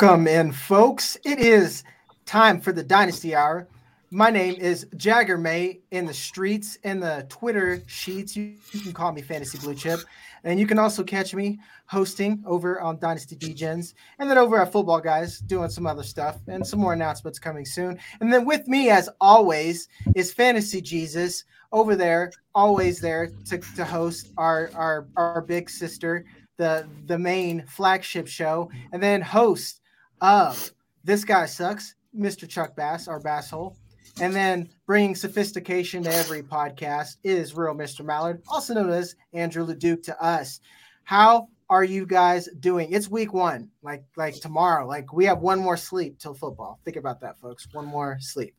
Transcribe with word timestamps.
Welcome 0.00 0.28
in, 0.28 0.52
folks. 0.52 1.18
It 1.26 1.38
is 1.40 1.84
time 2.24 2.62
for 2.62 2.72
the 2.72 2.82
Dynasty 2.82 3.34
Hour. 3.34 3.68
My 4.10 4.30
name 4.30 4.54
is 4.54 4.86
Jagger 4.96 5.36
May 5.36 5.80
in 5.90 6.06
the 6.06 6.14
streets, 6.14 6.76
in 6.84 7.00
the 7.00 7.26
Twitter 7.28 7.82
sheets. 7.86 8.34
You, 8.34 8.54
you, 8.72 8.80
can 8.80 8.94
call 8.94 9.12
me 9.12 9.20
Fantasy 9.20 9.58
Blue 9.58 9.74
Chip. 9.74 10.00
And 10.42 10.58
you 10.58 10.66
can 10.66 10.78
also 10.78 11.04
catch 11.04 11.34
me 11.34 11.58
hosting 11.84 12.42
over 12.46 12.80
on 12.80 12.98
Dynasty 12.98 13.36
Degens 13.36 13.92
and 14.18 14.30
then 14.30 14.38
over 14.38 14.58
at 14.58 14.72
Football 14.72 15.02
Guys 15.02 15.40
doing 15.40 15.68
some 15.68 15.86
other 15.86 16.02
stuff 16.02 16.38
and 16.48 16.66
some 16.66 16.80
more 16.80 16.94
announcements 16.94 17.38
coming 17.38 17.66
soon. 17.66 17.98
And 18.22 18.32
then 18.32 18.46
with 18.46 18.66
me, 18.68 18.88
as 18.88 19.10
always, 19.20 19.86
is 20.16 20.32
Fantasy 20.32 20.80
Jesus 20.80 21.44
over 21.72 21.94
there, 21.94 22.32
always 22.54 23.00
there 23.00 23.32
to, 23.50 23.58
to 23.76 23.84
host 23.84 24.30
our, 24.38 24.70
our, 24.74 25.08
our 25.18 25.42
big 25.42 25.68
sister, 25.68 26.24
the, 26.56 26.88
the 27.04 27.18
main 27.18 27.66
flagship 27.66 28.26
show, 28.26 28.70
and 28.92 29.02
then 29.02 29.20
host 29.20 29.79
of 30.20 30.72
This 31.04 31.24
Guy 31.24 31.46
Sucks, 31.46 31.94
Mr. 32.16 32.48
Chuck 32.48 32.76
Bass, 32.76 33.08
our 33.08 33.20
basshole. 33.20 33.76
And 34.20 34.34
then 34.34 34.68
bringing 34.86 35.14
sophistication 35.14 36.02
to 36.02 36.12
every 36.12 36.42
podcast 36.42 37.16
is 37.22 37.54
real 37.54 37.74
Mr. 37.74 38.04
Mallard, 38.04 38.42
also 38.48 38.74
known 38.74 38.90
as 38.90 39.14
Andrew 39.32 39.64
Leduc 39.64 40.02
to 40.04 40.22
us. 40.22 40.60
How 41.04 41.48
are 41.70 41.84
you 41.84 42.04
guys 42.04 42.48
doing? 42.58 42.92
It's 42.92 43.08
week 43.08 43.32
one, 43.32 43.70
like 43.82 44.04
like 44.16 44.34
tomorrow. 44.34 44.86
Like 44.86 45.12
we 45.12 45.24
have 45.24 45.38
one 45.38 45.60
more 45.60 45.76
sleep 45.76 46.18
till 46.18 46.34
football. 46.34 46.80
Think 46.84 46.96
about 46.96 47.20
that, 47.20 47.38
folks. 47.38 47.66
One 47.72 47.86
more 47.86 48.18
sleep. 48.20 48.54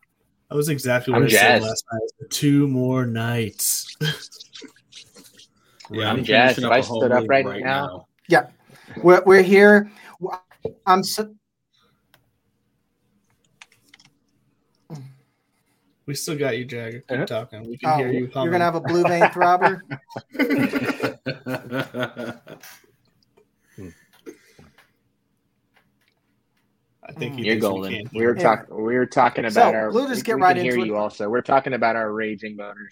That 0.50 0.56
was 0.56 0.70
exactly 0.70 1.14
what 1.14 1.22
I'm 1.22 1.28
I 1.28 1.30
jazzed. 1.30 1.64
said 1.64 1.70
last 1.70 1.86
night. 1.94 2.30
Two 2.30 2.68
more 2.68 3.06
nights. 3.06 3.96
yeah, 5.92 6.10
I'm 6.10 6.24
jazzed. 6.24 6.60
If 6.60 6.66
I 6.66 6.82
stood 6.82 7.12
up 7.12 7.28
right, 7.28 7.46
right 7.46 7.62
now. 7.62 7.86
now. 7.86 8.08
Yeah, 8.28 8.48
we're, 9.04 9.22
we're 9.26 9.44
here. 9.44 9.92
I'm 10.86 11.04
so, 11.04 11.34
We 16.12 16.16
still 16.16 16.38
got 16.38 16.58
you, 16.58 16.66
Jagger. 16.66 17.00
Keep 17.08 17.10
uh-huh. 17.10 17.26
talking. 17.26 17.70
We 17.70 17.78
can 17.78 17.90
oh, 17.90 17.96
hear 17.96 18.12
you. 18.12 18.30
Humming. 18.34 18.44
You're 18.44 18.52
gonna 18.52 18.66
have 18.66 18.76
a 18.76 18.82
blue 18.82 19.04
vein 19.04 19.24
throbber. 19.32 19.80
I 27.08 27.14
think 27.14 27.40
you're 27.40 27.56
golden. 27.56 28.10
We 28.14 28.26
were 28.26 28.36
talking. 28.36 28.76
We 28.76 28.96
were 28.96 29.06
talking 29.06 29.46
about 29.46 29.72
so, 29.72 29.74
our. 29.74 29.90
Blue, 29.90 30.10
just 30.10 30.26
get 30.26 30.38
right 30.38 30.58
into 30.58 30.70
hear 30.70 30.82
it. 30.82 30.86
you. 30.86 30.98
Also, 30.98 31.30
we're 31.30 31.40
talking 31.40 31.72
about 31.72 31.96
our 31.96 32.12
raging 32.12 32.58
boners. 32.58 32.92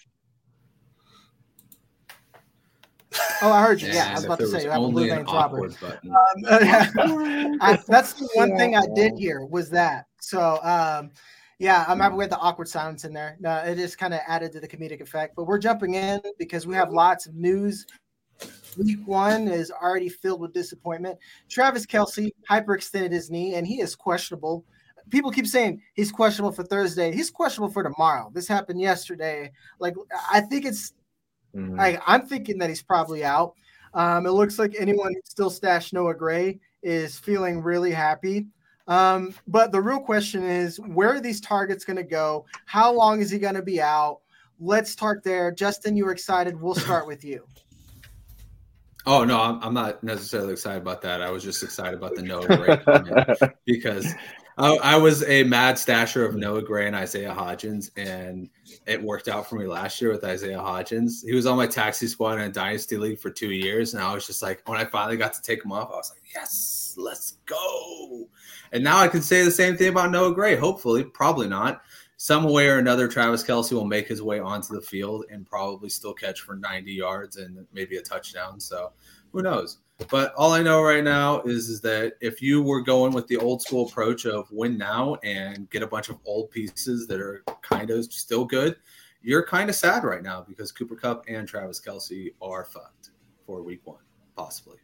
Oh, 3.42 3.52
I 3.52 3.60
heard 3.60 3.82
you. 3.82 3.92
Yeah, 3.92 4.12
I 4.12 4.14
was 4.14 4.24
about 4.24 4.38
to 4.38 4.46
say 4.46 4.62
you 4.62 4.70
have 4.70 4.82
a 4.82 4.88
blue 4.88 5.10
vein 5.10 5.26
throbber. 5.26 5.70
Um, 5.82 6.00
I, 7.60 7.78
that's 7.86 8.14
the 8.14 8.30
one 8.32 8.56
thing 8.56 8.76
I 8.76 8.86
did 8.94 9.18
hear 9.18 9.44
was 9.44 9.68
that. 9.68 10.06
So. 10.22 10.58
Um, 10.62 11.10
yeah, 11.60 11.84
I'm 11.86 12.00
happy 12.00 12.14
with 12.14 12.30
the 12.30 12.38
awkward 12.38 12.68
silence 12.68 13.04
in 13.04 13.12
there. 13.12 13.36
No, 13.38 13.54
it 13.58 13.76
just 13.76 13.98
kind 13.98 14.14
of 14.14 14.20
added 14.26 14.50
to 14.52 14.60
the 14.60 14.66
comedic 14.66 15.02
effect. 15.02 15.36
But 15.36 15.44
we're 15.44 15.58
jumping 15.58 15.92
in 15.92 16.22
because 16.38 16.66
we 16.66 16.74
have 16.74 16.90
lots 16.90 17.26
of 17.26 17.34
news. 17.34 17.86
Week 18.78 18.98
one 19.04 19.46
is 19.46 19.70
already 19.70 20.08
filled 20.08 20.40
with 20.40 20.54
disappointment. 20.54 21.18
Travis 21.50 21.84
Kelce 21.84 22.30
hyperextended 22.48 23.12
his 23.12 23.30
knee, 23.30 23.56
and 23.56 23.66
he 23.66 23.82
is 23.82 23.94
questionable. 23.94 24.64
People 25.10 25.30
keep 25.30 25.46
saying 25.46 25.82
he's 25.92 26.10
questionable 26.10 26.52
for 26.52 26.62
Thursday. 26.62 27.12
He's 27.12 27.30
questionable 27.30 27.70
for 27.70 27.82
tomorrow. 27.82 28.30
This 28.32 28.48
happened 28.48 28.80
yesterday. 28.80 29.52
Like 29.78 29.96
I 30.32 30.40
think 30.40 30.64
it's 30.64 30.94
mm-hmm. 31.54 31.76
like 31.76 32.00
I'm 32.06 32.26
thinking 32.26 32.56
that 32.60 32.70
he's 32.70 32.82
probably 32.82 33.22
out. 33.22 33.52
Um, 33.92 34.24
it 34.24 34.30
looks 34.30 34.58
like 34.58 34.74
anyone 34.78 35.12
who 35.12 35.20
still 35.24 35.50
stashed 35.50 35.92
Noah 35.92 36.14
Gray 36.14 36.58
is 36.82 37.18
feeling 37.18 37.60
really 37.60 37.90
happy. 37.90 38.46
Um, 38.90 39.34
but 39.46 39.70
the 39.70 39.80
real 39.80 40.00
question 40.00 40.42
is 40.42 40.78
where 40.80 41.14
are 41.14 41.20
these 41.20 41.40
targets 41.40 41.84
going 41.84 41.96
to 41.96 42.02
go? 42.02 42.44
How 42.66 42.92
long 42.92 43.20
is 43.20 43.30
he 43.30 43.38
going 43.38 43.54
to 43.54 43.62
be 43.62 43.80
out? 43.80 44.18
Let's 44.58 44.90
start 44.90 45.22
there. 45.22 45.52
Justin, 45.52 45.96
you 45.96 46.04
were 46.04 46.12
excited. 46.12 46.60
We'll 46.60 46.74
start 46.74 47.06
with 47.06 47.24
you. 47.24 47.46
Oh 49.06 49.24
no, 49.24 49.40
I'm, 49.40 49.58
I'm 49.62 49.72
not 49.72 50.04
necessarily 50.04 50.52
excited 50.52 50.82
about 50.82 51.00
that. 51.02 51.22
I 51.22 51.30
was 51.30 51.42
just 51.42 51.62
excited 51.62 51.94
about 51.94 52.16
the 52.16 52.22
Noah 52.22 52.46
Gray 52.46 53.48
because 53.64 54.14
I, 54.58 54.76
I, 54.76 54.96
was 54.98 55.26
a 55.26 55.42
mad 55.44 55.76
stasher 55.76 56.28
of 56.28 56.36
Noah 56.36 56.60
Gray 56.60 56.86
and 56.86 56.94
Isaiah 56.94 57.34
Hodgins, 57.34 57.90
and 57.96 58.50
it 58.86 59.02
worked 59.02 59.26
out 59.26 59.48
for 59.48 59.56
me 59.56 59.66
last 59.66 60.02
year 60.02 60.10
with 60.12 60.22
Isaiah 60.22 60.58
Hodgins. 60.58 61.24
He 61.24 61.34
was 61.34 61.46
on 61.46 61.56
my 61.56 61.66
taxi 61.66 62.06
squad 62.08 62.34
in 62.34 62.42
a 62.42 62.50
dynasty 62.50 62.98
league 62.98 63.18
for 63.18 63.30
two 63.30 63.52
years, 63.52 63.94
and 63.94 64.02
I 64.02 64.12
was 64.12 64.26
just 64.26 64.42
like, 64.42 64.60
when 64.68 64.78
I 64.78 64.84
finally 64.84 65.16
got 65.16 65.32
to 65.32 65.40
take 65.40 65.64
him 65.64 65.72
off, 65.72 65.90
I 65.90 65.96
was 65.96 66.12
like, 66.14 66.22
yes, 66.34 66.94
let's 66.98 67.38
go. 67.46 68.28
And 68.72 68.84
now 68.84 68.98
I 68.98 69.08
can 69.08 69.22
say 69.22 69.42
the 69.42 69.50
same 69.50 69.76
thing 69.76 69.88
about 69.88 70.10
Noah 70.10 70.34
Gray. 70.34 70.56
Hopefully, 70.56 71.04
probably 71.04 71.48
not. 71.48 71.82
Some 72.16 72.44
way 72.44 72.68
or 72.68 72.78
another, 72.78 73.08
Travis 73.08 73.42
Kelce 73.42 73.72
will 73.72 73.86
make 73.86 74.06
his 74.06 74.22
way 74.22 74.40
onto 74.40 74.74
the 74.74 74.80
field 74.80 75.24
and 75.30 75.46
probably 75.46 75.88
still 75.88 76.12
catch 76.12 76.42
for 76.42 76.54
90 76.54 76.92
yards 76.92 77.36
and 77.38 77.66
maybe 77.72 77.96
a 77.96 78.02
touchdown. 78.02 78.60
So 78.60 78.92
who 79.32 79.42
knows? 79.42 79.78
But 80.10 80.34
all 80.34 80.52
I 80.52 80.62
know 80.62 80.82
right 80.82 81.04
now 81.04 81.40
is, 81.42 81.68
is 81.68 81.80
that 81.82 82.14
if 82.20 82.40
you 82.40 82.62
were 82.62 82.80
going 82.80 83.12
with 83.12 83.26
the 83.26 83.36
old 83.36 83.62
school 83.62 83.88
approach 83.88 84.26
of 84.26 84.50
win 84.50 84.78
now 84.78 85.16
and 85.22 85.68
get 85.70 85.82
a 85.82 85.86
bunch 85.86 86.08
of 86.08 86.18
old 86.24 86.50
pieces 86.50 87.06
that 87.06 87.20
are 87.20 87.42
kind 87.62 87.90
of 87.90 88.12
still 88.12 88.44
good, 88.44 88.76
you're 89.22 89.44
kind 89.44 89.68
of 89.68 89.76
sad 89.76 90.04
right 90.04 90.22
now 90.22 90.44
because 90.46 90.72
Cooper 90.72 90.96
Kupp 90.96 91.24
and 91.28 91.46
Travis 91.46 91.80
Kelce 91.80 92.32
are 92.40 92.64
fucked 92.64 93.10
for 93.46 93.62
week 93.62 93.80
one, 93.84 94.02
possibly. 94.36 94.78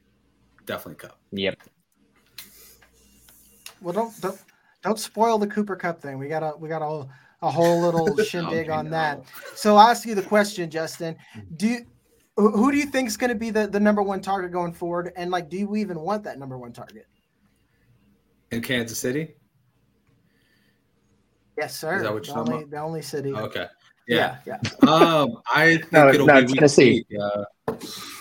Definitely 0.65 1.07
Kupp. 1.07 1.19
Yep. 1.33 1.59
Well, 3.81 3.95
don't 3.95 4.21
don't 4.21 4.39
don't 4.83 4.99
spoil 4.99 5.39
the 5.39 5.47
Cooper 5.47 5.77
Kupp 5.77 6.01
thing. 6.01 6.19
We 6.19 6.29
got 6.29 6.43
a 6.43 6.57
we 6.57 6.69
got 6.69 6.83
a, 6.83 7.07
a 7.43 7.51
whole 7.51 7.81
little 7.81 8.17
shindig 8.25 8.71
on 8.71 8.91
that. 8.91 9.25
So 9.55 9.77
I'll 9.77 9.89
ask 9.89 10.07
you 10.07 10.15
the 10.15 10.23
question, 10.23 10.71
Justin. 10.71 11.17
Do 11.57 11.69
you, 11.69 11.87
who 12.37 12.71
do 12.71 12.79
you 12.79 12.87
think 12.87 13.09
is 13.09 13.17
going 13.17 13.31
to 13.31 13.37
be 13.37 13.51
the, 13.51 13.67
the 13.67 13.81
number 13.81 14.03
one 14.03 14.21
target 14.21 14.53
going 14.53 14.73
forward? 14.73 15.13
And 15.17 15.31
like, 15.31 15.49
do 15.49 15.67
we 15.67 15.81
even 15.81 16.01
want 16.01 16.23
that 16.25 16.39
number 16.39 16.59
one 16.59 16.73
target 16.73 17.07
in 18.51 18.61
Kansas 18.61 18.99
City? 18.99 19.35
Yes, 21.57 21.75
sir. 21.75 21.97
Is 21.97 22.03
that 22.03 22.13
what 22.13 22.27
you're 22.27 22.45
the, 22.45 22.53
only, 22.53 22.65
the 22.65 22.79
only 22.79 23.03
city. 23.03 23.33
Okay. 23.33 23.67
Yeah, 24.07 24.37
yeah. 24.47 24.59
yeah. 24.63 24.91
um, 24.91 25.41
I 25.53 25.79
think 25.79 25.93
no, 25.93 26.09
it'll 26.09 26.27
no, 26.27 26.45
be 26.45 26.53
Tennessee. 26.53 27.05
Uh, 27.19 27.45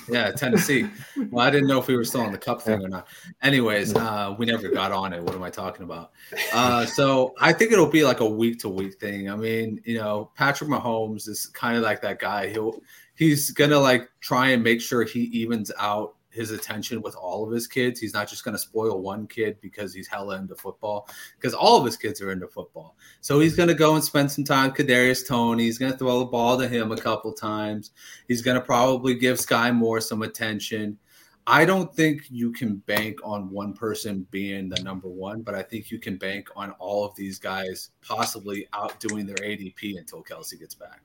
yeah, 0.10 0.32
Tennessee. 0.32 0.88
well, 1.30 1.46
I 1.46 1.50
didn't 1.50 1.68
know 1.68 1.80
if 1.80 1.88
we 1.88 1.96
were 1.96 2.04
still 2.04 2.22
on 2.22 2.32
the 2.32 2.38
Kupp 2.38 2.62
thing 2.62 2.84
or 2.84 2.88
not. 2.88 3.08
Anyways, 3.42 3.96
uh, 3.96 4.36
we 4.38 4.46
never 4.46 4.70
got 4.70 4.92
on 4.92 5.14
it. 5.14 5.24
What 5.24 5.36
am 5.36 5.44
I 5.44 5.50
talking 5.50 5.84
about? 5.84 6.12
Uh, 6.54 6.86
so 6.86 7.34
I 7.40 7.54
think 7.54 7.72
it'll 7.72 7.90
be 7.90 8.04
like 8.04 8.20
a 8.20 8.30
week 8.30 8.60
to 8.60 8.70
week 8.70 9.00
thing. 9.00 9.30
I 9.30 9.36
mean, 9.36 9.82
you 9.86 9.98
know, 9.98 10.32
Patrick 10.36 10.70
Mahomes 10.70 11.28
is 11.28 11.48
kind 11.48 11.78
of 11.78 11.84
like 11.84 12.02
that 12.02 12.20
guy. 12.20 12.50
He'll 12.50 12.80
he's 13.16 13.52
gonna 13.52 13.80
like 13.80 14.10
try 14.22 14.50
and 14.50 14.64
make 14.64 14.82
sure 14.82 15.04
he 15.04 15.22
evens 15.22 15.72
out 15.80 16.16
his 16.36 16.52
attention 16.52 17.02
with 17.02 17.16
all 17.16 17.46
of 17.46 17.52
his 17.52 17.66
kids. 17.66 18.00
He's 18.00 18.14
not 18.14 18.28
just 18.28 18.44
going 18.44 18.54
to 18.54 18.60
spoil 18.62 19.02
one 19.02 19.26
kid 19.26 19.58
because 19.62 19.94
he's 19.94 20.08
hella 20.08 20.38
into 20.38 20.56
football, 20.56 21.10
because 21.38 21.54
all 21.54 21.80
of 21.80 21.86
his 21.86 21.98
kids 21.98 22.22
are 22.22 22.32
into 22.32 22.48
football. 22.48 22.98
So 23.22 23.40
he's 23.40 23.56
going 23.56 23.70
to 23.70 23.74
go 23.76 23.96
and 23.96 24.04
spend 24.04 24.32
some 24.32 24.44
time 24.44 24.72
with 24.72 24.88
Kadarius 24.88 25.28
Toney. 25.28 25.64
He's 25.64 25.78
going 25.78 25.92
to 25.92 25.98
throw 25.98 26.20
the 26.20 26.26
ball 26.26 26.58
to 26.60 26.68
him 26.68 26.92
a 26.92 26.98
couple 26.98 27.34
times. 27.34 27.92
He's 28.28 28.42
going 28.42 28.56
to 28.56 28.62
probably 28.62 29.16
give 29.16 29.38
Skyy 29.38 29.74
Moore 29.74 30.02
some 30.02 30.22
attention. 30.22 31.00
I 31.48 31.64
don't 31.64 31.94
think 31.96 32.24
you 32.30 32.52
can 32.52 32.78
bank 32.78 33.20
on 33.24 33.52
one 33.52 33.74
person 33.74 34.28
being 34.32 34.68
the 34.68 34.82
number 34.82 35.08
one, 35.08 35.44
but 35.44 35.54
I 35.54 35.62
think 35.62 35.92
you 35.92 36.00
can 36.00 36.18
bank 36.18 36.50
on 36.56 36.72
all 36.80 37.06
of 37.06 37.16
these 37.16 37.38
guys 37.38 37.92
possibly 38.02 38.68
outdoing 38.74 39.28
their 39.28 39.36
ADP 39.36 39.98
until 39.98 40.24
Kelce 40.24 40.60
gets 40.60 40.74
back. 40.74 41.02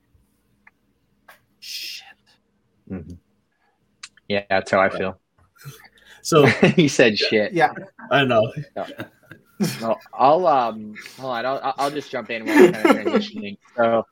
Shit. 1.59 2.07
Mm-hmm. 2.89 3.13
Yeah, 4.29 4.43
that's 4.49 4.71
how 4.71 4.79
I 4.79 4.89
feel. 4.89 5.20
So 6.21 6.45
he 6.75 6.87
said 6.87 7.17
shit. 7.17 7.53
Yeah, 7.53 7.73
I 8.09 8.25
know. 8.25 8.51
No. 8.75 9.97
I'll 10.13 10.47
um 10.47 10.95
hold 11.19 11.33
on. 11.33 11.45
I'll 11.45 11.73
I'll 11.77 11.91
just 11.91 12.09
jump 12.09 12.29
in 12.31 12.45
while 12.45 12.57
we're 12.57 12.71
kind 12.71 12.85
of 12.85 12.95
transitioning. 12.95 13.57
So 13.77 14.05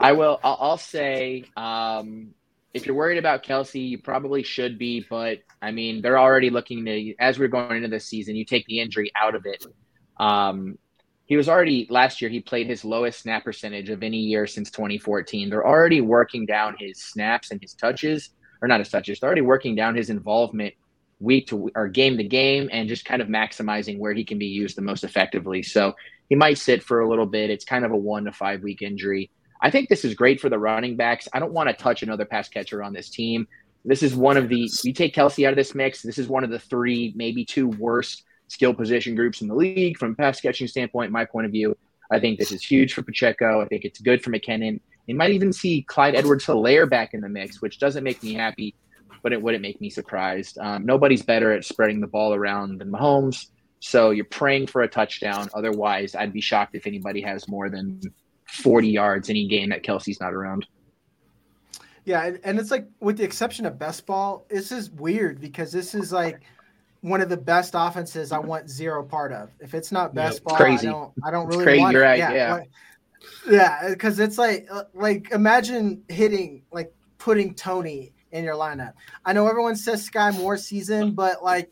I 0.00 0.12
will. 0.12 0.38
I'll, 0.44 0.58
I'll 0.60 0.78
say 0.78 1.44
um 1.56 2.34
if 2.74 2.86
you're 2.86 2.96
worried 2.96 3.18
about 3.18 3.44
Kelce, 3.44 3.88
you 3.88 3.98
probably 3.98 4.42
should 4.42 4.78
be. 4.78 5.04
But 5.08 5.38
I 5.62 5.70
mean, 5.70 6.02
they're 6.02 6.18
already 6.18 6.50
looking 6.50 6.84
to 6.84 7.14
as 7.18 7.38
we're 7.38 7.48
going 7.48 7.76
into 7.76 7.88
this 7.88 8.06
season. 8.06 8.36
You 8.36 8.44
take 8.44 8.66
the 8.66 8.80
injury 8.80 9.10
out 9.20 9.34
of 9.34 9.46
it. 9.46 9.64
Um, 10.18 10.78
he 11.26 11.36
was 11.36 11.48
already 11.48 11.86
last 11.90 12.20
year. 12.22 12.30
He 12.30 12.40
played 12.40 12.66
his 12.66 12.84
lowest 12.84 13.20
snap 13.20 13.44
percentage 13.44 13.90
of 13.90 14.02
any 14.02 14.16
year 14.16 14.46
since 14.46 14.70
2014. 14.70 15.50
They're 15.50 15.66
already 15.66 16.00
working 16.00 16.46
down 16.46 16.74
his 16.78 17.02
snaps 17.02 17.50
and 17.50 17.60
his 17.60 17.74
touches 17.74 18.30
or 18.62 18.68
not 18.68 18.80
his 18.80 18.88
touches. 18.88 19.20
They're 19.20 19.28
already 19.28 19.42
working 19.42 19.74
down 19.74 19.94
his 19.94 20.10
involvement 20.10 20.74
week 21.20 21.48
to 21.48 21.70
or 21.74 21.88
game 21.88 22.16
to 22.16 22.24
game 22.24 22.68
and 22.72 22.88
just 22.88 23.04
kind 23.04 23.20
of 23.20 23.28
maximizing 23.28 23.98
where 23.98 24.12
he 24.12 24.24
can 24.24 24.38
be 24.38 24.46
used 24.46 24.76
the 24.76 24.82
most 24.82 25.04
effectively. 25.04 25.62
So 25.62 25.94
he 26.28 26.34
might 26.34 26.58
sit 26.58 26.82
for 26.82 27.00
a 27.00 27.08
little 27.08 27.26
bit. 27.26 27.50
It's 27.50 27.64
kind 27.64 27.84
of 27.84 27.90
a 27.90 27.96
one 27.96 28.24
to 28.24 28.32
five 28.32 28.62
week 28.62 28.82
injury. 28.82 29.30
I 29.60 29.70
think 29.70 29.88
this 29.88 30.04
is 30.04 30.14
great 30.14 30.40
for 30.40 30.48
the 30.48 30.58
running 30.58 30.96
backs. 30.96 31.28
I 31.32 31.40
don't 31.40 31.52
want 31.52 31.68
to 31.68 31.74
touch 31.74 32.02
another 32.02 32.24
pass 32.24 32.48
catcher 32.48 32.82
on 32.82 32.92
this 32.92 33.10
team. 33.10 33.48
This 33.84 34.02
is 34.02 34.14
one 34.14 34.36
of 34.36 34.48
the 34.48 34.70
you 34.84 34.92
take 34.92 35.14
Kelce 35.14 35.46
out 35.46 35.52
of 35.52 35.56
this 35.56 35.74
mix. 35.74 36.02
This 36.02 36.18
is 36.18 36.28
one 36.28 36.44
of 36.44 36.50
the 36.50 36.58
three, 36.58 37.12
maybe 37.16 37.44
two 37.44 37.68
worst 37.68 38.24
skill 38.48 38.74
position 38.74 39.14
groups 39.14 39.40
in 39.40 39.48
the 39.48 39.54
league 39.54 39.98
from 39.98 40.14
pass 40.14 40.40
catching 40.40 40.68
standpoint. 40.68 41.10
My 41.10 41.24
point 41.24 41.46
of 41.46 41.52
view, 41.52 41.76
I 42.10 42.20
think 42.20 42.38
this 42.38 42.52
is 42.52 42.62
huge 42.62 42.94
for 42.94 43.02
Pacheco. 43.02 43.60
I 43.60 43.66
think 43.66 43.84
it's 43.84 44.00
good 44.00 44.22
for 44.22 44.30
McKinnon. 44.30 44.80
You 45.06 45.14
might 45.14 45.30
even 45.30 45.52
see 45.52 45.82
Clyde 45.82 46.14
Edwards-Helaire 46.14 46.88
back 46.88 47.14
in 47.14 47.20
the 47.22 47.28
mix, 47.28 47.62
which 47.62 47.78
doesn't 47.78 48.04
make 48.04 48.22
me 48.22 48.34
happy, 48.34 48.74
but 49.22 49.32
it 49.32 49.40
wouldn't 49.40 49.62
make 49.62 49.80
me 49.80 49.90
surprised. 49.90 50.58
Um, 50.58 50.84
nobody's 50.86 51.22
better 51.22 51.52
at 51.52 51.64
spreading 51.64 52.00
the 52.00 52.06
ball 52.06 52.34
around 52.34 52.78
than 52.78 52.90
Mahomes. 52.90 53.46
So 53.80 54.10
you're 54.10 54.24
praying 54.24 54.66
for 54.66 54.82
a 54.82 54.88
touchdown. 54.88 55.48
Otherwise, 55.54 56.14
I'd 56.14 56.32
be 56.32 56.40
shocked 56.40 56.74
if 56.74 56.86
anybody 56.86 57.20
has 57.22 57.48
more 57.48 57.68
than 57.68 58.00
40 58.48 58.88
yards 58.88 59.30
any 59.30 59.46
game 59.46 59.70
that 59.70 59.82
Kelce's 59.82 60.20
not 60.20 60.34
around. 60.34 60.66
Yeah, 62.04 62.32
and 62.42 62.58
it's 62.58 62.70
like 62.70 62.88
with 63.00 63.18
the 63.18 63.24
exception 63.24 63.66
of 63.66 63.78
best 63.78 64.06
ball, 64.06 64.46
this 64.48 64.72
is 64.72 64.90
weird 64.90 65.40
because 65.40 65.70
this 65.70 65.94
is 65.94 66.10
like 66.10 66.40
one 67.02 67.20
of 67.20 67.28
the 67.28 67.36
best 67.36 67.74
offenses 67.76 68.32
I 68.32 68.38
want 68.38 68.70
zero 68.70 69.04
part 69.04 69.30
of. 69.30 69.50
If 69.60 69.74
it's 69.74 69.92
not 69.92 70.14
best 70.14 70.36
yep. 70.36 70.44
ball, 70.44 70.56
Crazy. 70.56 70.88
I 70.88 70.90
don't 70.90 71.12
I 71.22 71.30
don't 71.30 71.46
really 71.48 71.64
crazy, 71.64 71.82
want 71.82 71.96
it. 71.96 72.00
Right, 72.00 72.18
yeah. 72.18 72.32
Yeah. 72.32 72.62
yeah, 73.50 73.88
because 73.90 74.20
it's 74.20 74.38
like 74.38 74.66
uh, 74.70 74.84
like 74.94 75.30
imagine 75.32 76.02
hitting 76.08 76.62
like 76.72 76.94
putting 77.18 77.54
Toney 77.54 78.14
in 78.32 78.44
your 78.44 78.54
lineup. 78.54 78.92
I 79.24 79.32
know 79.32 79.46
everyone 79.46 79.76
says 79.76 80.08
Skyy 80.08 80.36
Moore 80.36 80.56
season, 80.56 81.12
but 81.12 81.42
like 81.42 81.70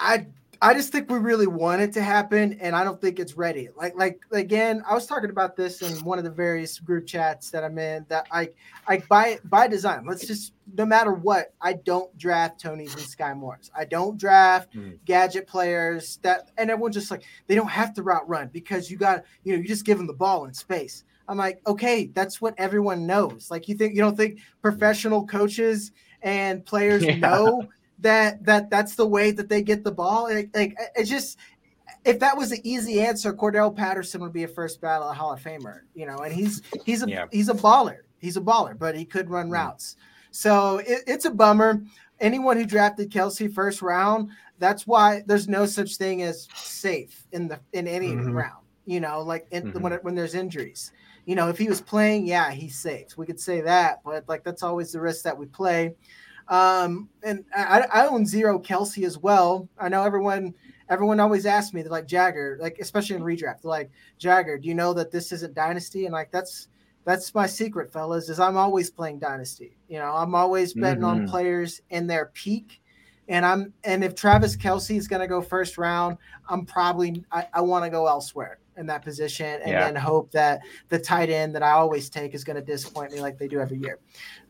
I 0.00 0.26
I 0.64 0.72
just 0.72 0.92
think 0.92 1.10
we 1.10 1.18
really 1.18 1.46
want 1.46 1.82
it 1.82 1.92
to 1.92 2.02
happen, 2.02 2.58
and 2.60 2.74
I 2.74 2.84
don't 2.84 2.98
think 2.98 3.18
it's 3.18 3.36
ready. 3.36 3.68
Like, 3.76 3.96
like 3.96 4.22
again, 4.32 4.82
I 4.88 4.94
was 4.94 5.06
talking 5.06 5.28
about 5.28 5.56
this 5.56 5.82
in 5.82 5.92
one 6.04 6.16
of 6.16 6.24
the 6.24 6.30
various 6.30 6.78
group 6.78 7.06
chats 7.06 7.50
that 7.50 7.64
I'm 7.64 7.78
in. 7.78 8.06
That 8.08 8.26
I, 8.30 8.48
I 8.86 8.98
by 9.08 9.40
by 9.44 9.68
design. 9.68 10.06
Let's 10.06 10.26
just 10.26 10.54
no 10.74 10.86
matter 10.86 11.12
what, 11.12 11.52
I 11.60 11.74
don't 11.74 12.16
draft 12.16 12.60
Toney's 12.60 12.94
and 12.94 13.02
Skyy 13.02 13.36
Moore's. 13.36 13.70
I 13.76 13.84
don't 13.84 14.18
draft 14.18 14.74
mm. 14.74 14.98
gadget 15.04 15.46
players 15.46 16.18
that, 16.22 16.50
and 16.56 16.70
everyone's 16.70 16.94
just 16.94 17.10
like 17.10 17.24
they 17.46 17.54
don't 17.54 17.68
have 17.68 17.92
to 17.94 18.02
route 18.02 18.26
run 18.28 18.48
because 18.52 18.90
you 18.90 18.96
got 18.96 19.24
you 19.42 19.52
know 19.52 19.60
you 19.60 19.68
just 19.68 19.84
give 19.84 19.98
them 19.98 20.06
the 20.06 20.14
ball 20.14 20.46
in 20.46 20.54
space. 20.54 21.04
I'm 21.28 21.38
like, 21.38 21.60
okay, 21.66 22.06
that's 22.14 22.40
what 22.40 22.54
everyone 22.58 23.06
knows. 23.06 23.48
Like, 23.50 23.68
you 23.68 23.74
think 23.74 23.94
you 23.94 24.00
don't 24.00 24.16
think 24.16 24.40
professional 24.60 25.26
coaches 25.26 25.92
and 26.22 26.64
players 26.64 27.04
yeah. 27.04 27.16
know 27.16 27.66
that 28.00 28.44
that 28.44 28.70
that's 28.70 28.94
the 28.96 29.06
way 29.06 29.30
that 29.30 29.48
they 29.48 29.62
get 29.62 29.84
the 29.84 29.92
ball. 29.92 30.24
Like, 30.24 30.50
like 30.54 30.76
it's 30.96 31.08
just 31.08 31.38
if 32.04 32.18
that 32.20 32.36
was 32.36 32.52
an 32.52 32.60
easy 32.64 33.00
answer, 33.00 33.32
Cordell 33.32 33.74
Patterson 33.74 34.20
would 34.20 34.32
be 34.32 34.44
a 34.44 34.48
first 34.48 34.80
ballot 34.80 35.16
Hall 35.16 35.32
of 35.32 35.42
Famer, 35.42 35.80
you 35.94 36.06
know, 36.06 36.18
and 36.18 36.32
he's 36.32 36.62
he's 36.84 37.02
a 37.02 37.08
yeah. 37.08 37.26
he's 37.32 37.48
a 37.48 37.54
baller. 37.54 37.98
He's 38.18 38.36
a 38.36 38.40
baller, 38.40 38.78
but 38.78 38.96
he 38.96 39.04
could 39.04 39.30
run 39.30 39.48
mm. 39.48 39.52
routes. 39.52 39.96
So 40.30 40.78
it, 40.78 41.02
it's 41.06 41.24
a 41.24 41.30
bummer. 41.30 41.82
Anyone 42.20 42.56
who 42.56 42.64
drafted 42.64 43.10
Kelce 43.10 43.52
first 43.52 43.82
round, 43.82 44.30
that's 44.58 44.86
why 44.86 45.22
there's 45.26 45.48
no 45.48 45.66
such 45.66 45.96
thing 45.96 46.22
as 46.22 46.48
safe 46.54 47.26
in 47.32 47.48
the 47.48 47.60
in 47.72 47.86
any 47.86 48.08
mm-hmm. 48.08 48.32
round. 48.32 48.64
You 48.86 49.00
know, 49.00 49.22
like 49.22 49.46
in, 49.50 49.64
mm-hmm. 49.64 49.80
when 49.80 49.92
when 50.02 50.14
there's 50.14 50.34
injuries. 50.34 50.92
You 51.26 51.34
know, 51.34 51.48
if 51.48 51.58
he 51.58 51.68
was 51.68 51.80
playing, 51.80 52.26
yeah, 52.26 52.50
he's 52.50 52.76
safe. 52.76 53.16
We 53.16 53.26
could 53.26 53.40
say 53.40 53.60
that, 53.62 54.00
but 54.04 54.28
like 54.28 54.44
that's 54.44 54.62
always 54.62 54.92
the 54.92 55.00
risk 55.00 55.24
that 55.24 55.36
we 55.36 55.46
play. 55.46 55.94
Um, 56.48 57.08
and 57.22 57.44
I, 57.56 57.86
I 57.92 58.06
own 58.06 58.26
zero 58.26 58.58
Kelce 58.58 59.04
as 59.04 59.16
well. 59.18 59.68
I 59.78 59.88
know 59.88 60.04
everyone 60.04 60.54
everyone 60.90 61.20
always 61.20 61.46
asks 61.46 61.72
me, 61.72 61.82
they're 61.82 61.90
like 61.90 62.06
Jagger, 62.06 62.58
like 62.60 62.78
especially 62.78 63.16
in 63.16 63.22
redraft, 63.22 63.62
they're 63.62 63.70
like 63.70 63.90
Jagger, 64.18 64.58
do 64.58 64.68
you 64.68 64.74
know 64.74 64.92
that 64.94 65.10
this 65.10 65.32
isn't 65.32 65.54
dynasty? 65.54 66.04
And 66.04 66.12
like 66.12 66.30
that's 66.30 66.68
that's 67.04 67.34
my 67.34 67.46
secret, 67.46 67.92
fellas, 67.92 68.28
is 68.28 68.40
I'm 68.40 68.56
always 68.56 68.90
playing 68.90 69.18
dynasty. 69.18 69.76
You 69.88 69.98
know, 69.98 70.14
I'm 70.14 70.34
always 70.34 70.72
betting 70.74 71.02
mm-hmm. 71.02 71.22
on 71.22 71.28
players 71.28 71.82
in 71.90 72.06
their 72.06 72.26
peak. 72.34 72.80
And 73.28 73.44
I'm 73.46 73.72
and 73.84 74.04
if 74.04 74.14
Travis 74.14 74.56
Kelce 74.56 74.96
is 74.96 75.08
gonna 75.08 75.28
go 75.28 75.40
first 75.40 75.78
round, 75.78 76.18
I'm 76.48 76.66
probably 76.66 77.24
I, 77.32 77.46
I 77.54 77.60
want 77.62 77.84
to 77.84 77.90
go 77.90 78.06
elsewhere 78.06 78.58
in 78.76 78.86
that 78.86 79.02
position 79.02 79.60
and 79.62 79.70
yeah. 79.70 79.84
then 79.84 79.96
hope 79.96 80.30
that 80.32 80.60
the 80.88 80.98
tight 80.98 81.30
end 81.30 81.54
that 81.54 81.62
I 81.62 81.72
always 81.72 82.10
take 82.10 82.34
is 82.34 82.44
going 82.44 82.56
to 82.56 82.62
disappoint 82.62 83.12
me 83.12 83.20
like 83.20 83.38
they 83.38 83.48
do 83.48 83.60
every 83.60 83.78
year. 83.78 83.98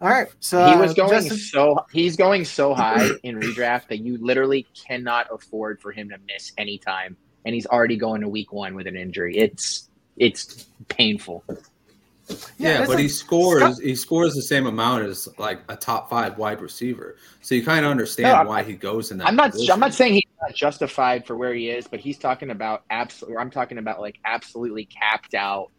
All 0.00 0.08
right. 0.08 0.28
So 0.40 0.66
he 0.66 0.76
was 0.76 0.92
uh, 0.92 0.94
going 0.94 1.10
Justin- 1.10 1.36
so 1.38 1.84
he's 1.92 2.16
going 2.16 2.44
so 2.44 2.74
high 2.74 3.08
in 3.22 3.40
redraft 3.40 3.88
that 3.88 3.98
you 3.98 4.18
literally 4.18 4.66
cannot 4.74 5.26
afford 5.30 5.80
for 5.80 5.92
him 5.92 6.08
to 6.10 6.16
miss 6.26 6.52
any 6.58 6.78
time. 6.78 7.16
And 7.44 7.54
he's 7.54 7.66
already 7.66 7.96
going 7.96 8.22
to 8.22 8.28
week 8.28 8.52
one 8.52 8.74
with 8.74 8.86
an 8.86 8.96
injury. 8.96 9.36
It's 9.36 9.88
it's 10.16 10.66
painful. 10.88 11.44
Yeah, 11.48 12.36
yeah 12.58 12.78
but 12.80 12.90
like, 12.90 12.98
he 13.00 13.08
scores. 13.08 13.78
He 13.80 13.94
scores 13.94 14.34
the 14.34 14.42
same 14.42 14.66
amount 14.66 15.04
as 15.04 15.28
like 15.38 15.60
a 15.68 15.76
top 15.76 16.08
five 16.08 16.38
wide 16.38 16.60
receiver. 16.60 17.16
So 17.42 17.54
you 17.54 17.64
kind 17.64 17.84
of 17.84 17.90
understand 17.90 18.44
no, 18.44 18.48
why 18.48 18.62
he 18.62 18.74
goes 18.74 19.10
in 19.10 19.18
that. 19.18 19.28
I'm 19.28 19.36
not. 19.36 19.52
Position. 19.52 19.72
I'm 19.72 19.80
not 19.80 19.92
saying 19.92 20.14
he's 20.14 20.22
not 20.33 20.33
justified 20.52 21.26
for 21.26 21.36
where 21.36 21.54
he 21.54 21.70
is, 21.70 21.86
but 21.86 22.00
he's 22.00 22.18
talking 22.18 22.50
about 22.50 22.82
absolutely. 22.90 23.38
I'm 23.38 23.50
talking 23.50 23.78
about 23.78 24.00
like 24.00 24.18
absolutely 24.24 24.86
capped 24.86 25.34
out. 25.34 25.70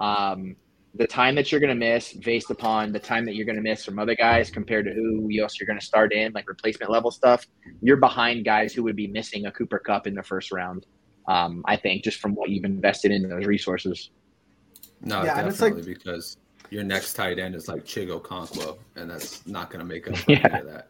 Um, 0.00 0.56
the 0.94 1.06
time 1.06 1.34
that 1.34 1.52
you're 1.52 1.60
going 1.60 1.78
to 1.78 1.86
miss 1.86 2.12
based 2.12 2.50
upon 2.50 2.92
the 2.92 2.98
time 2.98 3.26
that 3.26 3.34
you're 3.34 3.44
going 3.44 3.56
to 3.56 3.62
miss 3.62 3.84
from 3.84 3.98
other 3.98 4.14
guys 4.14 4.50
compared 4.50 4.86
to 4.86 4.92
who 4.92 5.28
else 5.40 5.60
you're 5.60 5.66
going 5.66 5.78
to 5.78 5.84
start 5.84 6.12
in, 6.12 6.32
like 6.32 6.48
replacement 6.48 6.90
level 6.90 7.10
stuff, 7.10 7.46
you're 7.82 7.98
behind 7.98 8.44
guys 8.44 8.72
who 8.72 8.82
would 8.82 8.96
be 8.96 9.06
missing 9.06 9.46
a 9.46 9.52
Cooper 9.52 9.78
Kupp 9.78 10.06
in 10.06 10.14
the 10.14 10.22
first 10.22 10.52
round. 10.52 10.86
Um, 11.28 11.62
I 11.66 11.76
think 11.76 12.04
just 12.04 12.18
from 12.20 12.34
what 12.34 12.50
you've 12.50 12.64
invested 12.64 13.10
in 13.10 13.28
those 13.28 13.46
resources. 13.46 14.10
No, 15.00 15.22
yeah, 15.22 15.42
definitely 15.42 15.82
like, 15.82 15.84
because 15.84 16.38
your 16.70 16.84
next 16.84 17.14
tight 17.14 17.38
end 17.38 17.54
is 17.54 17.68
like 17.68 17.84
Chig 17.84 18.08
Okonkwo, 18.08 18.78
and 18.94 19.10
that's 19.10 19.46
not 19.46 19.70
going 19.70 19.80
to 19.80 19.86
make 19.86 20.08
up 20.08 20.16
for 20.16 20.32
yeah. 20.32 20.62
that. 20.62 20.88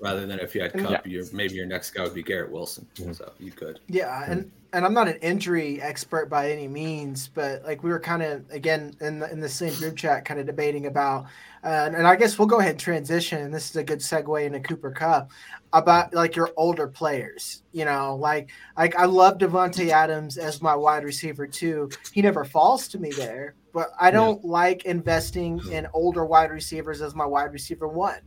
Rather 0.00 0.26
than 0.26 0.38
if 0.38 0.54
you 0.54 0.60
had 0.60 0.72
Kupp, 0.72 0.90
yeah. 0.90 1.00
your 1.04 1.24
maybe 1.32 1.54
your 1.54 1.66
next 1.66 1.90
guy 1.90 2.04
would 2.04 2.14
be 2.14 2.22
Garrett 2.22 2.52
Wilson. 2.52 2.86
Mm-hmm. 2.94 3.12
So 3.12 3.32
you 3.40 3.50
could. 3.50 3.80
Yeah, 3.88 4.24
and 4.28 4.50
and 4.72 4.84
I'm 4.84 4.92
not 4.94 5.08
an 5.08 5.16
injury 5.16 5.80
expert 5.80 6.28
by 6.28 6.50
any 6.52 6.68
means, 6.68 7.28
but 7.28 7.64
like 7.64 7.82
we 7.82 7.90
were 7.90 7.98
kind 7.98 8.22
of 8.22 8.48
again 8.50 8.94
in 9.00 9.18
the 9.18 9.30
in 9.30 9.40
the 9.40 9.48
same 9.48 9.74
group 9.74 9.96
chat, 9.96 10.24
kind 10.24 10.38
of 10.38 10.46
debating 10.46 10.86
about, 10.86 11.24
uh, 11.64 11.90
and 11.92 12.06
I 12.06 12.16
guess 12.16 12.38
we'll 12.38 12.48
go 12.48 12.60
ahead 12.60 12.72
and 12.72 12.80
transition. 12.80 13.42
And 13.42 13.52
this 13.52 13.70
is 13.70 13.76
a 13.76 13.82
good 13.82 13.98
segue 13.98 14.44
into 14.44 14.60
Cooper 14.60 14.92
Kupp 14.92 15.30
about 15.72 16.14
like 16.14 16.36
your 16.36 16.52
older 16.56 16.86
players. 16.86 17.62
You 17.72 17.84
know, 17.84 18.14
like 18.16 18.50
like 18.76 18.94
I 18.96 19.06
love 19.06 19.38
Davante 19.38 19.88
Adams 19.88 20.38
as 20.38 20.62
my 20.62 20.76
wide 20.76 21.02
receiver 21.02 21.46
too. 21.46 21.90
He 22.12 22.22
never 22.22 22.44
falls 22.44 22.86
to 22.88 22.98
me 22.98 23.10
there, 23.10 23.54
but 23.72 23.90
I 23.98 24.10
don't 24.10 24.40
yeah. 24.44 24.50
like 24.50 24.84
investing 24.84 25.60
in 25.72 25.88
older 25.92 26.24
wide 26.24 26.50
receivers 26.50 27.00
as 27.00 27.14
my 27.14 27.26
wide 27.26 27.52
receiver 27.52 27.88
one 27.88 28.20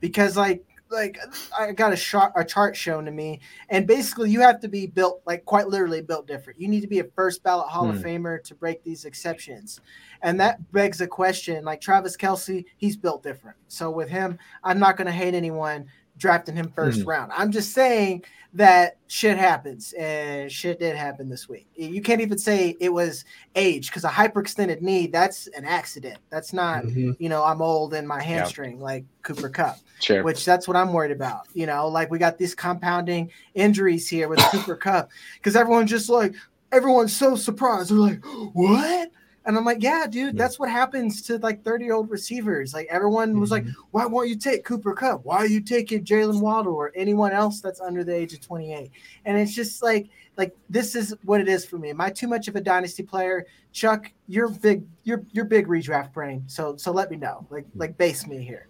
because 0.00 0.36
like 0.36 0.64
like 0.90 1.18
I 1.58 1.72
got 1.72 1.92
a 1.92 1.96
chart 1.96 2.32
a 2.36 2.44
chart 2.44 2.76
shown 2.76 3.04
to 3.04 3.10
me, 3.10 3.40
and 3.68 3.86
basically 3.86 4.30
you 4.30 4.40
have 4.40 4.60
to 4.60 4.68
be 4.68 4.86
built 4.86 5.22
like 5.26 5.44
quite 5.44 5.68
literally 5.68 6.00
built 6.00 6.26
different. 6.26 6.60
You 6.60 6.68
need 6.68 6.80
to 6.80 6.86
be 6.86 7.00
a 7.00 7.04
first 7.04 7.42
ballot 7.42 7.68
Hall 7.68 7.84
hmm. 7.84 7.96
of 7.96 8.02
Famer 8.02 8.42
to 8.44 8.54
break 8.54 8.82
these 8.82 9.04
exceptions, 9.04 9.80
and 10.22 10.40
that 10.40 10.72
begs 10.72 11.00
a 11.00 11.06
question. 11.06 11.64
Like 11.64 11.80
Travis 11.80 12.16
Kelce, 12.16 12.64
he's 12.76 12.96
built 12.96 13.22
different. 13.22 13.56
So 13.68 13.90
with 13.90 14.08
him, 14.08 14.38
I'm 14.64 14.78
not 14.78 14.96
going 14.96 15.06
to 15.06 15.12
hate 15.12 15.34
anyone 15.34 15.86
drafting 16.18 16.56
him 16.56 16.68
1st 16.76 16.98
mm-hmm. 16.98 17.08
round. 17.08 17.32
I'm 17.34 17.50
just 17.50 17.72
saying 17.72 18.24
that 18.54 18.96
shit 19.08 19.36
happens, 19.36 19.92
and 19.92 20.50
shit 20.50 20.80
did 20.80 20.96
happen 20.96 21.28
this 21.28 21.48
week. 21.48 21.66
You 21.74 22.00
can't 22.00 22.20
even 22.20 22.38
say 22.38 22.76
it 22.80 22.88
was 22.88 23.24
age 23.54 23.88
because 23.88 24.04
a 24.04 24.08
hyperextended 24.08 24.80
knee 24.80 25.06
that's 25.06 25.46
an 25.48 25.64
accident. 25.64 26.18
That's 26.30 26.52
not 26.52 26.84
mm-hmm. 26.84 27.12
you 27.18 27.28
know 27.28 27.44
I'm 27.44 27.60
old 27.60 27.94
and 27.94 28.08
my 28.08 28.22
hamstring 28.22 28.74
yep. 28.74 28.82
like 28.82 29.04
Cooper 29.22 29.48
Kupp, 29.48 29.78
sure. 30.00 30.22
which 30.22 30.44
that's 30.44 30.66
what 30.66 30.76
I'm 30.76 30.92
worried 30.92 31.12
about. 31.12 31.46
You 31.54 31.66
know, 31.66 31.88
like 31.88 32.10
we 32.10 32.18
got 32.18 32.38
these 32.38 32.54
compounding 32.54 33.30
injuries 33.54 34.08
here 34.08 34.28
with 34.28 34.38
Cooper 34.50 34.76
Kupp 34.76 35.10
because 35.34 35.54
everyone's 35.54 35.90
just 35.90 36.08
like 36.08 36.34
everyone's 36.72 37.14
so 37.14 37.36
surprised. 37.36 37.90
They're 37.90 37.98
like, 37.98 38.24
what? 38.52 39.10
And 39.48 39.56
I'm 39.56 39.64
like, 39.64 39.82
yeah, 39.82 40.06
dude, 40.06 40.36
that's 40.36 40.58
what 40.58 40.68
happens 40.68 41.22
to 41.22 41.38
like 41.38 41.64
30 41.64 41.86
year 41.86 41.94
old 41.94 42.10
receivers. 42.10 42.74
Like 42.74 42.86
everyone 42.90 43.40
was 43.40 43.50
like, 43.50 43.64
mm-hmm. 43.64 43.80
why 43.92 44.04
won't 44.04 44.28
you 44.28 44.36
take 44.36 44.62
Cooper 44.62 44.92
Kupp? 44.92 45.24
Why 45.24 45.38
are 45.38 45.46
you 45.46 45.62
taking 45.62 46.04
Jalen 46.04 46.42
Waddle 46.42 46.74
or 46.74 46.92
anyone 46.94 47.32
else 47.32 47.62
that's 47.62 47.80
under 47.80 48.04
the 48.04 48.14
age 48.14 48.34
of 48.34 48.42
28? 48.42 48.90
And 49.24 49.38
it's 49.38 49.54
just 49.54 49.82
like, 49.82 50.10
like 50.36 50.54
this 50.68 50.94
is 50.94 51.16
what 51.24 51.40
it 51.40 51.48
is 51.48 51.64
for 51.64 51.78
me. 51.78 51.88
Am 51.88 51.98
I 51.98 52.10
too 52.10 52.28
much 52.28 52.48
of 52.48 52.56
a 52.56 52.60
dynasty 52.60 53.02
player? 53.02 53.46
Chuck, 53.72 54.12
you're 54.26 54.50
big, 54.50 54.84
you're 55.04 55.24
you're 55.32 55.46
big 55.46 55.66
redraft 55.66 56.12
brain. 56.12 56.44
So 56.46 56.76
so 56.76 56.92
let 56.92 57.10
me 57.10 57.16
know. 57.16 57.46
Like 57.48 57.64
like 57.74 57.96
base 57.96 58.26
me 58.26 58.44
here. 58.44 58.68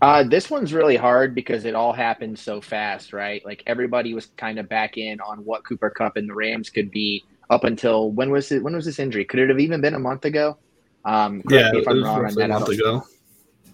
Uh, 0.00 0.22
this 0.22 0.50
one's 0.50 0.72
really 0.72 0.96
hard 0.96 1.34
because 1.34 1.64
it 1.64 1.74
all 1.74 1.92
happened 1.92 2.38
so 2.38 2.60
fast, 2.60 3.12
right? 3.12 3.44
Like 3.44 3.64
everybody 3.66 4.14
was 4.14 4.26
kind 4.36 4.60
of 4.60 4.68
back 4.68 4.98
in 4.98 5.20
on 5.20 5.38
what 5.38 5.64
Cooper 5.64 5.90
Kupp 5.90 6.16
and 6.16 6.28
the 6.28 6.34
Rams 6.34 6.70
could 6.70 6.92
be 6.92 7.24
up 7.50 7.64
until 7.64 8.10
when 8.12 8.30
was 8.30 8.50
it? 8.52 8.62
When 8.62 8.74
was 8.74 8.86
this 8.86 8.98
injury? 8.98 9.24
Could 9.24 9.40
it 9.40 9.48
have 9.50 9.60
even 9.60 9.80
been 9.80 9.94
a 9.94 9.98
month 9.98 10.24
ago? 10.24 10.56
Um, 11.04 11.42
yeah, 11.50 11.72
if 11.74 11.86
I'm 11.86 12.02
wrong 12.02 12.24
on 12.24 12.34
that. 12.34 12.44
A 12.44 12.48
month 12.48 12.68
ago. 12.68 13.04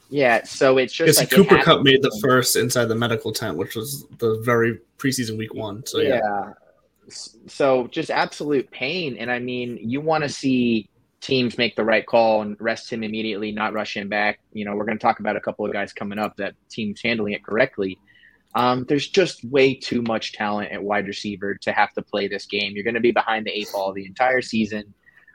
Yeah, 0.09 0.45
so 0.45 0.79
it's 0.79 0.93
just 0.93 1.19
like 1.19 1.31
Cooper 1.31 1.61
Kupp 1.63 1.83
made 1.83 2.01
the 2.01 2.17
first 2.23 2.57
inside 2.57 2.87
the 2.87 2.95
medical 2.95 3.33
tent, 3.33 3.57
which 3.57 3.75
was 3.75 4.07
the 4.19 4.41
very 4.45 4.79
preseason 4.99 5.37
week 5.37 5.53
one. 5.53 5.85
So 5.85 6.01
yeah. 6.01 6.21
yeah. 6.23 6.53
So 7.47 7.87
just 7.89 8.11
absolute 8.11 8.71
pain, 8.71 9.17
and 9.19 9.31
I 9.31 9.39
mean, 9.39 9.79
you 9.81 10.01
want 10.01 10.25
to 10.25 10.29
see 10.29 10.89
teams 11.21 11.59
make 11.59 11.75
the 11.75 11.85
right 11.85 12.07
call 12.07 12.43
and 12.43 12.57
rest 12.61 12.93
him 12.93 13.03
immediately, 13.03 13.51
not 13.51 13.73
rush 13.73 13.97
him 13.97 14.09
back. 14.09 14.39
You 14.53 14.65
know, 14.65 14.77
we're 14.77 14.85
going 14.85 14.99
to 14.99 15.03
talk 15.03 15.19
about 15.19 15.37
a 15.37 15.41
couple 15.41 15.67
of 15.67 15.73
guys 15.73 15.93
coming 15.93 16.19
up 16.19 16.37
that 16.37 16.55
teams 16.71 17.01
handling 17.03 17.33
it 17.33 17.45
correctly. 17.45 17.99
Um, 18.57 18.87
there's 18.89 19.07
just 19.07 19.45
way 19.45 19.75
too 19.75 20.01
much 20.01 20.33
talent 20.33 20.73
at 20.73 20.83
wide 20.83 21.07
receiver 21.07 21.57
to 21.57 21.73
have 21.73 21.93
to 21.93 22.03
play 22.03 22.27
this 22.27 22.47
game. 22.47 22.73
You're 22.75 22.85
going 22.85 22.95
to 22.95 23.01
be 23.01 23.13
behind 23.13 23.45
the 23.45 23.51
eight 23.51 23.69
ball 23.71 23.93
the 23.93 24.07
entire 24.07 24.41
season. 24.41 24.95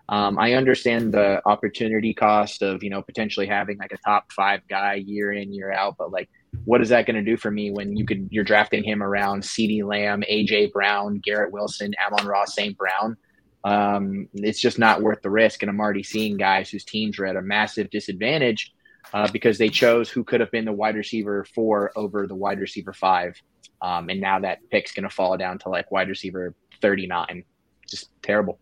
Um, 0.10 0.40
I 0.40 0.54
understand 0.54 1.14
the 1.14 1.40
opportunity 1.46 2.16
cost 2.16 2.64
of 2.64 2.84
you 2.84 2.90
know 2.90 3.04
potentially 3.04 3.46
having 3.46 3.78
like 3.78 3.94
a 3.94 3.98
top 3.98 4.32
five 4.32 4.62
guy 4.68 4.96
year 4.96 5.32
in 5.32 5.54
year 5.54 5.72
out, 5.72 5.96
but 6.00 6.12
like, 6.12 6.30
what 6.66 6.82
is 6.82 6.90
that 6.90 7.06
going 7.06 7.16
to 7.16 7.22
do 7.22 7.38
for 7.38 7.52
me 7.52 7.70
when 7.70 7.96
you 7.96 8.06
could 8.06 8.28
you're 8.32 8.44
drafting 8.44 8.84
him 8.84 9.04
around 9.04 9.44
CeeDee 9.44 9.84
Lamb, 9.84 10.24
AJ 10.30 10.72
Brown, 10.72 11.20
Garrett 11.20 11.54
Wilson, 11.54 11.94
Amon-Ra, 12.06 12.46
St. 12.46 12.76
Brown? 12.76 13.16
Um, 13.64 14.28
it's 14.34 14.60
just 14.60 14.80
not 14.80 15.04
worth 15.04 15.22
the 15.22 15.30
risk. 15.30 15.62
And 15.62 15.70
I'm 15.70 15.80
already 15.80 16.02
seeing 16.02 16.38
guys 16.38 16.72
whose 16.72 16.84
teams 16.84 17.20
are 17.20 17.28
at 17.28 17.36
a 17.36 17.42
massive 17.42 17.92
disadvantage 17.92 18.74
uh, 19.14 19.30
because 19.32 19.58
they 19.58 19.70
chose 19.70 20.10
who 20.10 20.24
could 20.24 20.40
have 20.40 20.52
been 20.52 20.66
the 20.66 20.72
wide 20.72 20.96
receiver 20.96 21.46
four 21.54 21.92
over 21.96 22.28
the 22.28 22.36
wide 22.36 22.60
receiver 22.60 22.94
five. 22.94 23.42
Um, 23.82 24.10
and 24.10 24.22
now 24.22 24.40
that 24.40 24.60
pick's 24.70 24.92
going 24.92 25.04
to 25.04 25.10
fall 25.10 25.38
down 25.38 25.58
to 25.60 25.70
like 25.70 25.92
wide 25.92 26.10
receiver 26.10 26.56
39. 26.82 27.44
Just 27.88 28.10
terrible. 28.22 28.60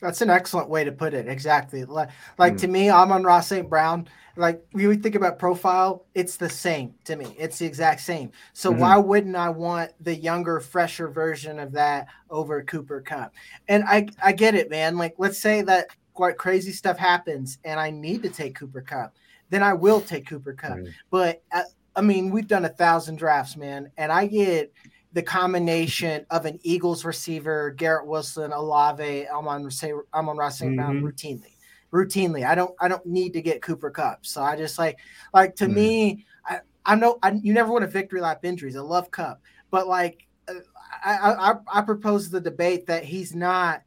That's 0.00 0.22
an 0.22 0.30
excellent 0.30 0.68
way 0.68 0.84
to 0.84 0.92
put 0.92 1.14
it. 1.14 1.28
Exactly. 1.28 1.84
Like, 1.84 2.08
like 2.38 2.54
mm. 2.54 2.60
to 2.60 2.68
me, 2.68 2.90
Amon-Ra 2.90 3.40
St. 3.40 3.68
Brown. 3.68 4.08
Like 4.36 4.64
when 4.72 4.88
we 4.88 4.96
think 4.96 5.14
about 5.14 5.38
profile, 5.38 6.06
it's 6.14 6.36
the 6.36 6.48
same 6.48 6.94
to 7.04 7.16
me. 7.16 7.34
It's 7.38 7.58
the 7.58 7.66
exact 7.66 8.00
same. 8.00 8.30
So 8.54 8.70
mm-hmm. 8.70 8.80
why 8.80 8.96
wouldn't 8.96 9.36
I 9.36 9.50
want 9.50 9.90
the 10.00 10.14
younger, 10.14 10.60
fresher 10.60 11.08
version 11.08 11.58
of 11.58 11.72
that 11.72 12.06
over 12.30 12.62
Cooper 12.62 13.02
Kupp? 13.02 13.34
And 13.68 13.84
I, 13.84 14.06
I 14.22 14.32
get 14.32 14.54
it, 14.54 14.70
man. 14.70 14.96
Like 14.96 15.14
let's 15.18 15.38
say 15.38 15.62
that 15.62 15.88
quite 16.20 16.36
crazy 16.36 16.70
stuff 16.70 16.98
happens, 16.98 17.56
and 17.64 17.80
I 17.80 17.88
need 17.88 18.22
to 18.24 18.28
take 18.28 18.54
Cooper 18.54 18.82
Kupp, 18.82 19.14
then 19.48 19.62
I 19.62 19.72
will 19.72 20.02
take 20.02 20.28
Cooper 20.28 20.52
Kupp. 20.52 20.76
Mm. 20.76 20.92
But 21.10 21.42
I, 21.50 21.60
uh, 21.60 21.64
I 21.96 22.02
mean, 22.02 22.30
we've 22.30 22.46
done 22.46 22.66
a 22.66 22.68
thousand 22.68 23.16
drafts, 23.16 23.56
man, 23.56 23.90
and 23.96 24.12
I 24.12 24.26
get 24.26 24.70
the 25.14 25.22
combination 25.22 26.26
of 26.30 26.44
an 26.44 26.58
Eagles 26.62 27.06
receiver, 27.06 27.70
Garrett 27.70 28.06
Wilson, 28.06 28.52
Olave, 28.52 29.28
Amon 29.28 29.70
Amon-Ra 30.12 30.50
St. 30.50 30.76
Brown 30.76 30.96
mm-hmm. 30.96 31.06
routinely. 31.06 31.56
Routinely. 31.90 32.46
I 32.46 32.54
don't 32.54 32.74
I 32.82 32.88
don't 32.88 33.06
need 33.06 33.32
to 33.32 33.40
get 33.40 33.62
Cooper 33.62 33.90
Kupp. 33.90 34.26
So 34.26 34.42
I 34.42 34.56
just 34.56 34.78
like 34.78 34.98
like 35.32 35.56
to 35.56 35.64
mm-hmm. 35.64 35.74
me, 35.74 36.26
I, 36.44 36.60
I 36.84 36.96
know 36.96 37.18
I, 37.22 37.30
you 37.30 37.54
never 37.54 37.72
want 37.72 37.84
a 37.84 37.88
victory 37.88 38.20
lap 38.20 38.44
injuries. 38.44 38.76
I 38.76 38.80
love 38.80 39.10
Kupp, 39.10 39.40
but 39.70 39.88
like 39.88 40.26
uh, 40.48 40.60
I, 41.02 41.14
I 41.16 41.54
I 41.78 41.80
propose 41.80 42.28
the 42.28 42.42
debate 42.42 42.86
that 42.88 43.04
he's 43.04 43.34
not 43.34 43.80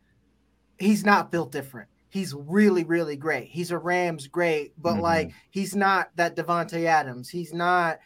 he's 0.79 1.05
not 1.05 1.31
built 1.31 1.51
different. 1.51 1.89
He's 2.13 2.35
really, 2.35 2.83
really 2.83 3.15
great. 3.15 3.47
He's 3.47 3.71
a 3.71 3.77
Rams 3.79 4.27
great, 4.27 4.79
but 4.79 4.93
mm-hmm. 4.93 5.01
like 5.01 5.31
he's 5.49 5.75
not 5.75 6.11
that 6.15 6.35
Davante 6.35 6.85
Adams. 6.85 7.27
He's 7.27 7.51
not 7.51 7.97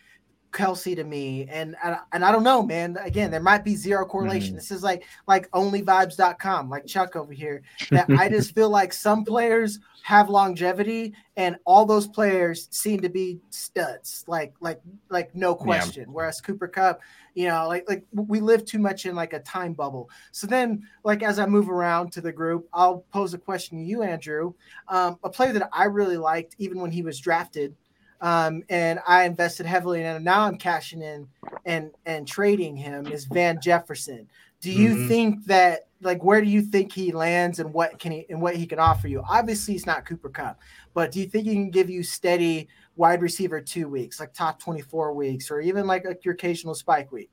Kelce 0.58 0.96
to 0.96 1.04
me, 1.04 1.46
and 1.50 1.76
and 2.12 2.26
I 2.26 2.32
don't 2.32 2.44
know, 2.44 2.64
man. 2.64 2.98
Again, 3.02 3.30
there 3.30 3.40
might 3.40 3.64
be 3.64 3.76
zero 3.76 4.06
correlation. 4.06 4.50
Mm-hmm. 4.50 4.56
This 4.58 4.72
is 4.72 4.82
like 4.82 5.04
like 5.28 5.50
onlyvibes.com, 5.52 6.70
like 6.70 6.88
Chuck 6.88 7.16
over 7.16 7.32
here. 7.32 7.62
That 7.92 8.10
I 8.10 8.28
just 8.28 8.54
feel 8.54 8.70
like 8.70 8.92
some 8.92 9.24
players 9.24 9.80
have 10.04 10.30
longevity, 10.30 11.14
and 11.36 11.58
all 11.66 11.86
those 11.86 12.08
players 12.08 12.68
seem 12.72 13.02
to 13.02 13.10
be 13.10 13.40
studs, 13.52 14.26
like 14.28 14.54
like 14.60 14.82
like 15.10 15.34
no 15.36 15.54
question. 15.54 16.06
Yeah. 16.08 16.14
Whereas 16.14 16.42
Cooper 16.42 16.68
Kupp, 16.68 17.02
you 17.36 17.48
know, 17.48 17.68
like 17.68 17.88
like 17.88 18.04
we 18.12 18.40
live 18.40 18.66
too 18.66 18.80
much 18.80 19.06
in 19.06 19.16
like 19.16 19.34
a 19.34 19.40
time 19.40 19.74
bubble. 19.74 20.10
So 20.32 20.48
then, 20.48 20.84
like 21.04 21.22
as 21.22 21.38
I 21.38 21.46
move 21.46 21.70
around 21.70 22.12
to 22.14 22.22
the 22.22 22.32
group, 22.32 22.68
I'll 22.74 23.06
pose 23.14 23.34
a 23.36 23.38
question 23.38 23.78
to 23.78 23.84
you, 23.86 24.02
Andrew. 24.02 24.54
Um, 24.88 25.20
a 25.24 25.30
player 25.30 25.54
that 25.54 25.70
I 25.72 25.86
really 25.86 26.18
liked, 26.18 26.56
even 26.58 26.80
when 26.82 26.92
he 26.92 27.04
was 27.04 27.20
drafted 27.20 27.76
um, 28.22 28.64
and 28.70 29.00
I 29.08 29.26
invested 29.26 29.66
heavily 29.66 30.00
in 30.00 30.06
him. 30.06 30.24
Now 30.24 30.42
I'm 30.42 30.58
cashing 30.58 31.02
in 31.02 31.28
and 31.66 31.92
and 32.06 32.28
trading 32.28 32.76
him 32.76 33.08
is 33.08 33.26
Van 33.26 33.60
Jefferson. 33.62 34.28
Do 34.60 34.72
you 34.72 34.96
mm-hmm. 34.96 35.08
think 35.08 35.46
that 35.46 35.88
like 36.02 36.24
where 36.24 36.42
do 36.42 36.48
you 36.48 36.62
think 36.62 36.92
he 36.92 37.12
lands 37.12 37.60
and 37.60 37.74
what 37.74 38.00
can 38.00 38.12
he 38.12 38.26
and 38.30 38.42
what 38.42 38.56
he 38.56 38.66
can 38.66 38.80
offer 38.80 39.08
you? 39.08 39.24
Obviously, 39.28 39.74
he's 39.74 39.86
not 39.86 40.06
Cooper 40.06 40.30
Kupp, 40.30 40.60
but 40.94 41.12
do 41.12 41.20
you 41.20 41.28
think 41.28 41.46
he 41.46 41.54
can 41.54 41.70
give 41.70 41.90
you 41.90 42.04
steady 42.04 42.68
wide 42.96 43.22
receiver 43.22 43.62
two 43.62 43.88
weeks, 43.88 44.20
like 44.20 44.34
top 44.34 44.60
24 44.60 45.14
weeks, 45.14 45.52
or 45.52 45.62
even 45.62 45.88
like, 45.88 46.06
like 46.06 46.26
your 46.26 46.34
occasional 46.34 46.74
spike 46.74 47.12
week? 47.12 47.30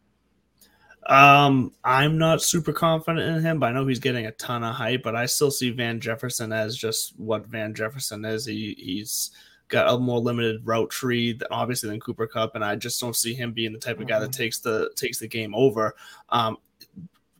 Um, 1.06 1.72
I'm 1.84 2.16
not 2.16 2.42
super 2.42 2.72
confident 2.72 3.36
in 3.36 3.42
him, 3.42 3.58
but 3.58 3.66
I 3.66 3.72
know 3.72 3.86
he's 3.86 3.98
getting 3.98 4.26
a 4.26 4.32
ton 4.32 4.64
of 4.64 4.74
hype. 4.74 5.02
But 5.02 5.16
I 5.16 5.26
still 5.26 5.50
see 5.50 5.70
Van 5.70 6.00
Jefferson 6.00 6.52
as 6.52 6.76
just 6.76 7.18
what 7.18 7.46
Van 7.46 7.74
Jefferson 7.74 8.24
is. 8.24 8.46
He, 8.46 8.74
he's 8.78 9.30
got 9.68 9.92
a 9.92 9.98
more 9.98 10.18
limited 10.18 10.60
route 10.64 10.90
tree 10.90 11.32
than 11.32 11.48
obviously 11.50 11.88
than 11.88 12.00
Cooper 12.00 12.26
Kupp, 12.26 12.54
and 12.54 12.64
I 12.64 12.76
just 12.76 13.00
don't 13.00 13.16
see 13.16 13.34
him 13.34 13.52
being 13.52 13.72
the 13.72 13.78
type 13.78 14.00
of 14.00 14.06
guy 14.06 14.18
that 14.18 14.30
mm-hmm. 14.30 14.42
takes 14.42 14.58
the 14.60 14.90
takes 14.96 15.18
the 15.18 15.28
game 15.28 15.54
over. 15.54 15.94
Um, 16.28 16.58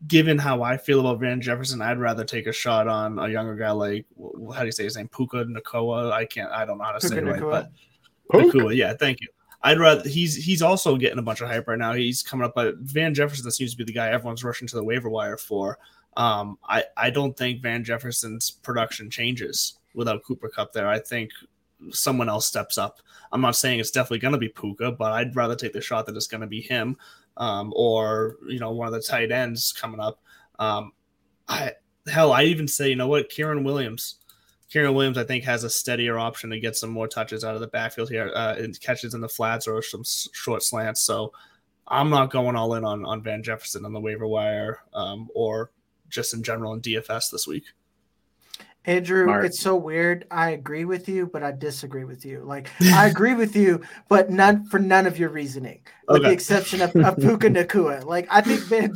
given 0.07 0.39
how 0.39 0.63
I 0.63 0.77
feel 0.77 1.01
about 1.01 1.21
Van 1.21 1.41
Jefferson, 1.41 1.81
I'd 1.81 1.99
rather 1.99 2.25
take 2.25 2.47
a 2.47 2.53
shot 2.53 2.89
on 2.89 3.19
a 3.19 3.29
younger 3.29 3.55
guy 3.55 3.71
like 3.71 4.07
how 4.55 4.61
do 4.61 4.67
you 4.67 4.73
say 4.73 4.85
his 4.85 4.97
name, 4.97 5.09
Puka 5.09 5.45
Nacua. 5.45 6.13
I 6.13 6.25
can't, 6.25 6.51
I 6.51 6.65
don't 6.65 6.79
know 6.79 6.85
how 6.85 6.93
to 6.93 7.01
Puka 7.01 7.15
say 7.15 7.21
it 7.21 7.25
right, 7.25 7.41
but 7.41 7.71
Nacua. 8.33 8.75
Yeah, 8.75 8.95
thank 8.95 9.21
you. 9.21 9.29
I'd 9.63 9.79
rather 9.79 10.07
he's 10.07 10.37
he's 10.37 10.61
also 10.61 10.97
getting 10.97 11.19
a 11.19 11.23
bunch 11.23 11.41
of 11.41 11.49
hype 11.49 11.67
right 11.67 11.79
now. 11.79 11.95
He's 11.95 12.23
coming 12.23 12.45
up, 12.45 12.55
but 12.55 12.77
Van 12.79 13.15
Jefferson 13.15 13.51
seems 13.51 13.71
to 13.71 13.79
be 13.79 13.85
the 13.85 13.95
guy 13.95 14.11
everyone's 14.11 14.45
rushing 14.45 14.69
to 14.69 14.77
the 14.77 14.85
waiver 14.85 15.09
wire 15.09 15.39
for. 15.39 15.79
Um, 16.17 16.59
I 16.69 16.85
I 16.97 17.11
don't 17.11 17.37
think 17.37 17.63
Van 17.63 17.83
Jefferson's 17.83 18.51
production 18.51 19.09
changes 19.09 19.79
without 19.95 20.23
Cooper 20.23 20.49
Kupp 20.49 20.73
there. 20.73 20.89
I 20.89 20.99
think 20.99 21.31
someone 21.91 22.29
else 22.29 22.47
steps 22.47 22.79
up. 22.79 23.01
I'm 23.33 23.41
not 23.41 23.57
saying 23.57 23.81
it's 23.81 23.91
definitely 23.91 24.21
going 24.21 24.33
to 24.33 24.39
be 24.39 24.49
Puka, 24.49 24.93
but 24.93 25.13
I'd 25.13 25.37
rather 25.37 25.57
take 25.57 25.73
the 25.73 25.81
shot 25.81 26.07
that 26.07 26.17
it's 26.17 26.27
going 26.27 26.41
to 26.41 26.47
be 26.47 26.61
him 26.61 26.97
um, 27.37 27.73
or 27.75 28.37
you 28.47 28.59
know 28.59 28.73
one 28.73 28.87
of 28.87 28.93
the 28.93 29.01
tight 29.01 29.33
ends 29.33 29.73
coming 29.73 30.01
up. 30.01 30.21
Um, 30.59 30.93
I 31.49 31.73
hell, 32.07 32.33
I 32.33 32.45
even 32.45 32.69
say 32.69 32.89
you 32.89 32.97
know 32.97 33.09
what, 33.09 33.31
Kyren 33.31 33.65
Williams. 33.65 34.17
Kyren 34.73 34.95
Williams, 34.95 35.19
I 35.19 35.25
think, 35.25 35.45
has 35.45 35.63
a 35.63 35.71
steadier 35.71 36.19
option 36.19 36.51
to 36.51 36.59
get 36.59 36.77
some 36.77 36.91
more 36.91 37.07
touches 37.07 37.45
out 37.45 37.55
of 37.55 37.61
the 37.61 37.67
backfield 37.69 38.11
here, 38.11 38.31
uh, 38.35 38.57
and 38.59 38.79
catches 38.81 39.15
in 39.15 39.21
the 39.21 39.29
flats 39.29 39.69
or 39.69 39.83
some 39.83 40.03
short 40.05 40.63
slants. 40.63 41.03
So 41.03 41.33
I'm 41.87 42.11
not 42.11 42.31
going 42.31 42.57
all 42.57 42.75
in 42.75 42.85
on 42.85 43.05
on 43.05 43.23
Van 43.23 43.43
Jefferson 43.43 43.85
on 43.85 43.93
the 43.93 44.01
waiver 44.01 44.27
wire 44.27 44.81
um, 44.93 45.29
or 45.35 45.71
just 46.09 46.35
in 46.35 46.43
general 46.43 46.75
in 46.75 46.81
DFS 46.81 47.31
this 47.31 47.47
week. 47.47 47.65
Andrew, 48.87 49.27
Mark. 49.27 49.47
it's 49.47 49.61
so 49.61 49.77
weird. 49.77 50.27
I 50.31 50.51
agree 50.51 50.85
with 50.85 51.09
you, 51.09 51.27
but 51.27 51.43
I 51.43 51.53
disagree 51.53 52.05
with 52.05 52.27
you. 52.27 52.43
Like 52.45 52.69
I 52.83 53.07
agree 53.07 53.35
with 53.35 53.57
you, 53.57 53.81
but 54.09 54.31
none 54.31 54.67
for 54.67 54.79
none 54.79 55.07
of 55.07 55.19
your 55.19 55.31
reasoning, 55.31 55.81
with 56.07 56.19
okay. 56.19 56.29
the 56.29 56.33
exception 56.35 56.83
of, 56.83 56.95
of 56.97 57.17
Puka 57.17 57.49
Nacua. 57.51 58.05
Like 58.05 58.27
I 58.31 58.43
think 58.43 58.61
Van, 58.65 58.93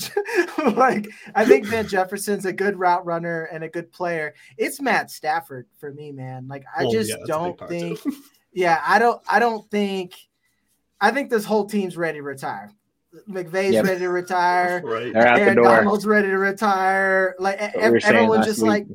like 0.76 1.09
I 1.35 1.45
think 1.47 1.66
Van 1.66 1.88
Jefferson's 1.88 2.45
a 2.45 2.52
good 2.52 2.78
route 2.78 3.07
runner 3.07 3.45
and 3.45 3.64
a 3.64 3.68
good 3.68 3.90
player. 3.90 4.35
It's 4.59 4.80
Matt 4.80 5.11
Stafford 5.11 5.66
for 5.78 5.92
me, 5.92 6.12
man. 6.12 6.49
Like 6.49 6.64
I 6.76 6.85
oh, 6.85 6.92
just 6.92 7.11
yeah, 7.11 7.25
don't 7.26 7.59
think. 7.68 7.99
yeah, 8.52 8.83
I 8.87 8.99
don't. 8.99 9.23
I 9.26 9.38
don't 9.38 9.68
think. 9.71 10.14
I 11.00 11.12
think 11.12 11.30
this 11.30 11.45
whole 11.45 11.64
team's 11.64 11.97
ready 11.97 12.18
to 12.18 12.23
retire. 12.23 12.73
McVay's 13.26 13.73
yep. 13.73 13.87
ready 13.87 14.00
to 14.00 14.11
retire. 14.11 14.83
right. 14.85 15.14
Aaron 15.14 15.62
Donald's 15.62 16.04
ready 16.04 16.28
to 16.28 16.37
retire. 16.37 17.35
Like 17.38 17.59
everyone's 17.59 18.45
just 18.45 18.61
week. 18.61 18.68
like 18.68 18.87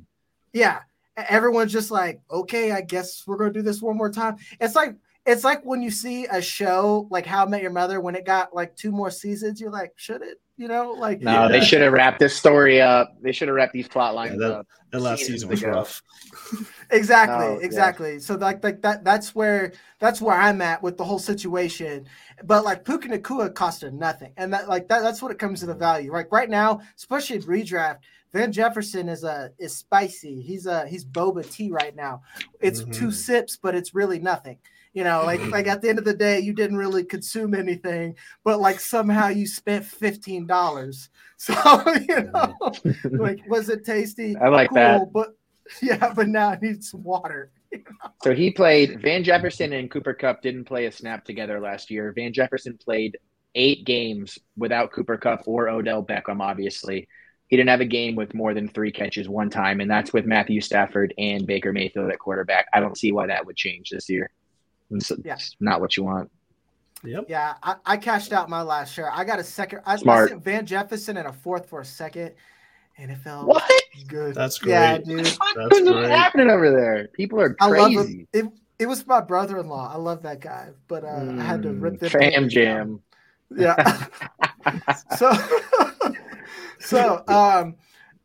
yeah, 0.53 0.79
everyone's 1.17 1.71
just 1.71 1.91
like, 1.91 2.21
okay, 2.31 2.71
I 2.71 2.81
guess 2.81 3.23
we're 3.27 3.37
gonna 3.37 3.51
do 3.51 3.61
this 3.61 3.81
one 3.81 3.97
more 3.97 4.11
time. 4.11 4.37
It's 4.59 4.75
like 4.75 4.95
it's 5.25 5.43
like 5.43 5.63
when 5.63 5.81
you 5.81 5.89
see 5.89 6.25
a 6.25 6.41
show 6.41 7.07
like 7.09 7.25
How 7.25 7.45
I 7.45 7.49
Met 7.49 7.61
Your 7.61 7.71
Mother 7.71 8.01
when 8.01 8.15
it 8.15 8.25
got 8.25 8.53
like 8.53 8.75
two 8.75 8.91
more 8.91 9.09
seasons, 9.11 9.59
you're 9.61 9.71
like, 9.71 9.93
should 9.95 10.21
it? 10.21 10.39
You 10.57 10.67
know, 10.67 10.91
like 10.91 11.21
no, 11.21 11.43
yeah. 11.43 11.47
they 11.47 11.61
should 11.61 11.81
have 11.81 11.93
wrapped 11.93 12.19
this 12.19 12.35
story 12.35 12.79
up. 12.79 13.15
They 13.21 13.31
should 13.31 13.47
have 13.47 13.55
wrapped 13.55 13.73
these 13.73 13.87
plot 13.87 14.13
lines 14.13 14.37
yeah, 14.39 14.47
that, 14.47 14.53
up. 14.59 14.67
That 14.91 14.99
last 15.01 15.25
season 15.25 15.49
was 15.49 15.63
ago. 15.63 15.71
rough. 15.71 16.01
exactly, 16.93 17.45
oh, 17.45 17.59
exactly. 17.61 18.13
Yeah. 18.13 18.19
So 18.19 18.35
like 18.35 18.63
like 18.63 18.81
that 18.81 19.03
that's 19.03 19.35
where 19.35 19.73
that's 19.99 20.21
where 20.21 20.35
I'm 20.35 20.61
at 20.61 20.81
with 20.81 20.97
the 20.97 21.03
whole 21.03 21.19
situation. 21.19 22.07
But 22.43 22.63
like 22.63 22.85
Puka 22.85 23.09
Nacua 23.09 23.53
cost 23.53 23.81
her 23.81 23.91
nothing, 23.91 24.33
and 24.37 24.53
that 24.53 24.69
like 24.69 24.87
that 24.89 25.01
that's 25.01 25.21
what 25.21 25.31
it 25.31 25.39
comes 25.39 25.59
to 25.61 25.65
the 25.65 25.73
mm-hmm. 25.73 25.79
value. 25.79 26.13
Like 26.13 26.31
right 26.31 26.49
now, 26.49 26.81
especially 26.97 27.37
in 27.37 27.43
redraft, 27.43 27.99
Van 28.33 28.51
Jefferson 28.51 29.09
is 29.09 29.23
a 29.23 29.51
is 29.59 29.75
spicy. 29.75 30.41
He's 30.41 30.65
a 30.65 30.87
he's 30.87 31.05
boba 31.05 31.49
tea 31.49 31.71
right 31.71 31.95
now. 31.95 32.21
It's 32.59 32.81
mm-hmm. 32.81 32.91
two 32.91 33.11
sips, 33.11 33.57
but 33.61 33.75
it's 33.75 33.93
really 33.93 34.19
nothing. 34.19 34.57
You 34.93 35.03
know, 35.03 35.23
like 35.25 35.43
like 35.47 35.67
at 35.67 35.81
the 35.81 35.89
end 35.89 35.99
of 35.99 36.05
the 36.05 36.13
day, 36.13 36.39
you 36.39 36.53
didn't 36.53 36.77
really 36.77 37.03
consume 37.03 37.55
anything, 37.55 38.15
but 38.43 38.59
like 38.59 38.79
somehow 38.79 39.27
you 39.27 39.47
spent 39.47 39.85
fifteen 39.85 40.45
dollars. 40.47 41.09
So 41.43 41.51
you 41.53 41.59
mm-hmm. 41.59 43.17
know, 43.17 43.21
like 43.21 43.39
was 43.49 43.67
it 43.67 43.83
tasty? 43.83 44.37
I 44.41 44.47
like 44.47 44.69
cool, 44.69 44.75
that. 44.75 45.11
But 45.11 45.35
yeah, 45.81 46.13
but 46.13 46.27
now 46.27 46.49
I 46.49 46.59
need 46.61 46.83
some 46.83 47.03
water. 47.03 47.51
So 48.21 48.33
he 48.33 48.51
played 48.51 49.01
Van 49.01 49.23
Jefferson 49.23 49.73
and 49.73 49.89
Cooper 49.89 50.13
Kupp 50.13 50.41
didn't 50.41 50.65
play 50.65 50.85
a 50.85 50.91
snap 50.91 51.25
together 51.25 51.59
last 51.59 51.89
year. 51.89 52.11
Van 52.15 52.31
Jefferson 52.31 52.77
played 52.77 53.17
eight 53.55 53.85
games 53.85 54.37
without 54.57 54.91
Cooper 54.91 55.17
Kupp 55.17 55.43
or 55.47 55.69
Odell 55.69 56.03
Beckham, 56.03 56.41
obviously. 56.41 57.07
He 57.47 57.57
didn't 57.57 57.69
have 57.69 57.81
a 57.81 57.85
game 57.85 58.15
with 58.15 58.33
more 58.33 58.53
than 58.53 58.67
three 58.67 58.91
catches 58.91 59.29
one 59.29 59.49
time, 59.49 59.79
and 59.79 59.89
that's 59.89 60.13
with 60.13 60.25
Matthew 60.25 60.61
Stafford 60.61 61.13
and 61.17 61.45
Baker 61.45 61.71
Mayfield 61.71 62.09
at 62.09 62.19
quarterback. 62.19 62.67
I 62.73 62.79
don't 62.79 62.97
see 62.97 63.11
why 63.11 63.27
that 63.27 63.45
would 63.45 63.55
change 63.55 63.89
this 63.89 64.09
year. 64.09 64.31
It's, 64.89 65.11
yeah. 65.23 65.37
not 65.59 65.81
what 65.81 65.97
you 65.97 66.03
want. 66.03 66.31
Yep. 67.03 67.25
Yeah, 67.27 67.55
I, 67.61 67.75
I 67.85 67.97
cashed 67.97 68.31
out 68.31 68.49
my 68.49 68.61
last 68.61 68.93
share. 68.93 69.11
I 69.11 69.23
got 69.23 69.39
a 69.39 69.43
second. 69.43 69.81
I, 69.85 69.93
I 69.93 69.95
Smart. 69.97 70.29
sent 70.29 70.43
Van 70.43 70.65
Jefferson 70.65 71.17
and 71.17 71.27
a 71.27 71.33
fourth 71.33 71.67
for 71.67 71.81
a 71.81 71.85
second, 71.85 72.33
and 72.97 73.11
it 73.11 73.17
felt 73.17 73.47
What? 73.47 73.83
good. 74.07 74.35
That's 74.35 74.63
Yeah, 74.63 74.97
great. 74.97 75.05
dude. 75.05 75.25
That's 75.25 75.39
What's 75.55 75.81
great. 75.81 76.09
happening 76.11 76.49
over 76.49 76.71
there? 76.71 77.07
People 77.13 77.39
are 77.39 77.55
I 77.59 77.67
love 77.67 77.91
crazy. 77.91 78.27
it. 78.33 78.45
it. 78.45 78.51
It 78.79 78.85
was 78.87 79.05
my 79.07 79.21
brother-in-law. 79.21 79.91
I 79.93 79.97
love 79.97 80.23
that 80.23 80.39
guy, 80.41 80.69
but 80.87 81.03
uh, 81.05 81.33
I 81.37 81.43
had 81.43 81.61
to 81.63 81.69
rip 81.71 81.93
Mm, 81.93 81.99
them. 81.99 82.09
Fam 82.09 82.49
jam. 82.49 82.99
Yeah. 83.55 83.75
so, 85.15 85.31
so 86.79 87.23
um, 87.27 87.75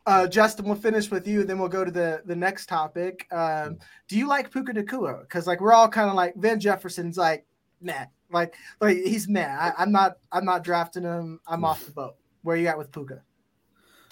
uh, 0.07 0.27
Justin, 0.27 0.65
we'll 0.65 0.75
finish 0.75 1.11
with 1.11 1.29
you, 1.29 1.45
then 1.45 1.59
we'll 1.59 1.69
go 1.69 1.85
to 1.85 1.91
the 1.91 2.23
the 2.25 2.35
next 2.35 2.67
topic. 2.67 3.27
Um, 3.31 3.77
do 4.09 4.17
you 4.17 4.27
like 4.27 4.51
Puka 4.51 4.73
Nacua? 4.73 5.21
Because 5.21 5.47
like 5.47 5.61
we're 5.61 5.75
all 5.75 5.89
kind 5.89 6.09
of 6.09 6.17
like 6.17 6.35
Van 6.37 6.59
Jefferson's 6.59 7.19
like 7.19 7.45
meh, 7.81 8.07
like 8.33 8.55
like 8.81 8.97
he's 8.97 9.29
meh. 9.29 9.47
I, 9.47 9.73
I'm 9.77 9.93
not 9.93 10.17
I'm 10.33 10.47
not 10.47 10.65
drafting 10.65 11.03
him. 11.03 11.41
I'm 11.47 11.65
off 11.65 11.85
the 11.85 11.93
boat. 11.93 12.17
Where 12.43 12.57
you 12.57 12.69
at 12.69 12.79
with 12.79 12.91
Puka? 12.91 13.23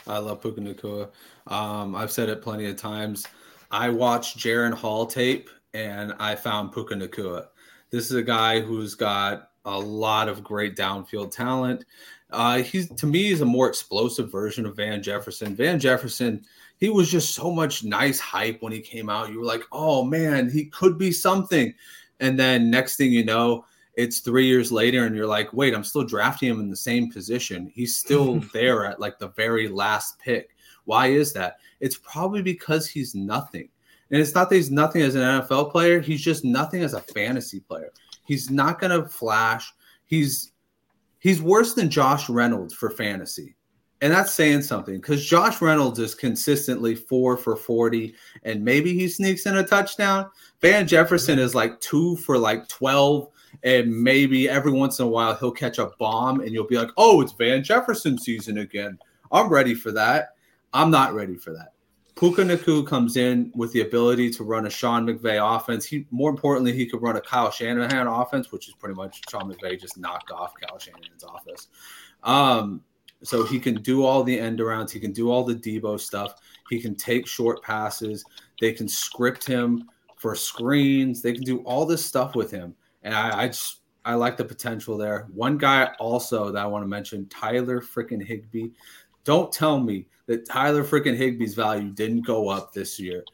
I 0.06 0.18
love 0.18 0.40
Puka 0.40 0.60
Nacua. 0.60 1.08
Um, 1.46 1.94
I've 1.94 2.10
said 2.10 2.28
it 2.28 2.42
plenty 2.42 2.66
of 2.66 2.76
times. 2.76 3.26
I 3.70 3.88
watched 3.88 4.38
Jaren 4.38 4.72
Hall 4.72 5.06
tape 5.06 5.50
and 5.74 6.14
I 6.18 6.34
found 6.34 6.72
Puka 6.72 6.94
Nacua. 6.94 7.48
This 7.90 8.10
is 8.10 8.16
a 8.16 8.22
guy 8.22 8.60
who's 8.60 8.94
got 8.94 9.50
a 9.64 9.78
lot 9.78 10.28
of 10.28 10.44
great 10.44 10.76
downfield 10.76 11.32
talent. 11.32 11.84
Uh, 12.30 12.58
he's 12.58 12.88
to 12.90 13.06
me 13.06 13.24
he's 13.24 13.40
a 13.40 13.46
more 13.46 13.68
explosive 13.68 14.30
version 14.30 14.66
of 14.66 14.76
Van 14.76 15.02
Jefferson. 15.02 15.54
Van 15.54 15.78
Jefferson, 15.78 16.44
he 16.78 16.88
was 16.88 17.10
just 17.10 17.34
so 17.34 17.50
much 17.50 17.84
nice 17.84 18.18
hype 18.18 18.62
when 18.62 18.72
he 18.72 18.80
came 18.80 19.08
out. 19.08 19.30
You 19.30 19.40
were 19.40 19.46
like, 19.46 19.64
oh 19.72 20.04
man, 20.04 20.50
he 20.50 20.66
could 20.66 20.98
be 20.98 21.12
something. 21.12 21.72
And 22.20 22.38
then 22.38 22.70
next 22.70 22.96
thing 22.96 23.12
you 23.12 23.24
know, 23.24 23.64
it's 23.96 24.20
three 24.20 24.46
years 24.46 24.70
later, 24.70 25.06
and 25.06 25.16
you're 25.16 25.26
like, 25.26 25.52
wait, 25.52 25.74
I'm 25.74 25.84
still 25.84 26.04
drafting 26.04 26.50
him 26.50 26.60
in 26.60 26.70
the 26.70 26.76
same 26.76 27.10
position. 27.10 27.70
He's 27.74 27.96
still 27.96 28.40
there 28.52 28.86
at 28.86 29.00
like 29.00 29.18
the 29.18 29.28
very 29.28 29.68
last 29.68 30.18
pick. 30.18 30.50
Why 30.84 31.08
is 31.08 31.32
that? 31.32 31.56
It's 31.80 31.96
probably 31.96 32.42
because 32.42 32.86
he's 32.86 33.14
nothing. 33.14 33.68
And 34.10 34.20
it's 34.20 34.34
not 34.34 34.48
that 34.50 34.56
he's 34.56 34.70
nothing 34.70 35.02
as 35.02 35.16
an 35.16 35.22
NFL 35.22 35.72
player, 35.72 36.00
he's 36.00 36.22
just 36.22 36.44
nothing 36.44 36.82
as 36.82 36.94
a 36.94 37.00
fantasy 37.00 37.60
player. 37.60 37.90
He's 38.24 38.50
not 38.50 38.80
gonna 38.80 39.08
flash. 39.08 39.72
He's 40.04 40.52
he's 41.18 41.42
worse 41.42 41.74
than 41.74 41.90
Josh 41.90 42.28
Reynolds 42.28 42.74
for 42.74 42.90
fantasy. 42.90 43.56
And 44.02 44.12
that's 44.12 44.32
saying 44.32 44.62
something 44.62 44.96
because 44.96 45.24
Josh 45.24 45.62
Reynolds 45.62 45.98
is 45.98 46.14
consistently 46.14 46.94
four 46.94 47.36
for 47.36 47.56
40, 47.56 48.14
and 48.42 48.62
maybe 48.62 48.92
he 48.92 49.08
sneaks 49.08 49.46
in 49.46 49.56
a 49.56 49.66
touchdown. 49.66 50.28
Van 50.60 50.86
Jefferson 50.86 51.38
is 51.38 51.54
like 51.54 51.80
two 51.80 52.16
for 52.18 52.36
like 52.36 52.68
12, 52.68 53.28
and 53.62 53.90
maybe 53.90 54.48
every 54.48 54.72
once 54.72 54.98
in 54.98 55.06
a 55.06 55.08
while 55.08 55.34
he'll 55.34 55.50
catch 55.50 55.78
a 55.78 55.90
bomb, 55.98 56.40
and 56.40 56.50
you'll 56.50 56.66
be 56.66 56.78
like, 56.78 56.90
oh, 56.96 57.20
it's 57.20 57.32
Van 57.32 57.62
Jefferson 57.62 58.18
season 58.18 58.58
again. 58.58 58.98
I'm 59.32 59.48
ready 59.48 59.74
for 59.74 59.92
that. 59.92 60.30
I'm 60.72 60.90
not 60.90 61.14
ready 61.14 61.36
for 61.36 61.52
that. 61.52 61.72
Puka 62.16 62.42
Nacua 62.42 62.86
comes 62.86 63.18
in 63.18 63.52
with 63.54 63.72
the 63.72 63.82
ability 63.82 64.30
to 64.30 64.44
run 64.44 64.66
a 64.66 64.70
Sean 64.70 65.06
McVay 65.06 65.56
offense. 65.56 65.84
He 65.84 66.06
more 66.10 66.30
importantly, 66.30 66.72
he 66.72 66.86
could 66.86 67.02
run 67.02 67.16
a 67.16 67.20
Kyle 67.20 67.50
Shanahan 67.50 68.06
offense, 68.06 68.50
which 68.50 68.68
is 68.68 68.74
pretty 68.74 68.94
much 68.94 69.20
Sean 69.30 69.52
McVay 69.52 69.78
just 69.78 69.98
knocked 69.98 70.30
off 70.30 70.54
Kyle 70.58 70.78
Shanahan's 70.78 71.24
office. 71.24 71.68
Um, 72.22 72.82
so 73.22 73.44
he 73.44 73.60
can 73.60 73.82
do 73.82 74.04
all 74.04 74.22
the 74.22 74.38
end 74.38 74.60
arounds, 74.60 74.90
he 74.90 75.00
can 75.00 75.12
do 75.12 75.30
all 75.30 75.44
the 75.44 75.54
Debo 75.54 76.00
stuff, 76.00 76.34
he 76.70 76.80
can 76.80 76.94
take 76.94 77.26
short 77.26 77.62
passes, 77.62 78.24
they 78.60 78.72
can 78.72 78.88
script 78.88 79.46
him 79.46 79.88
for 80.16 80.34
screens, 80.34 81.22
they 81.22 81.32
can 81.32 81.42
do 81.42 81.58
all 81.60 81.84
this 81.84 82.04
stuff 82.04 82.34
with 82.34 82.50
him. 82.50 82.74
And 83.06 83.14
I, 83.14 83.44
I 83.44 83.46
just 83.46 83.82
I 84.04 84.14
like 84.14 84.36
the 84.36 84.44
potential 84.44 84.98
there. 84.98 85.28
One 85.32 85.58
guy 85.58 85.94
also 86.00 86.50
that 86.50 86.62
I 86.62 86.66
want 86.66 86.82
to 86.82 86.88
mention, 86.88 87.28
Tyler 87.28 87.80
freaking 87.80 88.24
Higbee. 88.24 88.70
Don't 89.22 89.52
tell 89.52 89.78
me 89.78 90.08
that 90.26 90.44
Tyler 90.44 90.82
freaking 90.82 91.16
Higbee's 91.16 91.54
value 91.54 91.90
didn't 91.90 92.26
go 92.26 92.48
up 92.48 92.72
this 92.72 92.98
year 92.98 93.24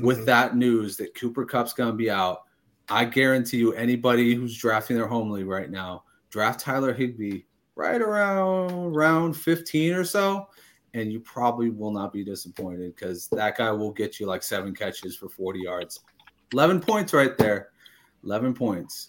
with 0.00 0.18
mm-hmm. 0.18 0.26
that 0.26 0.56
news 0.56 0.96
that 0.98 1.14
Cooper 1.16 1.44
Kupp's 1.44 1.72
going 1.72 1.90
to 1.90 1.96
be 1.96 2.08
out. 2.08 2.44
I 2.88 3.04
guarantee 3.04 3.56
you, 3.56 3.72
anybody 3.72 4.32
who's 4.34 4.56
drafting 4.56 4.96
their 4.96 5.08
home 5.08 5.30
league 5.30 5.48
right 5.48 5.70
now, 5.70 6.04
draft 6.30 6.60
Tyler 6.60 6.94
Higbee 6.94 7.42
right 7.74 8.00
around 8.00 8.94
round 8.94 9.36
15 9.36 9.92
or 9.92 10.04
so, 10.04 10.48
and 10.94 11.10
you 11.12 11.18
probably 11.18 11.70
will 11.70 11.90
not 11.90 12.12
be 12.12 12.22
disappointed 12.24 12.94
because 12.94 13.26
that 13.32 13.58
guy 13.58 13.72
will 13.72 13.90
get 13.90 14.20
you 14.20 14.26
like 14.26 14.44
seven 14.44 14.72
catches 14.72 15.16
for 15.16 15.28
40 15.28 15.60
yards. 15.60 16.00
11 16.52 16.80
points 16.80 17.12
right 17.12 17.36
there. 17.36 17.70
11 18.26 18.54
points. 18.54 19.06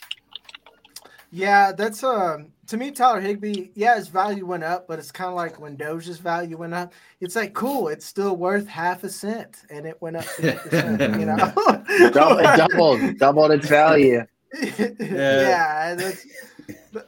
Yeah, 1.29 1.73
that's 1.73 2.03
um 2.03 2.53
to 2.67 2.77
me 2.77 2.91
Tyler 2.91 3.19
Higbee. 3.19 3.71
Yeah, 3.75 3.97
his 3.97 4.07
value 4.07 4.45
went 4.45 4.63
up, 4.63 4.87
but 4.87 4.97
it's 4.97 5.11
kind 5.11 5.29
of 5.29 5.35
like 5.35 5.59
when 5.59 5.75
Doge's 5.75 6.19
value 6.19 6.55
went 6.57 6.73
up. 6.73 6.93
It's 7.19 7.35
like 7.35 7.53
cool, 7.53 7.89
it's 7.89 8.05
still 8.05 8.37
worth 8.37 8.67
half 8.67 9.03
a 9.03 9.09
cent, 9.09 9.63
and 9.69 9.85
it 9.85 10.01
went 10.01 10.15
up. 10.15 10.23
50%, 10.23 11.19
you 11.19 11.25
know, 11.25 11.35
Double, 12.11 12.41
doubled, 12.57 13.17
doubled 13.17 13.51
its 13.51 13.67
value. 13.67 14.23
yeah, 14.61 15.95
that's 15.95 16.25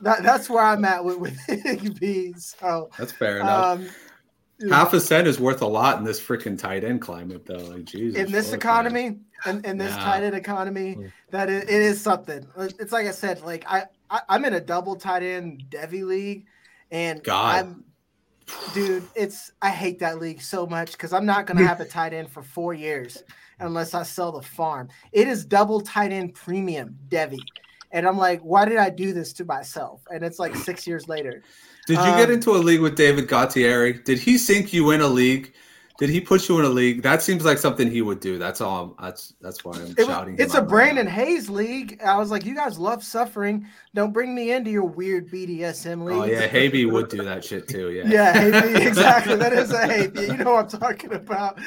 that, 0.01 0.23
that's 0.23 0.49
where 0.49 0.63
I'm 0.63 0.83
at 0.83 1.05
with, 1.05 1.17
with 1.17 1.39
Higbee. 1.47 2.33
So 2.33 2.89
That's 2.97 3.13
fair 3.13 3.39
enough. 3.39 3.79
um, 3.79 3.89
Half 4.69 4.93
a 4.93 4.99
cent 4.99 5.27
is 5.27 5.39
worth 5.39 5.61
a 5.61 5.67
lot 5.67 5.99
in 5.99 6.03
this 6.03 6.19
freaking 6.19 6.57
tight 6.59 6.83
end 6.83 7.01
climate, 7.01 7.45
though. 7.45 7.55
Like 7.67 7.85
Jesus, 7.85 8.25
in 8.25 8.31
this 8.31 8.51
economy 8.51 9.19
in, 9.45 9.63
in 9.65 9.77
this 9.77 9.95
Yeah. 9.95 10.03
tight 10.03 10.23
end 10.23 10.35
economy 10.35 10.95
Mm. 10.95 11.11
that 11.31 11.49
it, 11.49 11.63
it 11.63 11.81
is 11.81 12.01
something 12.01 12.45
it's 12.57 12.91
like 12.91 13.07
i 13.07 13.11
said 13.11 13.41
like 13.41 13.63
I, 13.67 13.85
I 14.09 14.21
i'm 14.29 14.45
in 14.45 14.53
a 14.53 14.59
double 14.59 14.95
tight 14.95 15.23
end 15.23 15.63
Devy 15.69 16.03
league 16.05 16.45
and 16.91 17.23
God. 17.23 17.65
i'm 17.65 17.85
dude 18.73 19.09
it's 19.15 19.51
i 19.61 19.69
hate 19.69 19.99
that 19.99 20.19
league 20.19 20.41
so 20.41 20.65
much 20.67 20.91
because 20.93 21.13
i'm 21.13 21.25
not 21.25 21.45
gonna 21.45 21.63
have 21.63 21.79
a 21.79 21.85
tight 21.85 22.13
end 22.13 22.29
for 22.29 22.43
four 22.43 22.73
years 22.73 23.23
unless 23.59 23.93
i 23.93 24.03
sell 24.03 24.31
the 24.31 24.41
farm 24.41 24.89
it 25.11 25.27
is 25.27 25.45
double 25.45 25.79
tight 25.81 26.11
end 26.11 26.33
premium 26.33 26.97
devy 27.07 27.39
and 27.91 28.07
i'm 28.07 28.17
like 28.17 28.39
why 28.41 28.65
did 28.65 28.77
i 28.77 28.89
do 28.89 29.13
this 29.13 29.33
to 29.33 29.45
myself 29.45 30.01
and 30.11 30.23
it's 30.23 30.39
like 30.39 30.55
six 30.55 30.85
years 30.87 31.07
later 31.07 31.41
Did 31.87 31.97
you 31.97 32.03
get 32.17 32.29
Um, 32.29 32.35
into 32.35 32.51
a 32.51 32.61
league 32.69 32.81
with 32.81 32.95
David 32.95 33.27
Gautieri? 33.27 34.03
Did 34.03 34.19
he 34.19 34.37
sink 34.37 34.71
you 34.73 34.91
in 34.91 35.01
a 35.01 35.07
league? 35.07 35.53
Did 35.97 36.09
he 36.11 36.21
put 36.21 36.47
you 36.47 36.59
in 36.59 36.65
a 36.65 36.69
league? 36.69 37.01
That 37.01 37.21
seems 37.21 37.43
like 37.43 37.57
something 37.57 37.89
he 37.91 38.01
would 38.01 38.19
do. 38.21 38.37
That's 38.37 38.61
all. 38.61 38.95
I'm, 38.99 39.05
that's 39.05 39.33
that's 39.41 39.65
why 39.65 39.73
I'm 39.73 39.95
It- 39.97 40.05
shouting. 40.05 40.35
it's 40.39 40.53
a 40.53 40.59
right 40.61 40.69
Brandon. 40.69 41.07
Hayes 41.07 41.49
league. 41.49 41.99
I 42.05 42.15
was 42.17 42.29
like, 42.31 42.45
you 42.45 42.55
guys 42.55 42.77
love 42.77 43.03
suffering. 43.03 43.65
Don't 43.95 44.13
bring 44.13 44.33
me 44.35 44.51
into 44.51 44.69
your 44.71 44.85
weird 44.85 45.29
BDSM 45.31 46.03
league. 46.05 46.15
Oh 46.17 46.23
yeah, 46.25 46.47
Haby 46.47 46.85
would 46.85 47.09
do 47.09 47.23
that 47.23 47.43
shit 47.43 47.67
too. 47.67 47.89
Yeah. 47.91 48.03
Yeah, 48.07 48.63
exactly. 48.87 49.35
That 49.35 49.51
is 49.51 49.71
a 49.71 49.79
Hayby. 49.87 50.27
You 50.27 50.37
know 50.37 50.53
what 50.53 50.73
I'm 50.73 50.79
talking 50.79 51.11
about. 51.13 51.59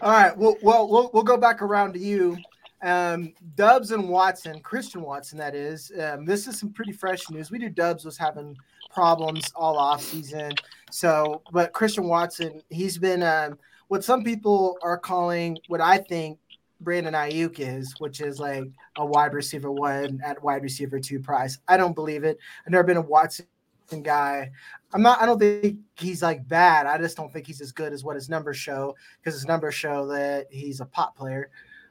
All 0.00 0.12
right. 0.12 0.34
Well, 0.38 0.56
well, 0.62 0.88
we'll 0.88 1.10
we'll 1.12 1.24
go 1.24 1.36
back 1.36 1.60
around 1.62 1.92
to 1.94 1.98
you. 1.98 2.38
Um, 2.84 3.32
Doubs 3.54 3.92
and 3.92 4.08
Watson, 4.10 4.60
Christian 4.60 5.00
Watson, 5.00 5.38
that 5.38 5.54
is. 5.54 5.90
Um, 5.98 6.26
this 6.26 6.46
is 6.46 6.58
some 6.58 6.70
pretty 6.70 6.92
fresh 6.92 7.30
news. 7.30 7.50
We 7.50 7.58
knew 7.58 7.70
Doubs 7.70 8.04
was 8.04 8.18
having 8.18 8.56
problems 8.92 9.50
all 9.56 9.78
off 9.78 10.02
season. 10.02 10.52
So, 10.90 11.42
but 11.50 11.72
Christian 11.72 12.04
Watson, 12.04 12.60
he's 12.68 12.98
been 12.98 13.22
um, 13.22 13.58
what 13.88 14.04
some 14.04 14.22
people 14.22 14.76
are 14.82 14.98
calling 14.98 15.56
what 15.68 15.80
I 15.80 15.96
think 15.96 16.38
Brandon 16.80 17.14
Aiyuk 17.14 17.58
is, 17.58 17.94
which 18.00 18.20
is 18.20 18.38
like 18.38 18.64
a 18.96 19.06
wide 19.06 19.32
receiver 19.32 19.72
one 19.72 20.20
at 20.22 20.42
wide 20.42 20.62
receiver 20.62 21.00
two 21.00 21.20
price. 21.20 21.58
I 21.66 21.78
don't 21.78 21.94
believe 21.94 22.22
it. 22.22 22.38
I've 22.66 22.72
never 22.72 22.84
been 22.84 22.98
a 22.98 23.02
Watson 23.02 23.46
guy. 24.02 24.50
I'm 24.92 25.00
not. 25.00 25.22
I 25.22 25.26
don't 25.26 25.38
think 25.38 25.78
he's 25.96 26.22
like 26.22 26.46
bad. 26.46 26.86
I 26.86 26.98
just 26.98 27.16
don't 27.16 27.32
think 27.32 27.46
he's 27.46 27.62
as 27.62 27.72
good 27.72 27.94
as 27.94 28.04
what 28.04 28.14
his 28.14 28.28
numbers 28.28 28.58
show 28.58 28.94
because 29.18 29.34
his 29.34 29.46
numbers 29.46 29.74
show 29.74 30.06
that 30.08 30.48
he's 30.50 30.80
a 30.80 30.86
pot 30.86 31.16
player. 31.16 31.50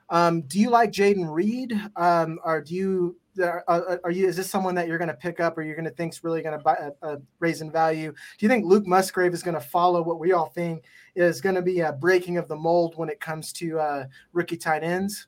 Um, 0.10 0.42
do 0.44 0.60
you 0.60 0.70
like 0.70 0.92
Jayden 0.92 1.32
Reed? 1.32 1.74
Um, 1.96 2.40
or 2.44 2.62
do 2.62 2.76
you? 2.76 3.18
Are, 3.42 3.64
are 3.68 4.02
are 4.04 4.12
you? 4.12 4.28
Is 4.28 4.36
this 4.36 4.50
someone 4.50 4.76
that 4.76 4.88
you're 4.88 5.00
going 5.00 5.08
to 5.08 5.16
pick 5.16 5.40
up, 5.40 5.58
or 5.58 5.64
you're 5.64 5.76
going 5.76 5.86
to 5.86 5.92
think's 5.92 6.24
really 6.24 6.44
going 6.44 6.58
to 6.58 6.64
buy, 6.64 6.74
uh, 6.76 6.92
uh, 7.02 7.18
raise 7.40 7.62
in 7.62 7.72
value? 7.72 8.12
Do 8.12 8.46
you 8.46 8.50
think 8.50 8.66
Luke 8.66 8.86
Musgrave 8.86 9.34
is 9.34 9.42
going 9.42 9.56
to 9.56 9.62
follow 9.62 10.04
what 10.04 10.20
we 10.20 10.34
all 10.34 10.50
think 10.50 10.84
is 11.16 11.42
going 11.42 11.56
to 11.56 11.62
be 11.62 11.80
a 11.80 11.94
breaking 11.94 12.38
of 12.38 12.48
the 12.48 12.56
mold 12.56 12.96
when 12.96 13.10
it 13.10 13.20
comes 13.20 13.52
to 13.54 13.80
uh, 13.80 14.06
rookie 14.34 14.58
tight 14.58 14.84
ends? 14.84 15.28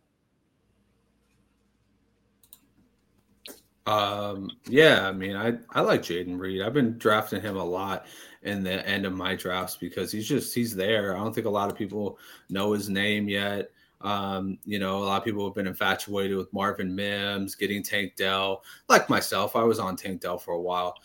Um, 3.88 4.50
yeah, 4.68 5.08
I 5.08 5.12
mean, 5.12 5.36
I, 5.36 5.54
I 5.72 5.82
like 5.82 6.02
Jayden 6.02 6.40
Reed. 6.40 6.62
I've 6.62 6.74
been 6.74 6.98
drafting 6.98 7.42
him 7.42 7.56
a 7.56 7.64
lot 7.64 8.08
in 8.42 8.64
the 8.64 8.88
end 8.88 9.06
of 9.06 9.14
my 9.14 9.36
drafts 9.36 9.78
because 9.78 10.12
he's 10.12 10.28
just 10.28 10.56
he's 10.56 10.76
there. 10.76 11.16
I 11.16 11.20
don't 11.20 11.34
think 11.34 11.46
a 11.46 11.52
lot 11.52 11.72
of 11.72 11.78
people 11.78 12.18
know 12.50 12.72
his 12.72 12.90
name 12.90 13.30
yet. 13.30 13.70
Um, 14.06 14.60
you 14.66 14.78
know, 14.78 15.00
a 15.00 15.06
lot 15.06 15.18
of 15.18 15.26
people 15.26 15.44
have 15.46 15.56
been 15.56 15.68
infatuated 15.68 16.38
with 16.38 16.54
Marvin 16.54 16.96
Mims, 16.96 17.56
getting 17.56 17.82
Tank 17.82 18.16
Dell. 18.16 18.64
Like 18.88 19.10
myself, 19.10 19.56
I 19.56 19.64
was 19.64 19.80
on 19.80 19.96
Tank 19.96 20.22
Dell 20.22 20.38
for 20.38 20.54
a 20.54 20.62
while. 20.62 20.96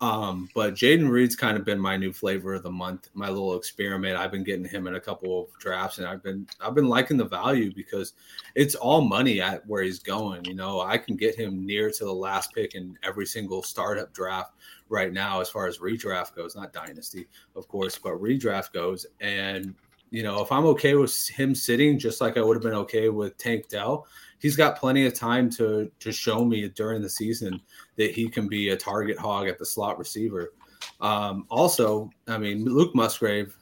Um, 0.00 0.48
but 0.54 0.74
Jayden 0.74 1.08
Reed's 1.08 1.34
kind 1.34 1.56
of 1.56 1.64
been 1.64 1.78
my 1.78 1.96
new 1.96 2.12
flavor 2.12 2.54
of 2.54 2.62
the 2.62 2.70
month, 2.70 3.10
my 3.14 3.28
little 3.28 3.56
experiment. 3.56 4.16
I've 4.16 4.30
been 4.30 4.44
getting 4.44 4.64
him 4.64 4.86
in 4.86 4.94
a 4.94 5.00
couple 5.00 5.42
of 5.42 5.58
drafts, 5.58 5.98
and 5.98 6.06
I've 6.06 6.22
been 6.22 6.46
I've 6.60 6.74
been 6.74 6.88
liking 6.88 7.16
the 7.16 7.24
value 7.24 7.72
because 7.74 8.12
it's 8.54 8.76
all 8.76 9.00
money 9.00 9.40
at 9.40 9.66
where 9.66 9.82
he's 9.82 9.98
going. 9.98 10.44
You 10.44 10.54
know, 10.54 10.80
I 10.80 10.98
can 10.98 11.16
get 11.16 11.34
him 11.34 11.66
near 11.66 11.90
to 11.90 12.04
the 12.04 12.14
last 12.14 12.54
pick 12.54 12.74
in 12.74 12.96
every 13.02 13.26
single 13.26 13.62
startup 13.62 14.12
draft 14.12 14.54
right 14.88 15.12
now, 15.12 15.40
as 15.40 15.48
far 15.48 15.66
as 15.66 15.78
redraft 15.78 16.34
goes, 16.34 16.54
not 16.54 16.72
dynasty, 16.72 17.26
of 17.56 17.66
course, 17.68 17.98
but 17.98 18.12
redraft 18.14 18.72
goes. 18.72 19.06
And 19.20 19.74
you 20.10 20.22
know, 20.22 20.40
if 20.42 20.50
I'm 20.50 20.66
okay 20.66 20.94
with 20.94 21.28
him 21.28 21.54
sitting, 21.54 21.98
just 21.98 22.20
like 22.20 22.36
I 22.36 22.42
would 22.42 22.56
have 22.56 22.62
been 22.62 22.74
okay 22.74 23.08
with 23.08 23.36
Tank 23.36 23.68
Dell, 23.68 24.06
he's 24.38 24.56
got 24.56 24.78
plenty 24.78 25.06
of 25.06 25.14
time 25.14 25.50
to 25.50 25.90
to 26.00 26.12
show 26.12 26.44
me 26.44 26.68
during 26.68 27.02
the 27.02 27.10
season 27.10 27.60
that 27.96 28.12
he 28.12 28.28
can 28.28 28.48
be 28.48 28.70
a 28.70 28.76
target 28.76 29.18
hog 29.18 29.48
at 29.48 29.58
the 29.58 29.66
slot 29.66 29.98
receiver. 29.98 30.52
Um, 31.00 31.46
also, 31.50 32.10
I 32.26 32.38
mean, 32.38 32.64
Luke 32.64 32.94
Musgrave, 32.94 33.56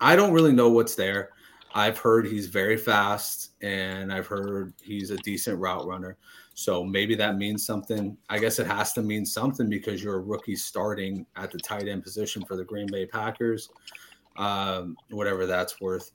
I 0.00 0.16
don't 0.16 0.32
really 0.32 0.52
know 0.52 0.70
what's 0.70 0.94
there. 0.94 1.30
I've 1.72 1.98
heard 1.98 2.26
he's 2.26 2.46
very 2.46 2.76
fast 2.76 3.52
and 3.60 4.12
I've 4.12 4.26
heard 4.26 4.74
he's 4.82 5.10
a 5.10 5.16
decent 5.18 5.58
route 5.58 5.86
runner. 5.86 6.16
So 6.54 6.82
maybe 6.84 7.14
that 7.14 7.36
means 7.36 7.64
something. 7.64 8.16
I 8.28 8.38
guess 8.38 8.58
it 8.58 8.66
has 8.66 8.92
to 8.94 9.02
mean 9.02 9.24
something 9.24 9.68
because 9.68 10.02
you're 10.02 10.16
a 10.16 10.20
rookie 10.20 10.56
starting 10.56 11.26
at 11.36 11.50
the 11.50 11.58
tight 11.58 11.86
end 11.86 12.02
position 12.02 12.44
for 12.44 12.56
the 12.56 12.64
Green 12.64 12.88
Bay 12.90 13.06
Packers, 13.06 13.70
um, 14.40 14.96
whatever 15.10 15.46
that's 15.46 15.80
worth. 15.80 16.10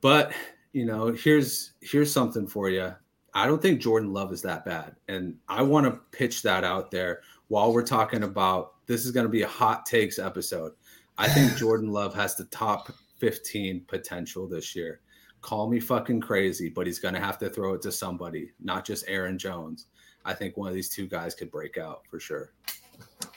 But 0.00 0.32
you 0.72 0.86
know, 0.86 1.08
here's 1.08 1.72
here's 1.80 2.12
something 2.12 2.46
for 2.46 2.70
you. 2.70 2.94
I 3.34 3.46
don't 3.46 3.60
think 3.60 3.80
Jordan 3.80 4.12
Love 4.12 4.32
is 4.32 4.42
that 4.42 4.64
bad. 4.64 4.96
And 5.08 5.36
I 5.48 5.62
want 5.62 5.86
to 5.86 6.00
pitch 6.16 6.42
that 6.42 6.64
out 6.64 6.90
there 6.90 7.20
while 7.48 7.72
we're 7.72 7.86
talking 7.86 8.22
about 8.22 8.74
this 8.86 9.04
is 9.04 9.10
going 9.10 9.26
to 9.26 9.30
be 9.30 9.42
a 9.42 9.48
hot 9.48 9.84
takes 9.84 10.18
episode. 10.18 10.72
I 11.18 11.28
think 11.28 11.56
Jordan 11.58 11.92
Love 11.92 12.14
has 12.14 12.36
the 12.36 12.46
top 12.46 12.90
15 13.18 13.84
potential 13.86 14.48
this 14.48 14.74
year. 14.74 15.00
Call 15.40 15.68
me 15.68 15.78
fucking 15.78 16.20
crazy, 16.20 16.68
but 16.68 16.86
he's 16.86 16.98
going 16.98 17.14
to 17.14 17.20
have 17.20 17.38
to 17.38 17.50
throw 17.50 17.74
it 17.74 17.82
to 17.82 17.92
somebody, 17.92 18.50
not 18.60 18.84
just 18.84 19.04
Aaron 19.08 19.38
Jones. 19.38 19.86
I 20.24 20.34
think 20.34 20.56
one 20.56 20.68
of 20.68 20.74
these 20.74 20.88
two 20.88 21.06
guys 21.06 21.34
could 21.34 21.50
break 21.50 21.76
out 21.76 22.02
for 22.10 22.18
sure. 22.18 22.52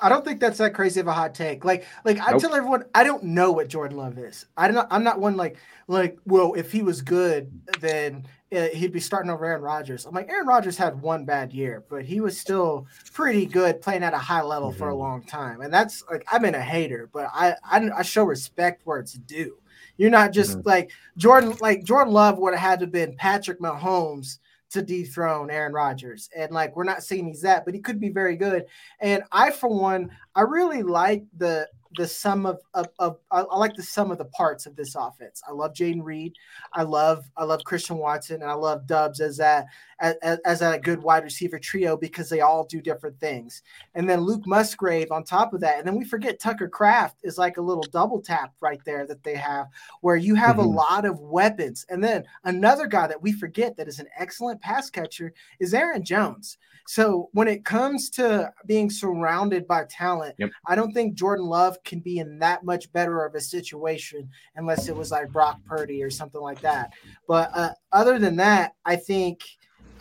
I 0.02 0.10
don't 0.10 0.26
think 0.26 0.40
that's 0.40 0.58
that 0.58 0.74
crazy 0.74 1.00
of 1.00 1.08
a 1.08 1.14
hot 1.14 1.36
take. 1.36 1.64
Like, 1.64 1.86
like 2.04 2.20
I 2.20 2.38
tell 2.38 2.56
everyone, 2.56 2.86
I 2.96 3.04
don't 3.04 3.24
know 3.24 3.52
what 3.52 3.68
Jordan 3.68 3.98
Love 3.98 4.18
is. 4.18 4.46
I 4.58 4.68
don't. 4.70 4.88
I'm 4.90 5.04
not 5.04 5.20
one 5.20 5.38
like, 5.38 5.58
like, 5.88 6.18
well, 6.26 6.54
if 6.56 6.72
he 6.72 6.82
was 6.82 7.02
good, 7.02 7.52
then 7.80 8.26
uh, 8.54 8.68
he'd 8.70 8.92
be 8.92 9.00
starting 9.00 9.32
over 9.32 9.46
Aaron 9.46 9.62
Rodgers. 9.62 10.06
I'm 10.06 10.14
like, 10.14 10.30
Aaron 10.30 10.48
Rodgers 10.48 10.76
had 10.76 11.02
one 11.02 11.24
bad 11.24 11.54
year, 11.54 11.84
but 11.90 12.04
he 12.04 12.20
was 12.20 12.40
still 12.40 12.88
pretty 13.14 13.46
good 13.46 13.82
playing 13.82 14.04
at 14.04 14.14
a 14.14 14.18
high 14.18 14.42
level 14.42 14.70
mm-hmm. 14.70 14.78
for 14.78 14.90
a 14.90 14.92
mm-hmm. 14.92 15.00
long 15.00 15.24
time. 15.24 15.62
And 15.62 15.74
that's 15.74 16.04
like, 16.10 16.26
I've 16.32 16.42
been 16.42 16.56
a 16.56 16.62
hater, 16.62 17.10
but 17.14 17.30
I, 17.34 17.56
I, 17.64 17.90
I 17.98 18.02
show 18.02 18.24
respect 18.24 18.82
where 18.86 19.00
it's 19.00 19.14
due. 19.14 19.58
You're 19.98 20.10
not 20.10 20.34
just 20.34 20.58
mm-hmm. 20.58 20.68
like 20.68 20.92
Jordan, 21.16 21.56
like 21.62 21.84
Jordan 21.84 22.14
Love 22.14 22.40
would 22.40 22.54
have 22.54 22.62
had 22.62 22.80
to 22.82 22.88
been 22.88 23.16
Patrick 23.16 23.60
Mahomes 23.60 24.40
to 24.72 24.82
dethrone 24.82 25.52
Aaron 25.52 25.74
Rodgers. 25.74 26.30
And 26.36 26.52
like 26.52 26.76
we're 26.76 26.84
not 26.84 27.04
saying 27.04 27.28
he's 27.28 27.42
that, 27.42 27.66
but 27.66 27.74
he 27.74 27.80
could 27.80 28.00
be 28.00 28.10
very 28.10 28.36
good. 28.36 28.66
And 29.00 29.24
I, 29.32 29.52
for 29.52 29.70
one, 29.70 30.12
I 30.36 30.42
really 30.42 30.84
like 30.84 31.24
the 31.38 31.68
the 31.98 32.08
sum 32.08 32.46
of, 32.46 32.58
of, 32.74 32.88
of 33.00 33.18
I, 33.32 33.42
like 33.42 33.76
the 33.76 33.84
sum 33.84 34.12
of 34.12 34.18
the 34.18 34.26
parts 34.26 34.66
of 34.66 34.76
this 34.78 34.96
offense. 34.96 35.42
I 35.48 35.52
love 35.52 35.74
Jayden 35.74 36.04
Reed. 36.04 36.34
I 36.74 36.84
love 36.84 37.30
I 37.36 37.44
love 37.44 37.64
Christian 37.64 37.98
Watson 37.98 38.42
and 38.42 38.50
I 38.50 38.54
love 38.54 38.88
Doubs 38.88 39.20
as 39.20 39.38
that 39.38 39.66
as, 40.02 40.40
as 40.46 40.62
a 40.62 40.80
good 40.80 41.02
wide 41.02 41.24
receiver 41.24 41.60
trio 41.60 41.96
because 41.96 42.30
they 42.30 42.42
all 42.42 42.66
do 42.66 42.82
different 42.82 43.20
things. 43.20 43.62
And 43.96 44.10
then 44.10 44.22
Luke 44.22 44.46
Musgrave 44.46 45.12
on 45.12 45.24
top 45.24 45.54
of 45.54 45.62
that. 45.62 45.78
And 45.78 45.88
then 45.88 45.96
we 45.96 46.06
forget 46.06 46.40
Tucker 46.40 46.68
Kraft 46.68 47.18
is 47.24 47.38
like 47.38 47.58
a 47.58 47.62
little 47.62 47.86
double 47.92 48.22
tap 48.22 48.54
right 48.62 48.82
there 48.86 49.06
that 49.08 49.24
they 49.24 49.36
have 49.36 49.68
where 50.02 50.16
you 50.16 50.36
have 50.36 50.58
mm-hmm. 50.58 50.66
a 50.66 50.76
lot 50.76 51.06
of 51.06 51.20
weapons. 51.20 51.86
And 51.90 52.04
then 52.04 52.26
another 52.44 52.88
guy 52.88 53.08
that 53.08 53.22
we 53.22 53.32
forget 53.32 53.78
that 53.78 53.88
is 53.88 54.00
an 54.00 54.08
excellent 54.18 54.62
pass 54.62 54.90
catcher 54.90 55.34
is 55.60 55.74
Aaron 55.74 56.04
Jones. 56.04 56.58
So 56.88 57.30
when 57.34 57.48
it 57.48 57.64
comes 57.64 58.10
to 58.12 58.52
being 58.66 58.90
surrounded 58.90 59.68
by 59.68 59.86
talent, 59.90 60.36
yep. 60.40 60.50
I 60.68 60.76
don't 60.76 60.92
think 60.94 61.14
Jordan 61.14 61.46
Love 61.46 61.82
can 61.84 62.00
be 62.00 62.18
in 62.18 62.40
that 62.40 62.66
much 62.66 62.92
better 62.92 63.24
of 63.24 63.36
a 63.36 63.42
situation 63.42 64.30
unless 64.56 64.90
it 64.90 64.96
was 64.96 65.12
like 65.12 65.32
Brock 65.32 65.60
Purdy 65.66 66.02
or 66.02 66.10
something 66.10 66.42
like 66.42 66.60
that. 66.62 66.92
But 67.28 67.52
uh, 67.54 67.70
other 67.92 68.18
than 68.20 68.36
that, 68.38 68.74
I 68.84 68.96
think 68.96 69.44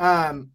um, 0.01 0.51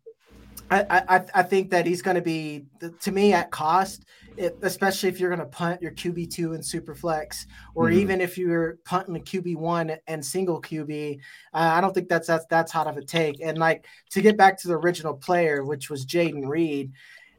I, 0.69 1.03
I, 1.07 1.25
I 1.35 1.43
think 1.43 1.69
that 1.69 1.85
he's 1.85 2.01
going 2.01 2.15
to 2.15 2.21
be 2.21 2.65
to 3.01 3.11
me 3.11 3.33
at 3.33 3.51
cost 3.51 4.03
it, 4.37 4.57
especially 4.61 5.09
if 5.09 5.19
you're 5.19 5.29
going 5.29 5.39
to 5.39 5.45
punt 5.45 5.81
your 5.81 5.91
QB 5.91 6.31
two 6.31 6.53
in 6.53 6.63
super 6.63 6.95
flex, 6.95 7.47
or 7.73 7.85
mm-hmm. 7.85 7.99
even 7.99 8.21
if 8.21 8.37
you're 8.37 8.77
punting 8.85 9.15
a 9.15 9.19
QB 9.19 9.55
one 9.57 9.95
and 10.07 10.25
single 10.25 10.61
QB. 10.61 11.19
Uh, 11.53 11.71
I 11.73 11.81
don't 11.81 11.93
think 11.93 12.09
that's 12.09 12.27
that's 12.27 12.45
that's 12.47 12.71
hot 12.71 12.87
of 12.87 12.97
a 12.97 13.03
take. 13.03 13.39
And 13.41 13.57
like 13.57 13.85
to 14.11 14.21
get 14.21 14.37
back 14.37 14.59
to 14.59 14.67
the 14.67 14.75
original 14.75 15.13
player, 15.13 15.63
which 15.63 15.89
was 15.89 16.05
Jayden 16.05 16.47
Reed. 16.47 16.91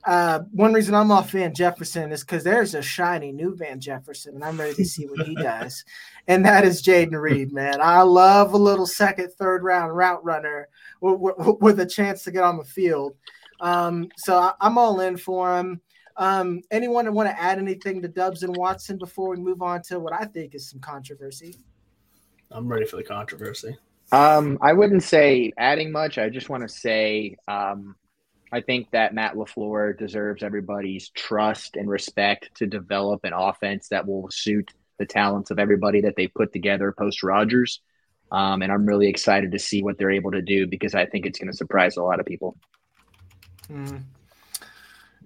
Uh, 0.04 0.40
one 0.52 0.72
reason 0.72 0.94
I'm 0.94 1.10
off 1.10 1.32
Van 1.32 1.52
Jefferson 1.52 2.12
is 2.12 2.20
because 2.20 2.44
there's 2.44 2.74
a 2.74 2.82
shiny 2.82 3.32
new 3.32 3.56
Van 3.56 3.80
Jefferson, 3.80 4.36
and 4.36 4.44
I'm 4.44 4.58
ready 4.58 4.74
to 4.74 4.84
see 4.84 5.06
what 5.06 5.26
he 5.26 5.34
does. 5.42 5.84
and 6.28 6.44
that 6.44 6.64
is 6.64 6.82
Jayden 6.82 7.20
Reed, 7.20 7.52
man. 7.52 7.80
I 7.80 8.02
love 8.02 8.52
a 8.52 8.58
little 8.58 8.86
second, 8.86 9.32
third 9.32 9.64
round 9.64 9.96
route 9.96 10.24
runner 10.24 10.68
with, 11.00 11.36
with, 11.38 11.56
with 11.60 11.80
a 11.80 11.86
chance 11.86 12.24
to 12.24 12.30
get 12.30 12.44
on 12.44 12.58
the 12.58 12.64
field. 12.64 13.16
Um, 13.60 14.08
so 14.16 14.36
I, 14.36 14.52
I'm 14.60 14.78
all 14.78 15.00
in 15.00 15.16
for 15.16 15.58
him. 15.58 15.80
Um, 16.16 16.62
anyone 16.70 17.12
want 17.12 17.28
to 17.28 17.40
add 17.40 17.58
anything 17.58 18.00
to 18.02 18.08
Doubs 18.08 18.42
and 18.42 18.56
Watson 18.56 18.96
before 18.96 19.30
we 19.30 19.36
move 19.36 19.60
on 19.60 19.82
to 19.82 20.00
what 20.00 20.14
I 20.14 20.24
think 20.24 20.54
is 20.54 20.68
some 20.68 20.80
controversy? 20.80 21.56
I'm 22.50 22.68
ready 22.68 22.86
for 22.86 22.96
the 22.96 23.02
controversy. 23.02 23.76
Um, 24.12 24.58
I 24.62 24.72
wouldn't 24.72 25.02
say 25.02 25.52
adding 25.58 25.90
much. 25.90 26.16
I 26.16 26.28
just 26.28 26.48
want 26.48 26.62
to 26.62 26.68
say 26.68 27.36
um, 27.48 27.96
I 28.52 28.60
think 28.60 28.90
that 28.92 29.14
Matt 29.14 29.34
LaFleur 29.34 29.98
deserves 29.98 30.42
everybody's 30.42 31.10
trust 31.10 31.76
and 31.76 31.88
respect 31.88 32.50
to 32.54 32.66
develop 32.66 33.24
an 33.24 33.32
offense 33.34 33.88
that 33.88 34.06
will 34.06 34.30
suit 34.30 34.72
the 34.98 35.06
talents 35.06 35.50
of 35.50 35.58
everybody 35.58 36.00
that 36.02 36.14
they 36.16 36.28
put 36.28 36.52
together 36.52 36.94
post 36.96 37.22
Rodgers. 37.22 37.80
Um, 38.32 38.62
and 38.62 38.72
I'm 38.72 38.86
really 38.86 39.08
excited 39.08 39.52
to 39.52 39.58
see 39.58 39.82
what 39.82 39.98
they're 39.98 40.10
able 40.10 40.32
to 40.32 40.42
do 40.42 40.66
because 40.66 40.94
I 40.94 41.06
think 41.06 41.26
it's 41.26 41.38
going 41.38 41.50
to 41.50 41.56
surprise 41.56 41.96
a 41.96 42.02
lot 42.02 42.20
of 42.20 42.26
people. 42.26 42.56
Mm. 43.70 44.02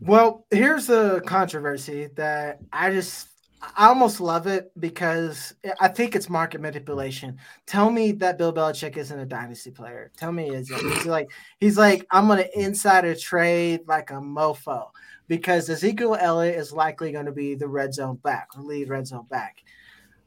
Well, 0.00 0.46
here's 0.50 0.86
the 0.86 1.22
controversy 1.26 2.08
that 2.16 2.60
I 2.72 2.90
just 2.90 3.28
I 3.76 3.88
almost 3.88 4.20
love 4.20 4.46
it 4.46 4.72
because 4.78 5.54
I 5.78 5.88
think 5.88 6.16
it's 6.16 6.30
market 6.30 6.62
manipulation. 6.62 7.36
Tell 7.66 7.90
me 7.90 8.12
that 8.12 8.38
Bill 8.38 8.54
Belichick 8.54 8.96
isn't 8.96 9.18
a 9.18 9.26
dynasty 9.26 9.70
player. 9.70 10.10
Tell 10.16 10.32
me 10.32 10.48
is 10.48 10.68
he's 10.68 11.06
like 11.06 11.30
he's 11.58 11.76
like 11.76 12.06
I'm 12.10 12.26
gonna 12.28 12.46
insider 12.54 13.14
trade 13.14 13.80
like 13.86 14.10
a 14.10 14.14
mofo 14.14 14.88
because 15.28 15.68
Ezekiel 15.68 16.16
Elliott 16.18 16.58
is 16.58 16.72
likely 16.72 17.12
going 17.12 17.26
to 17.26 17.32
be 17.32 17.54
the 17.54 17.68
red 17.68 17.92
zone 17.92 18.16
back 18.16 18.48
lead 18.56 18.88
red 18.88 19.06
zone 19.06 19.26
back. 19.28 19.62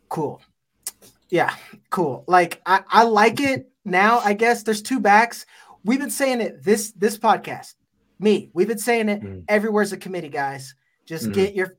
Cool. 0.10 0.40
Yeah, 1.34 1.56
cool. 1.90 2.24
Like 2.28 2.62
I, 2.64 2.84
I 2.88 3.04
like 3.06 3.40
it 3.40 3.72
now. 3.84 4.20
I 4.20 4.34
guess 4.34 4.62
there's 4.62 4.84
two 4.84 5.00
backs. 5.00 5.48
We've 5.84 6.00
been 6.00 6.12
saying 6.12 6.42
it 6.42 6.64
this 6.64 6.92
this 6.92 7.18
podcast 7.18 7.74
me. 8.20 8.52
We've 8.54 8.68
been 8.68 8.78
saying 8.78 9.10
it 9.10 9.24
mm. 9.24 9.44
everywhere's 9.48 9.92
a 9.94 9.98
committee, 9.98 10.30
guys. 10.30 10.76
Just 11.08 11.30
mm. 11.30 11.34
get 11.34 11.56
your 11.56 11.76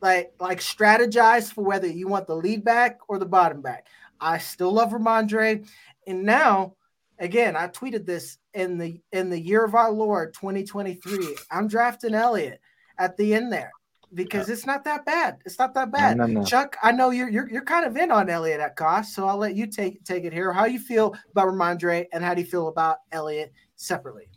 like 0.00 0.32
like 0.40 0.60
strategize 0.60 1.52
for 1.52 1.62
whether 1.62 1.86
you 1.86 2.08
want 2.08 2.26
the 2.26 2.36
lead 2.36 2.64
back 2.64 3.00
or 3.06 3.18
the 3.18 3.26
bottom 3.26 3.60
back. 3.60 3.86
I 4.18 4.38
still 4.38 4.72
love 4.72 4.92
Rhamondre, 4.92 5.68
And 6.06 6.22
now, 6.22 6.76
again, 7.18 7.54
I 7.54 7.68
tweeted 7.68 8.06
this 8.06 8.38
in 8.54 8.78
the 8.78 8.98
in 9.12 9.28
the 9.28 9.38
year 9.38 9.62
of 9.62 9.74
our 9.74 9.90
Lord 9.90 10.32
2023. 10.32 11.36
I'm 11.50 11.68
drafting 11.68 12.14
Elliott 12.14 12.62
at 12.98 13.18
the 13.18 13.34
end 13.34 13.52
there 13.52 13.72
because 14.16 14.48
it's 14.48 14.66
not 14.66 14.82
that 14.84 15.04
bad. 15.04 15.36
It's 15.44 15.58
not 15.58 15.74
that 15.74 15.92
bad. 15.92 16.16
No, 16.16 16.26
no, 16.26 16.40
no. 16.40 16.44
Chuck, 16.44 16.76
I 16.82 16.90
know 16.90 17.10
you're, 17.10 17.28
you're 17.28 17.48
you're 17.48 17.64
kind 17.64 17.84
of 17.84 17.96
in 17.96 18.10
on 18.10 18.28
Elliott 18.28 18.60
at 18.60 18.74
cost, 18.74 19.14
so 19.14 19.28
I'll 19.28 19.36
let 19.36 19.54
you 19.54 19.66
take 19.66 20.02
take 20.04 20.24
it 20.24 20.32
here. 20.32 20.52
How 20.52 20.64
you 20.64 20.80
feel 20.80 21.14
about 21.30 21.46
Rhamondre 21.46 22.06
and 22.12 22.24
how 22.24 22.34
do 22.34 22.40
you 22.40 22.46
feel 22.46 22.68
about 22.68 22.98
Elliott 23.12 23.52
separately? 23.76 24.28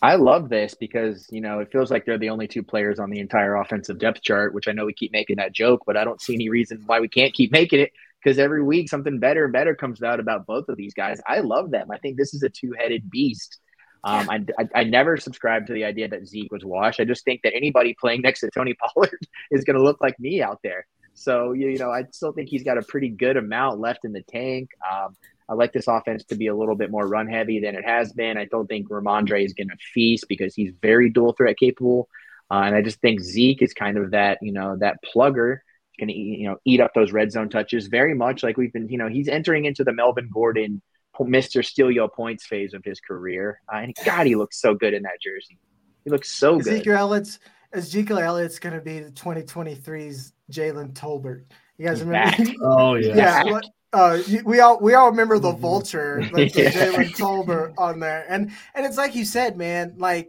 I 0.00 0.16
love 0.16 0.48
this 0.48 0.74
because, 0.74 1.26
you 1.30 1.40
know, 1.40 1.60
it 1.60 1.70
feels 1.72 1.90
like 1.90 2.04
they're 2.04 2.18
the 2.18 2.28
only 2.28 2.46
two 2.46 2.62
players 2.62 2.98
on 2.98 3.10
the 3.10 3.20
entire 3.20 3.56
offensive 3.56 3.98
depth 3.98 4.22
chart, 4.22 4.52
which 4.52 4.68
I 4.68 4.72
know 4.72 4.84
we 4.84 4.92
keep 4.92 5.12
making 5.12 5.36
that 5.36 5.52
joke, 5.52 5.82
but 5.86 5.96
I 5.96 6.04
don't 6.04 6.20
see 6.20 6.34
any 6.34 6.50
reason 6.50 6.82
why 6.86 7.00
we 7.00 7.08
can't 7.08 7.32
keep 7.32 7.52
making 7.52 7.80
it 7.80 7.92
because 8.22 8.38
every 8.38 8.62
week 8.62 8.88
something 8.88 9.18
better 9.18 9.44
and 9.44 9.52
better 9.52 9.74
comes 9.74 10.02
out 10.02 10.20
about 10.20 10.46
both 10.46 10.68
of 10.68 10.76
these 10.76 10.94
guys. 10.94 11.20
I 11.26 11.40
love 11.40 11.70
them. 11.70 11.90
I 11.90 11.98
think 11.98 12.16
this 12.16 12.34
is 12.34 12.42
a 12.42 12.48
two 12.48 12.74
headed 12.78 13.10
beast. 13.10 13.60
Um, 14.04 14.28
I, 14.28 14.44
I, 14.58 14.68
I, 14.80 14.84
never 14.84 15.16
subscribed 15.16 15.68
to 15.68 15.72
the 15.72 15.84
idea 15.84 16.08
that 16.08 16.26
Zeke 16.26 16.52
was 16.52 16.62
washed. 16.62 17.00
I 17.00 17.04
just 17.04 17.24
think 17.24 17.40
that 17.42 17.54
anybody 17.54 17.96
playing 17.98 18.20
next 18.20 18.40
to 18.40 18.50
Tony 18.50 18.74
Pollard 18.94 19.18
is 19.50 19.64
going 19.64 19.76
to 19.76 19.82
look 19.82 20.00
like 20.02 20.20
me 20.20 20.42
out 20.42 20.60
there. 20.62 20.86
So, 21.14 21.52
you, 21.52 21.68
you 21.68 21.78
know, 21.78 21.90
I 21.90 22.04
still 22.12 22.32
think 22.32 22.50
he's 22.50 22.64
got 22.64 22.76
a 22.76 22.82
pretty 22.82 23.08
good 23.08 23.38
amount 23.38 23.80
left 23.80 24.04
in 24.04 24.12
the 24.12 24.22
tank. 24.22 24.68
Um, 24.90 25.16
I 25.48 25.54
like 25.54 25.72
this 25.72 25.88
offense 25.88 26.24
to 26.26 26.36
be 26.36 26.48
a 26.48 26.54
little 26.54 26.74
bit 26.74 26.90
more 26.90 27.06
run 27.06 27.28
heavy 27.28 27.60
than 27.60 27.76
it 27.76 27.84
has 27.84 28.12
been. 28.12 28.36
I 28.36 28.46
don't 28.46 28.66
think 28.66 28.88
Rhamondre 28.88 29.44
is 29.44 29.52
going 29.52 29.68
to 29.68 29.76
feast 29.92 30.26
because 30.28 30.54
he's 30.54 30.72
very 30.82 31.10
dual 31.10 31.32
threat 31.32 31.56
capable. 31.56 32.08
Uh, 32.50 32.62
and 32.64 32.74
I 32.74 32.82
just 32.82 33.00
think 33.00 33.20
Zeke 33.20 33.62
is 33.62 33.72
kind 33.72 33.96
of 33.96 34.10
that, 34.10 34.38
you 34.42 34.52
know, 34.52 34.76
that 34.80 34.98
plugger 35.02 35.58
going 35.98 36.08
to, 36.08 36.14
you 36.14 36.48
know, 36.48 36.56
eat 36.64 36.80
up 36.80 36.92
those 36.94 37.12
red 37.12 37.30
zone 37.30 37.48
touches 37.48 37.86
very 37.86 38.14
much 38.14 38.42
like 38.42 38.56
we've 38.56 38.72
been, 38.72 38.88
you 38.88 38.98
know, 38.98 39.08
he's 39.08 39.28
entering 39.28 39.64
into 39.64 39.84
the 39.84 39.92
Melvin 39.92 40.28
Gordon, 40.32 40.82
Mr. 41.20 41.64
Steal 41.64 41.90
Your 41.90 42.08
Points 42.08 42.46
phase 42.46 42.74
of 42.74 42.84
his 42.84 43.00
career. 43.00 43.60
Uh, 43.72 43.78
and 43.78 43.94
God, 44.04 44.26
he 44.26 44.34
looks 44.36 44.60
so 44.60 44.74
good 44.74 44.94
in 44.94 45.02
that 45.04 45.20
jersey. 45.22 45.58
He 46.04 46.10
looks 46.10 46.30
so 46.30 46.58
Ezekiel 46.58 46.82
good. 46.84 46.98
Elliott's 47.00 47.38
Ezekiel 47.72 48.18
Elliott's 48.18 48.58
going 48.58 48.74
to 48.74 48.80
be 48.80 49.00
the 49.00 49.10
2023's 49.10 50.32
Jalen 50.50 50.92
Tolbert. 50.92 51.44
You 51.78 51.86
guys 51.86 51.98
He's 51.98 52.06
remember? 52.06 52.36
back. 52.44 52.56
Oh 52.62 52.94
yeah. 52.94 53.16
yeah. 53.16 53.44
what- 53.44 53.64
Uh, 53.92 54.18
we 54.44 54.58
all 54.58 54.78
we 54.80 54.94
all 54.94 55.08
remember 55.08 55.38
the 55.38 55.52
vulture, 55.52 56.20
like 56.32 56.52
the 56.52 56.62
Yeah. 56.64 56.70
Jalen 56.72 57.16
Tolbert 57.16 57.74
on 57.78 58.00
there, 58.00 58.26
and 58.28 58.50
and 58.74 58.84
it's 58.84 58.96
like 58.96 59.14
you 59.14 59.24
said, 59.24 59.56
man, 59.56 59.94
like 59.98 60.28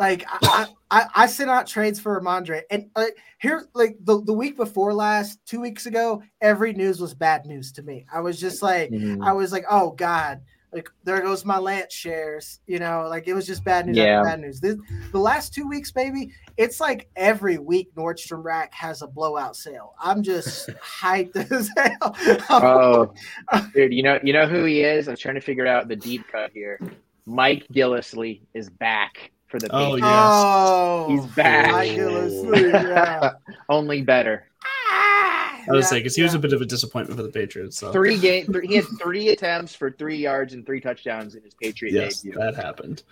like 0.00 0.24
I 0.28 0.66
I, 0.90 1.06
I 1.14 1.26
sent 1.26 1.50
out 1.50 1.66
trades 1.66 2.00
for 2.00 2.18
Rhamondre, 2.20 2.62
and 2.70 2.88
like 2.96 3.16
here 3.38 3.68
like 3.74 3.96
the, 4.00 4.20
the 4.22 4.32
week 4.32 4.56
before 4.56 4.92
last, 4.94 5.38
two 5.46 5.60
weeks 5.60 5.86
ago, 5.86 6.22
every 6.40 6.72
news 6.72 7.00
was 7.00 7.14
bad 7.14 7.44
news 7.46 7.70
to 7.72 7.82
me. 7.82 8.06
I 8.12 8.20
was 8.20 8.40
just 8.40 8.62
like, 8.62 8.90
Mhm. 8.90 9.22
I 9.22 9.32
was 9.32 9.52
like, 9.52 9.66
oh 9.70 9.90
god, 9.90 10.40
like 10.72 10.88
there 11.04 11.20
goes 11.20 11.44
my 11.44 11.58
Lance 11.58 11.92
shares, 11.94 12.60
you 12.66 12.78
know, 12.78 13.06
like 13.10 13.28
it 13.28 13.34
was 13.34 13.46
just 13.46 13.62
bad 13.62 13.86
news 13.86 13.98
Yeah. 13.98 14.22
bad 14.22 14.40
news. 14.40 14.58
This, 14.58 14.76
the 15.12 15.18
last 15.18 15.52
two 15.52 15.68
weeks, 15.68 15.92
baby, 15.92 16.30
it's 16.56 16.80
like 16.80 17.08
every 17.14 17.58
week 17.58 17.94
Nordstrom 17.94 18.42
Rack 18.42 18.72
has 18.72 19.02
a 19.02 19.06
blowout 19.06 19.54
sale. 19.54 19.94
I'm 20.00 20.22
just 20.22 20.70
hyped 20.82 21.36
as 21.52 21.68
hell. 21.76 22.16
Oh, 22.50 23.12
dude, 23.74 23.92
you 23.92 24.02
know, 24.02 24.18
you 24.24 24.32
know 24.32 24.46
who 24.46 24.64
he 24.64 24.80
is. 24.82 25.08
I'm 25.08 25.16
trying 25.16 25.34
to 25.36 25.40
figure 25.42 25.66
out 25.66 25.88
the 25.88 25.96
deep 25.96 26.24
cut 26.32 26.52
here. 26.54 26.80
Mike 27.26 27.66
Gillislee 27.72 28.40
is 28.54 28.70
back 28.70 29.30
for 29.50 29.58
the 29.58 29.68
Oh, 29.72 29.94
Patriots. 29.96 30.06
yeah. 30.06 30.30
Oh, 30.32 31.06
He's 31.08 31.26
back. 31.34 31.86
Yeah. 31.88 33.30
Only 33.68 34.02
better. 34.02 34.44
I 34.64 35.64
was 35.68 35.84
Yeah, 35.84 35.88
saying 35.90 36.00
because 36.02 36.16
he 36.16 36.22
was 36.22 36.34
a 36.34 36.38
bit 36.38 36.52
of 36.52 36.60
a 36.62 36.66
disappointment 36.66 37.18
for 37.18 37.22
the 37.24 37.32
Patriots. 37.32 37.78
So 37.78 37.92
Three 37.92 38.18
game, 38.18 38.46
three, 38.46 38.66
he 38.66 38.76
had 38.76 38.86
three 39.02 39.28
attempts 39.28 39.74
for 39.74 39.90
three 39.90 40.16
yards 40.16 40.54
and 40.54 40.64
three 40.64 40.80
touchdowns 40.80 41.34
in 41.34 41.42
his 41.42 41.54
Patriot 41.54 41.92
yes, 41.92 42.20
debut. 42.22 42.38
that 42.38 42.56
happened. 42.56 43.02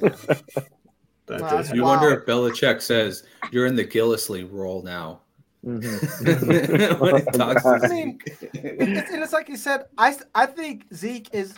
that 0.00 1.40
Wow, 1.40 1.62
did. 1.62 1.74
You 1.74 1.82
Wow. 1.82 1.88
wonder 1.88 2.10
if 2.20 2.26
Belichick 2.26 2.80
says 2.80 3.24
you're 3.50 3.66
in 3.66 3.76
the 3.76 3.84
Gillislee 3.84 4.48
role 4.50 4.82
now. 4.82 5.20
Mhm. 5.64 7.00
when 7.00 7.16
he 7.16 7.38
talks 7.38 7.62
to 7.62 7.68
I 7.82 7.88
mean, 7.88 8.18
Zeke. 8.22 8.38
it's, 8.52 9.10
and 9.10 9.22
it's 9.22 9.32
like 9.32 9.48
you 9.48 9.56
said. 9.56 9.84
I 9.96 10.14
I 10.34 10.46
think 10.46 10.84
Zeke 10.92 11.28
is, 11.32 11.54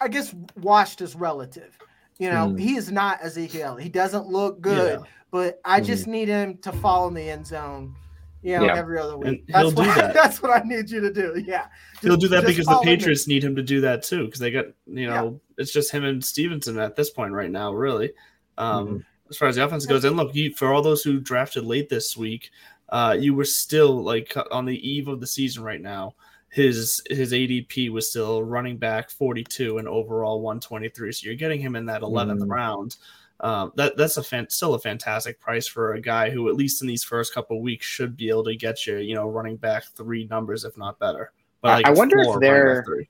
I 0.00 0.08
guess, 0.08 0.34
washed 0.60 1.00
is 1.02 1.14
relative. 1.14 1.76
You 2.22 2.30
know, 2.30 2.46
Mm. 2.50 2.60
he 2.60 2.76
is 2.76 2.92
not 2.92 3.18
Ezekiel. 3.20 3.74
He 3.74 3.88
doesn't 3.88 4.28
look 4.28 4.60
good, 4.60 5.00
Yeah. 5.00 5.06
but 5.32 5.60
I 5.64 5.80
just 5.80 6.06
need 6.06 6.28
him 6.28 6.56
to 6.58 6.70
fall 6.70 7.08
in 7.08 7.14
the 7.14 7.28
end 7.28 7.48
zone. 7.48 7.96
You 8.44 8.58
know, 8.58 8.66
Yeah. 8.66 8.76
every 8.76 8.96
other 9.00 9.16
week. 9.16 9.44
And 9.46 9.54
That's 9.54 9.74
what, 9.74 9.96
that. 9.96 10.14
That's 10.22 10.40
what 10.40 10.52
I 10.52 10.62
need 10.64 10.88
you 10.88 11.00
to 11.00 11.12
do. 11.12 11.42
Yeah, 11.44 11.66
He'll 12.00 12.16
do 12.16 12.28
that 12.28 12.46
because 12.46 12.66
the. 12.66 12.78
Patriots 12.84 13.26
need 13.26 13.42
him 13.42 13.56
to 13.56 13.62
do 13.62 13.80
that 13.80 14.04
too. 14.04 14.26
Because 14.26 14.38
they 14.38 14.52
got 14.52 14.66
you 14.86 15.08
know 15.08 15.40
it's 15.58 15.72
just 15.72 15.90
him 15.90 16.04
and 16.04 16.24
Stevenson 16.24 16.78
at 16.78 16.94
this 16.94 17.10
point 17.10 17.32
right 17.32 17.50
now, 17.50 17.72
really. 17.72 18.12
Um, 18.56 18.86
Mm-hmm. 18.86 18.96
As 19.30 19.38
far 19.38 19.48
as 19.48 19.56
the 19.56 19.64
offense 19.64 19.86
goes, 19.86 20.04
and 20.04 20.16
look, 20.16 20.32
you, 20.34 20.54
for 20.54 20.72
all 20.72 20.82
those 20.82 21.02
who 21.02 21.18
drafted 21.18 21.64
late 21.64 21.88
this 21.88 22.16
week, 22.16 22.50
uh, 22.90 23.16
you 23.18 23.34
were 23.34 23.46
still 23.46 24.00
like 24.04 24.36
on 24.52 24.64
the 24.66 24.76
eve 24.88 25.08
of 25.08 25.18
the 25.20 25.26
season 25.26 25.64
right 25.64 25.80
now. 25.80 26.14
His 26.52 27.00
his 27.08 27.32
ADP 27.32 27.90
was 27.90 28.10
still 28.10 28.42
running 28.42 28.76
back 28.76 29.08
42 29.10 29.78
and 29.78 29.88
overall 29.88 30.42
123. 30.42 31.10
So 31.10 31.24
you're 31.26 31.34
getting 31.34 31.60
him 31.62 31.74
in 31.76 31.86
that 31.86 32.02
11th 32.02 32.42
Mhm. 32.42 32.50
round. 32.50 32.96
Um, 33.40 33.72
that 33.76 33.96
that's 33.96 34.18
a 34.18 34.22
fan, 34.22 34.48
still 34.50 34.74
a 34.74 34.78
fantastic 34.78 35.40
price 35.40 35.66
for 35.66 35.94
a 35.94 36.00
guy 36.00 36.28
who, 36.28 36.50
at 36.50 36.54
least 36.54 36.82
in 36.82 36.88
these 36.88 37.02
first 37.04 37.32
couple 37.32 37.56
of 37.56 37.62
weeks, 37.62 37.86
should 37.86 38.18
be 38.18 38.28
able 38.28 38.44
to 38.44 38.54
get 38.54 38.86
you, 38.86 38.98
you 38.98 39.14
know, 39.14 39.28
running 39.30 39.56
back 39.56 39.84
three 39.96 40.26
numbers, 40.26 40.64
if 40.64 40.76
not 40.76 40.98
better. 40.98 41.32
I- 41.64 41.82
I 41.86 41.90
wonder 41.90 42.18
if 42.18 42.38
they're- 42.40 42.64
running 42.64 42.76
back 42.76 42.84
three. 42.84 43.08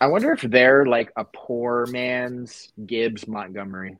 I 0.00 0.06
wonder 0.06 0.30
if 0.32 0.42
they're 0.42 0.86
like 0.86 1.10
a 1.16 1.24
poor 1.24 1.86
man's 1.86 2.72
Gibbs 2.86 3.26
Montgomery. 3.26 3.96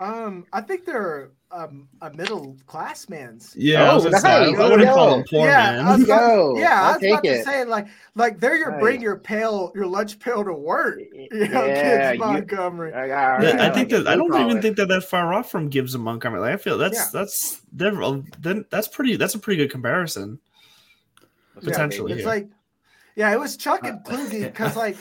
Um, 0.00 0.46
I 0.52 0.60
think 0.60 0.84
they're 0.84 1.30
um, 1.50 1.88
a 2.02 2.10
middle 2.12 2.56
class 2.66 3.08
man's. 3.08 3.52
Yeah, 3.58 3.82
I, 3.84 3.90
Oh, 3.90 3.94
was 3.96 4.04
gonna 4.04 4.20
say, 4.20 4.28
I- 4.28 4.48
wouldn't 4.68 4.88
call 4.90 5.14
him 5.18 5.24
poor 5.28 5.46
yeah, 5.48 5.72
man. 5.72 5.80
I 5.86 5.96
was 5.96 6.04
about, 6.04 6.56
yeah, 6.56 6.82
I'll 6.82 6.88
I 6.90 6.92
was 6.98 7.02
about 7.04 7.22
take 7.24 7.32
to 7.38 7.42
say 7.44 7.64
like 7.64 7.88
like 8.14 8.38
they're 8.38 8.56
your 8.56 8.78
bring 8.78 9.00
your 9.00 9.16
pail 9.16 9.72
your 9.74 9.86
lunch 9.86 10.18
pail 10.20 10.44
to 10.44 10.52
work. 10.52 11.00
You 11.12 11.48
know, 11.48 11.64
Yeah, 11.66 12.10
kids 12.12 12.20
you- 12.20 12.26
Montgomery. 12.26 12.92
I, 12.92 13.06
Yeah, 13.06 13.38
I 13.38 13.54
like 13.64 13.74
think 13.74 13.92
it. 13.92 14.04
that 14.04 14.06
I 14.08 14.14
don't 14.16 14.26
even 14.34 14.48
collar. 14.48 14.62
think 14.62 14.76
they're 14.76 14.86
that 14.86 15.04
far 15.04 15.34
off 15.34 15.50
from 15.50 15.68
Gibbs 15.68 15.94
and 15.96 16.04
Montgomery. 16.04 16.40
Like, 16.40 16.54
I 16.54 16.56
feel 16.58 16.78
that's 16.78 16.94
Yeah. 16.96 17.08
that's 17.12 17.62
they're, 17.72 18.00
uh, 18.02 18.20
then 18.38 18.66
that's 18.70 18.86
pretty 18.86 19.16
that's 19.16 19.34
a 19.34 19.38
pretty 19.40 19.56
good 19.64 19.72
comparison. 19.72 20.38
Yeah, 21.60 21.70
potentially 21.70 22.12
it's 22.12 22.20
here. 22.20 22.28
like, 22.28 22.48
yeah, 23.16 23.32
it 23.32 23.40
was 23.40 23.56
Chuck 23.56 23.82
and 23.84 24.04
Kluge 24.04 24.30
because 24.44 24.76
like 24.84 24.96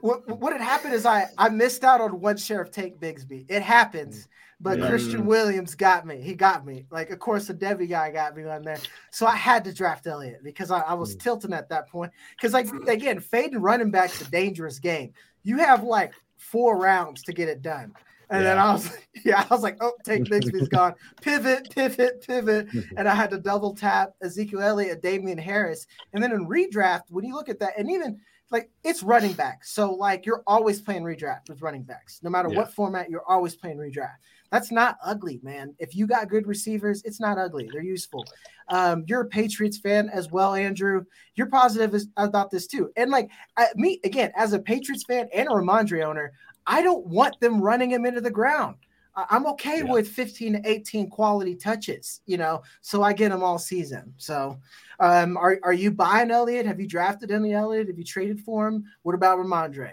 what 0.00 0.26
what 0.40 0.52
had 0.52 0.62
happened 0.62 0.94
is 0.94 1.06
I 1.06 1.26
I 1.38 1.48
missed 1.48 1.84
out 1.84 2.00
on 2.00 2.20
one 2.20 2.36
share 2.36 2.60
of 2.60 2.70
Tank 2.70 2.98
Bigsby. 2.98 3.46
It 3.48 3.62
happens, 3.62 4.28
but 4.60 4.78
Yeah. 4.78 4.88
Christian 4.88 5.26
Williams 5.26 5.74
got 5.74 6.06
me. 6.06 6.20
He 6.20 6.34
got 6.34 6.64
me. 6.64 6.86
Like 6.90 7.10
of 7.10 7.18
course 7.18 7.46
the 7.46 7.54
Debbie 7.54 7.86
guy 7.86 8.10
got 8.10 8.36
me 8.36 8.44
on 8.44 8.62
there, 8.62 8.78
so 9.10 9.26
I 9.26 9.36
had 9.36 9.64
to 9.64 9.72
draft 9.72 10.06
Elliott 10.06 10.42
because 10.42 10.70
I, 10.70 10.80
I 10.80 10.94
was 10.94 11.14
mm. 11.16 11.20
tilting 11.20 11.52
at 11.52 11.68
that 11.68 11.88
point. 11.88 12.12
Because 12.36 12.52
like 12.52 12.68
again, 12.88 13.20
fading 13.20 13.60
running 13.60 13.90
back's 13.90 14.20
a 14.20 14.30
dangerous 14.30 14.78
game. 14.78 15.12
You 15.42 15.58
have 15.58 15.82
like 15.82 16.12
four 16.38 16.78
rounds 16.78 17.22
to 17.24 17.32
get 17.32 17.48
it 17.48 17.62
done. 17.62 17.92
And 18.32 18.46
then 18.46 18.58
I 18.58 18.72
was, 18.72 18.90
yeah, 19.24 19.44
I 19.48 19.54
was 19.54 19.62
like, 19.62 19.76
oh, 19.82 19.92
Tank 20.04 20.28
Bigsby's 20.28 20.68
gone. 20.68 20.94
Pivot, 21.20 21.68
pivot, 21.70 22.26
pivot. 22.26 22.66
And 22.96 23.06
I 23.06 23.14
had 23.14 23.30
to 23.30 23.38
double 23.38 23.74
tap 23.74 24.14
Ezekiel 24.22 24.62
Elliott, 24.62 25.02
Damien 25.02 25.36
Harris. 25.36 25.86
And 26.14 26.22
then 26.22 26.32
in 26.32 26.48
redraft, 26.48 27.02
when 27.10 27.26
you 27.26 27.34
look 27.34 27.50
at 27.50 27.58
that, 27.60 27.78
and 27.78 27.90
even 27.90 28.18
like 28.52 28.70
it's 28.84 29.02
running 29.02 29.32
back. 29.32 29.64
So 29.64 29.92
like 29.92 30.26
you're 30.26 30.44
always 30.46 30.80
playing 30.80 31.02
redraft 31.02 31.48
with 31.48 31.62
running 31.62 31.82
backs. 31.82 32.20
No 32.22 32.30
matter 32.30 32.48
Yeah. 32.50 32.58
what 32.58 32.72
format, 32.72 33.10
you're 33.10 33.24
always 33.26 33.56
playing 33.56 33.78
redraft. 33.78 34.16
That's 34.50 34.70
not 34.70 34.98
ugly, 35.02 35.40
man. 35.42 35.74
If 35.78 35.96
you 35.96 36.06
got 36.06 36.28
good 36.28 36.46
receivers, 36.46 37.02
it's 37.04 37.18
not 37.18 37.38
ugly. 37.38 37.70
They're 37.72 37.82
useful. 37.82 38.26
Um, 38.68 39.04
you're 39.08 39.22
a 39.22 39.26
Patriots 39.26 39.78
fan 39.78 40.10
as 40.10 40.30
well, 40.30 40.54
Andrew. 40.54 41.04
You're 41.34 41.48
positive 41.48 42.00
about 42.18 42.50
this 42.50 42.66
too. 42.66 42.90
And 42.96 43.10
like 43.10 43.30
I, 43.56 43.68
me 43.74 43.98
again, 44.04 44.30
as 44.36 44.52
a 44.52 44.58
Patriots 44.58 45.04
fan 45.04 45.28
and 45.32 45.48
a 45.48 45.52
Rhamondre 45.52 46.04
owner, 46.04 46.32
I 46.66 46.82
don't 46.82 47.06
want 47.06 47.40
them 47.40 47.60
running 47.60 47.90
him 47.90 48.04
into 48.04 48.20
the 48.20 48.30
ground. 48.30 48.76
I'm 49.14 49.46
okay 49.48 49.78
Yeah. 49.78 49.92
with 49.92 50.08
15 50.08 50.54
to 50.54 50.68
18 50.68 51.10
quality 51.10 51.54
touches, 51.54 52.20
you 52.26 52.36
know, 52.38 52.62
so 52.80 53.02
I 53.02 53.12
get 53.12 53.30
them 53.30 53.42
all 53.42 53.58
season. 53.58 54.14
So, 54.16 54.58
um, 55.00 55.36
are, 55.36 55.58
are 55.62 55.72
you 55.72 55.90
buying 55.90 56.30
Elliott? 56.30 56.66
Have 56.66 56.80
you 56.80 56.86
drafted 56.88 57.30
any 57.30 57.52
Elliott? 57.52 57.88
Have 57.88 57.98
you 57.98 58.04
traded 58.04 58.40
for 58.40 58.66
him? 58.68 58.84
What 59.02 59.14
about 59.14 59.38
Rhamondre? 59.38 59.92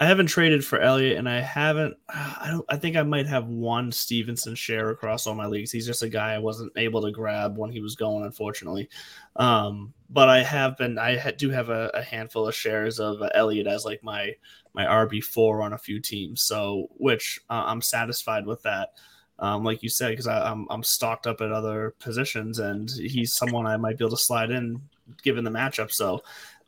I 0.00 0.06
haven't 0.06 0.26
traded 0.26 0.64
for 0.64 0.78
Elliott, 0.78 1.18
and 1.18 1.28
I 1.28 1.40
haven't. 1.40 1.96
I 2.08 2.46
don't. 2.50 2.64
I 2.68 2.76
think 2.76 2.96
I 2.96 3.02
might 3.02 3.26
have 3.26 3.48
one 3.48 3.90
Stevenson 3.90 4.54
share 4.54 4.90
across 4.90 5.26
all 5.26 5.34
my 5.34 5.46
leagues. 5.46 5.72
He's 5.72 5.86
just 5.86 6.04
a 6.04 6.08
guy 6.08 6.34
I 6.34 6.38
wasn't 6.38 6.72
able 6.76 7.02
to 7.02 7.10
grab 7.10 7.58
when 7.58 7.70
he 7.70 7.80
was 7.80 7.96
going, 7.96 8.24
unfortunately. 8.24 8.88
Um, 9.34 9.92
but 10.08 10.28
I 10.28 10.44
have 10.44 10.76
been. 10.76 10.98
I 10.98 11.18
ha- 11.18 11.32
do 11.36 11.50
have 11.50 11.68
a, 11.68 11.90
a 11.94 12.02
handful 12.02 12.46
of 12.46 12.54
shares 12.54 13.00
of 13.00 13.20
Elliott 13.34 13.66
as 13.66 13.84
like 13.84 14.04
my 14.04 14.34
my 14.72 14.84
RB 14.84 15.22
four 15.22 15.62
on 15.62 15.72
a 15.72 15.78
few 15.78 15.98
teams. 15.98 16.42
So, 16.42 16.88
which 16.96 17.40
uh, 17.50 17.64
I'm 17.66 17.82
satisfied 17.82 18.46
with 18.46 18.62
that. 18.62 18.92
Um, 19.40 19.64
like 19.64 19.82
you 19.82 19.88
said, 19.88 20.10
because 20.10 20.28
I'm 20.28 20.68
I'm 20.70 20.84
stocked 20.84 21.26
up 21.26 21.40
at 21.40 21.50
other 21.50 21.96
positions, 21.98 22.60
and 22.60 22.88
he's 22.88 23.32
someone 23.32 23.66
I 23.66 23.76
might 23.76 23.98
be 23.98 24.04
able 24.04 24.16
to 24.16 24.22
slide 24.22 24.52
in 24.52 24.80
given 25.22 25.42
the 25.42 25.50
matchup. 25.50 25.90
So, 25.90 26.22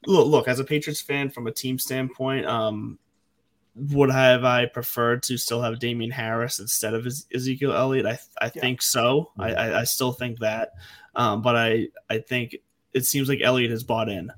look, 0.06 0.26
look 0.26 0.48
as 0.48 0.58
a 0.58 0.64
Patriots 0.64 1.00
fan 1.00 1.30
from 1.30 1.46
a 1.46 1.52
team 1.52 1.78
standpoint, 1.78 2.46
um, 2.46 2.98
would 3.92 4.10
have 4.10 4.44
I 4.44 4.66
preferred 4.66 5.22
to 5.24 5.36
still 5.38 5.62
have 5.62 5.78
Damien 5.78 6.10
Harris 6.10 6.58
instead 6.60 6.94
of 6.94 7.06
Ezekiel 7.34 7.72
Elliott? 7.72 8.06
I 8.06 8.18
I 8.40 8.50
Yeah. 8.54 8.60
think 8.60 8.82
so. 8.82 9.32
I, 9.38 9.52
I 9.54 9.80
I 9.80 9.84
still 9.84 10.12
think 10.12 10.38
that, 10.40 10.70
um, 11.14 11.42
but 11.42 11.56
I 11.56 11.88
I 12.08 12.18
think 12.18 12.56
it 12.92 13.04
seems 13.06 13.28
like 13.28 13.40
Elliott 13.42 13.70
has 13.70 13.84
bought 13.84 14.08
in. 14.08 14.30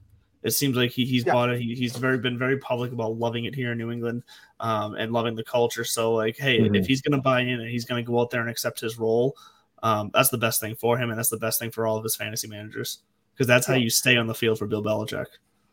It 0.42 0.50
seems 0.50 0.76
like 0.76 0.90
he, 0.90 1.04
he's 1.04 1.24
Yeah. 1.24 1.32
bought 1.32 1.50
it. 1.50 1.60
He, 1.60 1.74
he's 1.74 1.96
very 1.96 2.18
been 2.18 2.36
very 2.38 2.58
public 2.58 2.92
about 2.92 3.16
loving 3.16 3.44
it 3.44 3.54
here 3.54 3.72
in 3.72 3.78
New 3.78 3.90
England, 3.90 4.22
um, 4.60 4.94
and 4.94 5.12
loving 5.12 5.34
the 5.36 5.44
culture. 5.44 5.84
So 5.84 6.12
like, 6.14 6.36
hey, 6.36 6.58
Mhm. 6.58 6.76
if 6.76 6.86
he's 6.86 7.00
going 7.00 7.16
to 7.16 7.22
buy 7.22 7.40
in 7.40 7.60
and 7.60 7.68
he's 7.70 7.84
going 7.84 8.04
to 8.04 8.08
go 8.10 8.20
out 8.20 8.30
there 8.30 8.40
and 8.40 8.50
accept 8.50 8.80
his 8.80 8.98
role, 8.98 9.36
um, 9.82 10.10
that's 10.12 10.28
the 10.30 10.38
best 10.38 10.60
thing 10.60 10.74
for 10.74 10.98
him, 10.98 11.10
and 11.10 11.18
that's 11.18 11.28
the 11.30 11.36
best 11.38 11.58
thing 11.60 11.70
for 11.70 11.86
all 11.86 11.96
of 11.96 12.02
his 12.04 12.16
fantasy 12.16 12.48
managers 12.48 12.98
because 13.34 13.46
that's 13.46 13.66
how 13.66 13.74
you 13.74 13.88
stay 13.90 14.16
on 14.16 14.26
the 14.26 14.34
field 14.34 14.58
for 14.58 14.66
Bill 14.66 14.82
Belichick. 14.82 15.26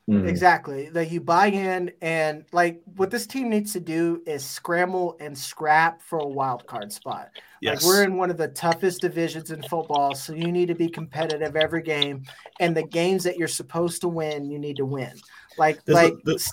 Mhm. 0.10 0.28
Exactly. 0.28 0.90
That 0.90 1.12
you 1.12 1.22
buy 1.22 1.48
in 1.48 1.92
and 2.02 2.46
like 2.52 2.82
what 2.96 3.12
this 3.12 3.28
team 3.28 3.50
needs 3.50 3.74
to 3.74 3.80
do 3.80 4.22
is 4.26 4.44
scramble 4.44 5.16
and 5.20 5.38
scrap 5.38 6.02
for 6.02 6.20
a 6.20 6.28
wild 6.28 6.66
card 6.66 6.92
spot. 6.92 7.30
Yes, 7.62 7.84
Like 7.84 7.86
we're 7.86 8.04
in 8.04 8.18
one 8.18 8.32
of 8.32 8.38
the 8.38 8.48
toughest 8.48 9.02
divisions 9.02 9.52
in 9.52 9.62
football, 9.64 10.16
so 10.16 10.34
you 10.34 10.52
need 10.52 10.68
to 10.68 10.76
be 10.76 10.90
competitive 10.90 11.56
every 11.56 11.84
game. 11.84 12.24
And 12.60 12.76
the 12.76 12.84
games 12.84 13.24
that 13.26 13.38
you're 13.38 13.48
supposed 13.48 14.02
to 14.02 14.08
win, 14.08 14.50
you 14.50 14.58
need 14.58 14.78
to 14.78 14.86
win. 14.86 15.14
Like 15.58 15.84
There's 15.86 15.98
a- 16.00 16.02
like 16.02 16.14
the- 16.24 16.50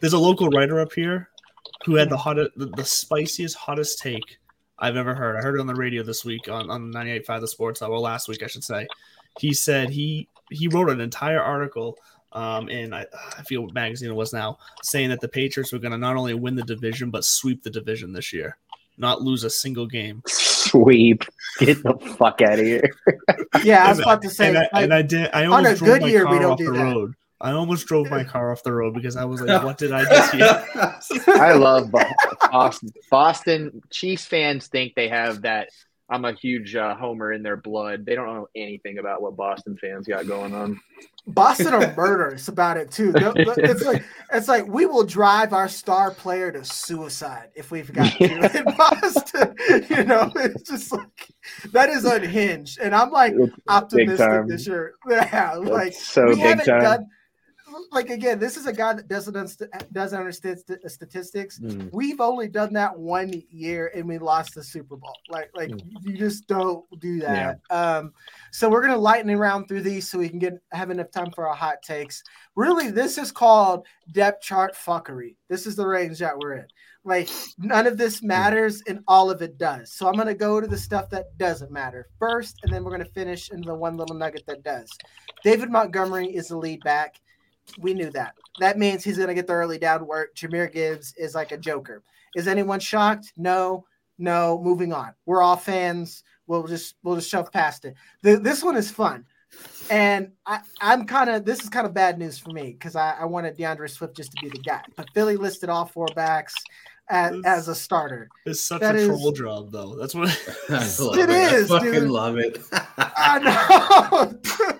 there's 0.00 0.12
a 0.12 0.18
local 0.18 0.48
writer 0.48 0.80
up 0.80 0.92
here 0.92 1.28
who 1.86 1.94
had 1.96 2.08
the 2.10 2.16
hottest, 2.16 2.50
the, 2.56 2.66
the 2.66 2.84
spiciest, 2.84 3.56
hottest 3.56 3.98
take 3.98 4.38
I've 4.78 4.96
ever 4.96 5.14
heard. 5.14 5.36
I 5.36 5.42
heard 5.42 5.56
it 5.56 5.60
on 5.60 5.66
the 5.66 5.74
radio 5.74 6.02
this 6.02 6.24
week 6.24 6.48
on 6.48 6.70
on 6.70 6.90
98.5 6.92 7.40
The 7.40 7.48
Sports 7.48 7.82
Hour, 7.82 7.98
last 7.98 8.28
week 8.28 8.42
I 8.42 8.46
should 8.46 8.64
say. 8.64 8.86
He 9.38 9.52
said 9.54 9.90
he 9.90 10.28
he 10.50 10.68
wrote 10.68 10.90
an 10.90 11.00
entire 11.00 11.40
article 11.40 11.96
um, 12.32 12.68
in 12.68 12.92
I, 12.94 13.06
I 13.38 13.42
feel 13.42 13.62
what 13.62 13.74
magazine 13.74 14.14
was 14.14 14.32
now, 14.32 14.58
saying 14.82 15.10
that 15.10 15.20
the 15.20 15.28
Patriots 15.28 15.72
were 15.72 15.78
going 15.78 15.92
to 15.92 15.98
not 15.98 16.16
only 16.16 16.34
win 16.34 16.54
the 16.54 16.62
division 16.62 17.10
but 17.10 17.24
sweep 17.24 17.62
the 17.62 17.70
division 17.70 18.12
this 18.12 18.32
year, 18.32 18.56
not 18.98 19.22
lose 19.22 19.44
a 19.44 19.50
single 19.50 19.86
game. 19.86 20.22
Sweep, 20.26 21.24
get 21.58 21.82
the 21.82 21.94
fuck 22.18 22.40
out 22.42 22.58
of 22.58 22.64
here. 22.64 22.90
Yeah, 23.64 23.84
I 23.84 23.88
was 23.90 23.98
about 23.98 24.22
to 24.22 24.30
say. 24.30 24.48
and 24.48 24.58
I, 24.58 24.60
like, 24.60 24.70
and 24.74 24.94
I 24.94 25.02
did. 25.02 25.28
I 25.32 25.44
on 25.46 25.52
almost 25.52 25.82
a 25.82 25.84
drove 25.84 25.94
good 25.94 26.02
my 26.02 26.08
year, 26.08 26.20
we 26.20 26.38
car 26.38 26.38
don't 26.40 26.52
off 26.52 26.58
do 26.58 26.66
the 26.66 26.72
that. 26.72 26.84
road. 26.84 27.14
I 27.40 27.52
almost 27.52 27.86
drove 27.86 28.08
my 28.10 28.22
car 28.22 28.52
off 28.52 28.62
the 28.62 28.72
road 28.72 28.94
because 28.94 29.16
I 29.16 29.24
was 29.24 29.40
like, 29.40 29.64
"What 29.64 29.76
did 29.76 29.92
I 29.92 30.04
just 30.04 30.34
hear?" 30.34 30.64
I 31.34 31.54
love 31.54 31.90
Boston. 31.90 32.90
Boston 33.10 33.82
Chiefs 33.90 34.24
fans 34.26 34.68
think 34.68 34.94
they 34.94 35.08
have 35.08 35.42
that. 35.42 35.70
I'm 36.10 36.24
a 36.24 36.32
huge 36.32 36.74
uh, 36.74 36.96
homer 36.96 37.32
in 37.32 37.42
their 37.42 37.56
blood. 37.56 38.04
They 38.04 38.16
don't 38.16 38.26
know 38.26 38.48
anything 38.56 38.98
about 38.98 39.22
what 39.22 39.36
Boston 39.36 39.76
fans 39.80 40.08
got 40.08 40.26
going 40.26 40.52
on. 40.52 40.80
Boston 41.28 41.68
are 41.68 41.94
murderous 41.96 42.48
about 42.48 42.76
it 42.76 42.90
too. 42.90 43.12
It's 43.16 43.84
like 43.84 44.04
it's 44.32 44.48
like 44.48 44.66
we 44.66 44.86
will 44.86 45.04
drive 45.04 45.52
our 45.52 45.68
star 45.68 46.10
player 46.10 46.50
to 46.50 46.64
suicide 46.64 47.50
if 47.54 47.70
we've 47.70 47.92
got 47.92 48.12
to 48.14 48.58
in 48.58 48.64
Boston. 48.76 49.54
You 49.88 50.04
know, 50.04 50.32
it's 50.34 50.68
just 50.68 50.92
like 50.92 51.28
that 51.72 51.88
is 51.90 52.04
unhinged, 52.04 52.80
and 52.80 52.94
I'm 52.94 53.10
like 53.10 53.34
It's 53.36 53.54
optimistic 53.68 54.48
this 54.48 54.66
year. 54.66 54.94
Yeah, 55.08 55.54
like 55.54 55.92
so 55.92 56.26
we 56.26 56.34
big 56.34 56.42
haven't 56.44 56.66
time. 56.66 56.82
done. 56.82 57.06
Like 57.92 58.10
again, 58.10 58.38
this 58.38 58.56
is 58.56 58.66
a 58.66 58.72
guy 58.72 58.92
that 58.94 59.08
doesn't 59.08 59.34
doesn't 59.92 60.18
understand 60.18 60.58
st- 60.58 60.90
statistics. 60.90 61.58
Mm. 61.58 61.90
We've 61.92 62.20
only 62.20 62.48
done 62.48 62.72
that 62.74 62.98
one 62.98 63.42
year, 63.50 63.90
and 63.94 64.06
we 64.08 64.18
lost 64.18 64.54
the 64.54 64.62
Super 64.62 64.96
Bowl. 64.96 65.16
Like, 65.28 65.50
like 65.54 65.70
you 66.02 66.16
just 66.16 66.46
don't 66.46 66.84
do 67.00 67.20
that. 67.20 67.60
Um, 67.70 68.12
so 68.52 68.68
we're 68.68 68.82
gonna 68.82 68.96
lightning 68.96 69.36
round 69.36 69.68
through 69.68 69.82
these 69.82 70.08
so 70.08 70.18
we 70.18 70.28
can 70.28 70.38
get 70.38 70.54
have 70.72 70.90
enough 70.90 71.10
time 71.10 71.30
for 71.32 71.48
our 71.48 71.54
hot 71.54 71.82
takes. 71.82 72.22
Really, 72.56 72.90
this 72.90 73.18
is 73.18 73.32
called 73.32 73.86
depth 74.12 74.42
chart 74.42 74.74
fuckery. 74.74 75.36
This 75.48 75.66
is 75.66 75.76
the 75.76 75.86
range 75.86 76.18
that 76.18 76.38
we're 76.38 76.54
in. 76.54 76.66
Like 77.04 77.30
none 77.58 77.86
of 77.86 77.96
this 77.96 78.22
matters, 78.22 78.82
and 78.86 79.00
all 79.08 79.30
of 79.30 79.40
it 79.42 79.56
does. 79.56 79.92
So 79.92 80.06
I'm 80.06 80.14
gonna 80.14 80.34
go 80.34 80.60
to 80.60 80.66
the 80.66 80.76
stuff 80.76 81.08
that 81.10 81.36
doesn't 81.38 81.70
matter 81.70 82.08
first, 82.18 82.60
and 82.62 82.72
then 82.72 82.84
we're 82.84 82.92
gonna 82.92 83.04
finish 83.06 83.50
in 83.50 83.62
the 83.62 83.74
one 83.74 83.96
little 83.96 84.16
nugget 84.16 84.44
that 84.46 84.62
does. 84.62 84.90
David 85.42 85.70
Montgomery 85.70 86.26
is 86.28 86.48
the 86.48 86.56
lead 86.56 86.80
back. 86.84 87.20
We 87.78 87.94
knew 87.94 88.10
that. 88.10 88.34
That 88.58 88.78
means 88.78 89.04
he's 89.04 89.16
going 89.16 89.28
to 89.28 89.34
get 89.34 89.46
the 89.46 89.52
early 89.52 89.78
down 89.78 90.06
work. 90.06 90.34
Jahmyr 90.34 90.72
Gibbs 90.72 91.14
is 91.16 91.34
like 91.34 91.52
a 91.52 91.56
joker. 91.58 92.02
Is 92.34 92.48
anyone 92.48 92.80
shocked? 92.80 93.32
No, 93.36 93.84
no. 94.18 94.60
Moving 94.62 94.92
on. 94.92 95.12
We're 95.26 95.42
all 95.42 95.56
fans. 95.56 96.22
We'll 96.46 96.66
just 96.66 96.96
we'll 97.02 97.14
just 97.16 97.30
shove 97.30 97.52
past 97.52 97.84
it. 97.84 97.94
The, 98.22 98.36
this 98.36 98.62
one 98.64 98.76
is 98.76 98.90
fun, 98.90 99.24
and 99.88 100.32
I, 100.46 100.60
I'm 100.80 101.06
kind 101.06 101.30
of 101.30 101.44
this 101.44 101.62
is 101.62 101.68
kind 101.68 101.86
of 101.86 101.94
bad 101.94 102.18
news 102.18 102.40
for 102.40 102.50
me 102.50 102.72
because 102.72 102.96
I, 102.96 103.12
I 103.20 103.24
wanted 103.26 103.56
DeAndre 103.56 103.88
Swift 103.88 104.16
just 104.16 104.32
to 104.32 104.42
be 104.42 104.48
the 104.48 104.58
guy, 104.58 104.82
but 104.96 105.08
Philly 105.14 105.36
listed 105.36 105.68
all 105.70 105.86
four 105.86 106.08
backs 106.16 106.54
as, 107.08 107.36
as 107.44 107.68
a 107.68 107.74
starter. 107.76 108.28
It's 108.46 108.60
such 108.60 108.80
That 108.80 108.96
a 108.96 108.98
is- 108.98 109.06
troll 109.06 109.30
job, 109.30 109.70
though. 109.70 109.94
That's 109.94 110.12
what. 110.14 110.28
I 110.70 110.88
love 110.98 111.18
It 111.18 111.30
is, 111.30 111.70
I 111.70 111.78
fucking 111.78 111.92
dude. 111.92 112.10
love 112.10 112.36
it. 112.38 112.58
I 112.98 113.38
know. 113.38 114.70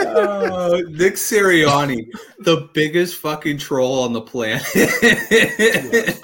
oh, 0.00 0.82
Nick 0.90 1.14
Sirianni, 1.14 2.06
the 2.40 2.68
biggest 2.72 3.16
fucking 3.16 3.58
troll 3.58 4.00
on 4.02 4.12
the 4.12 4.20
planet. 4.20 4.62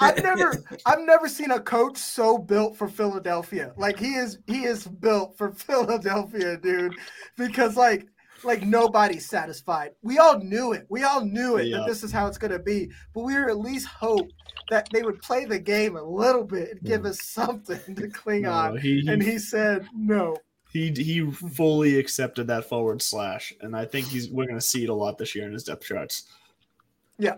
I've 0.00 0.22
never 0.22 0.64
I've 0.86 1.00
never 1.00 1.28
seen 1.28 1.50
a 1.50 1.60
coach 1.60 1.96
so 1.98 2.38
built 2.38 2.76
for 2.76 2.88
Philadelphia. 2.88 3.72
Like 3.76 3.98
he 3.98 4.14
is 4.14 4.38
he 4.46 4.64
is 4.64 4.86
built 4.86 5.36
for 5.36 5.52
Philadelphia, 5.52 6.56
dude. 6.56 6.94
Because 7.36 7.76
like 7.76 8.08
like 8.42 8.62
nobody's 8.62 9.26
satisfied. 9.28 9.92
We 10.02 10.18
all 10.18 10.38
knew 10.38 10.72
it. 10.72 10.86
We 10.90 11.02
all 11.02 11.24
knew 11.24 11.56
it 11.56 11.68
Yeah. 11.68 11.78
that 11.78 11.86
this 11.86 12.02
is 12.02 12.12
how 12.12 12.26
it's 12.26 12.38
gonna 12.38 12.58
be. 12.58 12.90
But 13.14 13.22
we 13.24 13.34
were 13.34 13.48
at 13.48 13.58
least 13.58 13.86
hope 13.86 14.28
that 14.70 14.88
they 14.92 15.02
would 15.02 15.20
play 15.22 15.44
the 15.44 15.58
game 15.58 15.96
a 15.96 16.02
little 16.02 16.44
bit 16.44 16.70
and 16.72 16.82
give 16.82 17.04
us 17.04 17.22
something 17.22 17.94
to 17.94 18.08
cling 18.08 18.42
No, 18.42 18.50
on. 18.52 18.76
he, 18.78 19.00
he, 19.00 19.08
And 19.08 19.22
he 19.22 19.38
said 19.38 19.86
no. 19.94 20.36
He 20.74 20.90
he 20.90 21.20
hmm. 21.20 21.30
fully 21.30 21.98
accepted 21.98 22.48
that 22.48 22.68
forward 22.68 23.00
slash, 23.00 23.54
and 23.62 23.74
I 23.74 23.86
think 23.86 24.08
he's 24.08 24.28
we're 24.28 24.44
going 24.44 24.58
to 24.58 24.60
see 24.60 24.84
it 24.84 24.90
a 24.90 24.94
lot 24.94 25.16
this 25.16 25.34
year 25.34 25.46
in 25.46 25.52
his 25.52 25.64
depth 25.64 25.86
charts. 25.86 26.24
Yeah, 27.16 27.36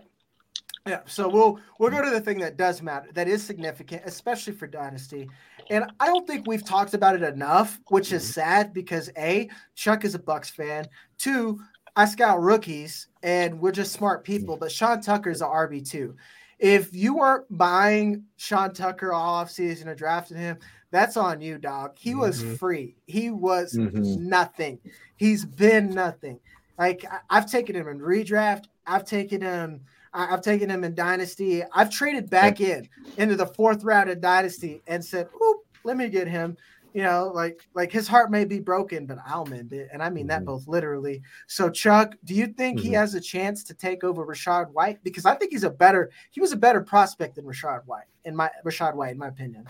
yeah. 0.87 1.01
so 1.05 1.29
we'll 1.29 1.61
we'll 1.79 1.91
go 1.91 2.03
to 2.03 2.11
the 2.11 2.21
thing 2.21 2.39
that 2.39 2.57
does 2.57 2.81
matter, 2.81 3.09
that 3.13 3.29
is 3.29 3.45
significant, 3.45 4.03
especially 4.07 4.55
for 4.55 4.67
Dynasty. 4.67 5.29
And 5.69 5.85
I 6.01 6.07
don't 6.07 6.27
think 6.27 6.47
we've 6.47 6.65
talked 6.65 6.95
about 6.95 7.15
it 7.15 7.23
enough, 7.23 7.79
which 7.89 8.13
is 8.13 8.23
mm-hmm. 8.23 8.33
sad 8.33 8.73
because 8.73 9.11
A, 9.19 9.51
Chuck 9.75 10.05
is 10.05 10.15
a 10.15 10.19
Bucks 10.19 10.49
fan. 10.49 10.87
Two, 11.19 11.61
I 11.95 12.07
scout 12.07 12.41
rookies 12.41 13.09
and 13.23 13.61
we're 13.61 13.73
just 13.73 13.93
smart 13.93 14.25
people, 14.25 14.55
mm-hmm. 14.55 14.61
but 14.61 14.73
Sean 14.73 15.03
Tucker 15.03 15.31
is 15.31 15.43
an 15.43 15.49
RB2. 15.49 16.15
If 16.59 16.95
you 16.95 17.17
weren't 17.17 17.45
buying 17.51 18.25
Sean 18.37 18.73
Tucker 18.73 19.13
all 19.13 19.45
offseason 19.45 19.89
or 19.89 19.95
drafting 19.95 20.39
him, 20.39 20.59
that's 20.91 21.17
on 21.17 21.41
you, 21.41 21.59
dog. 21.59 21.93
He 21.99 22.15
was 22.15 22.43
Mhm. 22.43 22.59
free. 22.59 22.97
He 23.07 23.31
was 23.31 23.75
Mhm. 23.75 24.19
nothing. 24.21 24.79
He's 25.17 25.45
been 25.45 25.91
nothing. 25.91 26.41
Like 26.79 27.05
I- 27.11 27.21
I've 27.31 27.51
taken 27.51 27.75
him 27.75 27.89
in 27.89 27.99
redraft. 27.99 28.65
I've 28.87 29.05
taken 29.05 29.41
him. 29.41 29.83
I- 30.13 30.33
I've 30.33 30.43
taken 30.43 30.71
him 30.71 30.85
in 30.85 30.95
dynasty. 30.95 31.63
I've 31.73 31.91
traded 31.91 32.31
back 32.31 32.61
in 32.61 32.89
into 33.17 33.37
the 33.37 33.47
fourth 33.47 33.83
round 33.85 34.11
of 34.11 34.21
dynasty 34.21 34.83
and 34.87 35.05
said, 35.05 35.29
"Oop, 35.43 35.59
let 35.85 35.97
me 35.97 36.09
get 36.09 36.29
him." 36.29 36.57
You 36.95 37.03
know, 37.03 37.31
like 37.35 37.61
like 37.75 37.93
his 37.93 38.09
heart 38.09 38.31
may 38.31 38.47
be 38.47 38.59
broken, 38.59 39.05
but 39.05 39.19
I'll 39.27 39.45
mend 39.45 39.75
it, 39.75 39.91
and 39.93 40.03
I 40.03 40.09
mean 40.09 40.29
that 40.29 40.43
Mhm. 40.43 40.47
both 40.47 40.67
literally. 40.67 41.23
So, 41.47 41.69
Chuck, 41.69 42.15
do 42.25 42.35
you 42.35 42.47
think 42.47 42.81
he 42.81 42.91
Mhm. 42.91 42.95
has 42.95 43.15
a 43.15 43.21
chance 43.21 43.63
to 43.65 43.75
take 43.75 44.03
over 44.03 44.25
Rachaad 44.25 44.71
White? 44.73 45.03
Because 45.05 45.27
I 45.27 45.35
think 45.35 45.53
he's 45.53 45.65
a 45.65 45.69
better 45.71 46.11
he 46.31 46.41
was 46.41 46.53
a 46.53 46.57
better 46.57 46.81
prospect 46.81 47.35
than 47.37 47.45
Rachaad 47.45 47.85
White 47.85 48.07
in 48.25 48.35
my 48.35 48.51
Rachaad 48.65 48.95
White 48.95 49.13
in 49.13 49.19
my 49.19 49.29
opinion. 49.29 49.67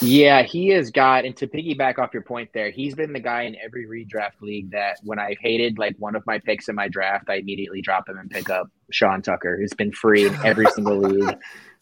Yeah, 0.00 0.42
he 0.42 0.68
has 0.68 0.90
got, 0.90 1.24
and 1.24 1.36
to 1.36 1.46
piggyback 1.46 1.98
off 1.98 2.14
your 2.14 2.22
point 2.22 2.50
there, 2.54 2.70
he's 2.70 2.94
been 2.94 3.12
the 3.12 3.20
guy 3.20 3.42
in 3.42 3.56
every 3.56 3.86
redraft 3.86 4.40
league 4.40 4.70
that 4.70 4.98
when 5.02 5.18
I've 5.18 5.38
hated 5.38 5.78
like 5.78 5.94
one 5.98 6.14
of 6.14 6.24
my 6.26 6.38
picks 6.38 6.68
in 6.68 6.74
my 6.74 6.88
draft, 6.88 7.28
I 7.28 7.34
immediately 7.34 7.82
drop 7.82 8.08
him 8.08 8.16
and 8.16 8.30
pick 8.30 8.48
up 8.48 8.68
Sean 8.90 9.20
Tucker, 9.20 9.58
who's 9.58 9.74
been 9.74 9.92
free 9.92 10.26
in 10.26 10.34
every 10.44 10.66
single 10.66 10.98
league. 11.00 11.36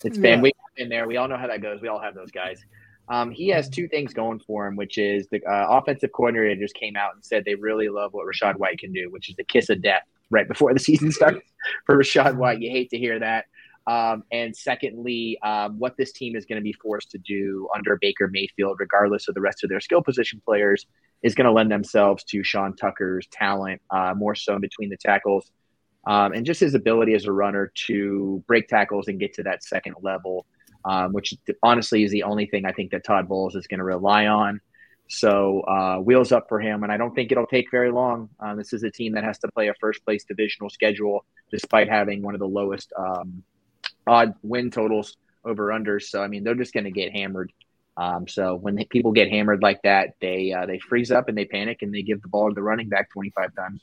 It's 0.04 0.18
been 0.18 0.38
Yeah. 0.38 0.42
we've 0.42 0.52
been 0.76 0.88
there. 0.88 1.06
We 1.06 1.16
all 1.16 1.28
know 1.28 1.36
how 1.36 1.46
that 1.46 1.60
goes. 1.62 1.80
We 1.80 1.88
all 1.88 2.00
have 2.00 2.14
those 2.14 2.30
guys. 2.30 2.64
Um, 3.08 3.30
he 3.30 3.48
has 3.48 3.68
two 3.68 3.88
things 3.88 4.12
going 4.12 4.40
for 4.40 4.66
him, 4.66 4.76
which 4.76 4.98
is 4.98 5.26
the 5.28 5.42
uh, 5.44 5.66
offensive 5.78 6.12
coordinator 6.12 6.56
just 6.56 6.74
came 6.74 6.96
out 6.96 7.14
and 7.14 7.24
said 7.24 7.44
they 7.44 7.54
really 7.54 7.88
love 7.88 8.12
what 8.12 8.26
Rachaad 8.26 8.56
White 8.56 8.78
can 8.78 8.92
do, 8.92 9.10
which 9.10 9.30
is 9.30 9.36
the 9.36 9.44
kiss 9.44 9.70
of 9.70 9.80
death 9.80 10.02
right 10.30 10.46
before 10.48 10.74
the 10.74 10.80
season 10.88 11.12
starts 11.12 11.40
for 11.86 11.96
Rachaad 11.96 12.36
White. 12.36 12.60
You 12.60 12.70
hate 12.70 12.90
to 12.90 12.98
hear 12.98 13.18
that. 13.20 13.46
Um, 13.88 14.24
and 14.30 14.54
secondly, 14.54 15.38
um, 15.42 15.78
what 15.78 15.96
this 15.96 16.12
team 16.12 16.36
is 16.36 16.44
going 16.44 16.60
to 16.60 16.62
be 16.62 16.74
forced 16.74 17.10
to 17.12 17.18
do 17.18 17.68
under 17.74 17.96
Baker 17.96 18.28
Mayfield, 18.30 18.76
regardless 18.78 19.28
of 19.28 19.34
the 19.34 19.40
rest 19.40 19.64
of 19.64 19.70
their 19.70 19.80
skill 19.80 20.02
position 20.02 20.42
players, 20.44 20.84
is 21.22 21.34
going 21.34 21.46
to 21.46 21.52
lend 21.52 21.72
themselves 21.72 22.22
to 22.24 22.44
Sean 22.44 22.76
Tucker's 22.76 23.26
talent, 23.32 23.80
uh, 23.90 24.12
more 24.14 24.34
so 24.34 24.56
in 24.56 24.60
between 24.60 24.90
the 24.90 24.98
tackles, 24.98 25.50
um, 26.06 26.32
and 26.32 26.44
just 26.44 26.60
his 26.60 26.74
ability 26.74 27.14
as 27.14 27.24
a 27.24 27.32
runner 27.32 27.72
to 27.86 28.44
break 28.46 28.68
tackles 28.68 29.08
and 29.08 29.18
get 29.18 29.32
to 29.34 29.42
that 29.44 29.64
second 29.64 29.94
level, 30.02 30.44
um, 30.84 31.14
which 31.14 31.34
honestly 31.62 32.04
is 32.04 32.10
the 32.10 32.24
only 32.24 32.44
thing 32.44 32.66
I 32.66 32.72
think 32.72 32.90
that 32.90 33.04
Todd 33.04 33.26
Bowles 33.26 33.56
is 33.56 33.66
going 33.66 33.78
to 33.78 33.84
rely 33.84 34.26
on. 34.26 34.60
So 35.08 35.62
uh, 35.62 35.96
wheels 35.96 36.30
up 36.30 36.50
for 36.50 36.60
him, 36.60 36.82
and 36.82 36.92
I 36.92 36.98
don't 36.98 37.14
think 37.14 37.32
it'll 37.32 37.46
take 37.46 37.70
very 37.70 37.90
long. 37.90 38.28
Uh, 38.38 38.54
this 38.54 38.74
is 38.74 38.82
a 38.82 38.90
team 38.90 39.14
that 39.14 39.24
has 39.24 39.38
to 39.38 39.48
play 39.48 39.68
a 39.68 39.74
first 39.80 40.04
place 40.04 40.24
divisional 40.24 40.68
schedule, 40.68 41.24
despite 41.50 41.88
having 41.88 42.20
one 42.20 42.34
of 42.34 42.40
the 42.40 42.46
lowest 42.46 42.92
um, 42.98 43.42
odd 44.08 44.34
win 44.42 44.70
totals 44.70 45.16
over 45.44 45.68
unders. 45.68 46.04
So 46.04 46.22
I 46.22 46.28
mean, 46.28 46.44
they're 46.44 46.54
just 46.54 46.72
going 46.72 46.84
to 46.84 46.90
get 46.90 47.12
hammered. 47.12 47.52
Um, 47.96 48.28
so 48.28 48.54
when 48.54 48.76
they, 48.76 48.84
people 48.84 49.10
get 49.10 49.28
hammered 49.28 49.60
like 49.60 49.82
that, 49.82 50.10
they 50.20 50.52
uh, 50.52 50.66
they 50.66 50.78
freeze 50.78 51.10
up 51.10 51.28
and 51.28 51.36
they 51.36 51.44
panic 51.44 51.82
and 51.82 51.92
they 51.92 52.02
give 52.02 52.22
the 52.22 52.28
ball 52.28 52.48
to 52.48 52.54
the 52.54 52.62
running 52.62 52.88
back 52.88 53.10
25 53.10 53.54
times. 53.54 53.80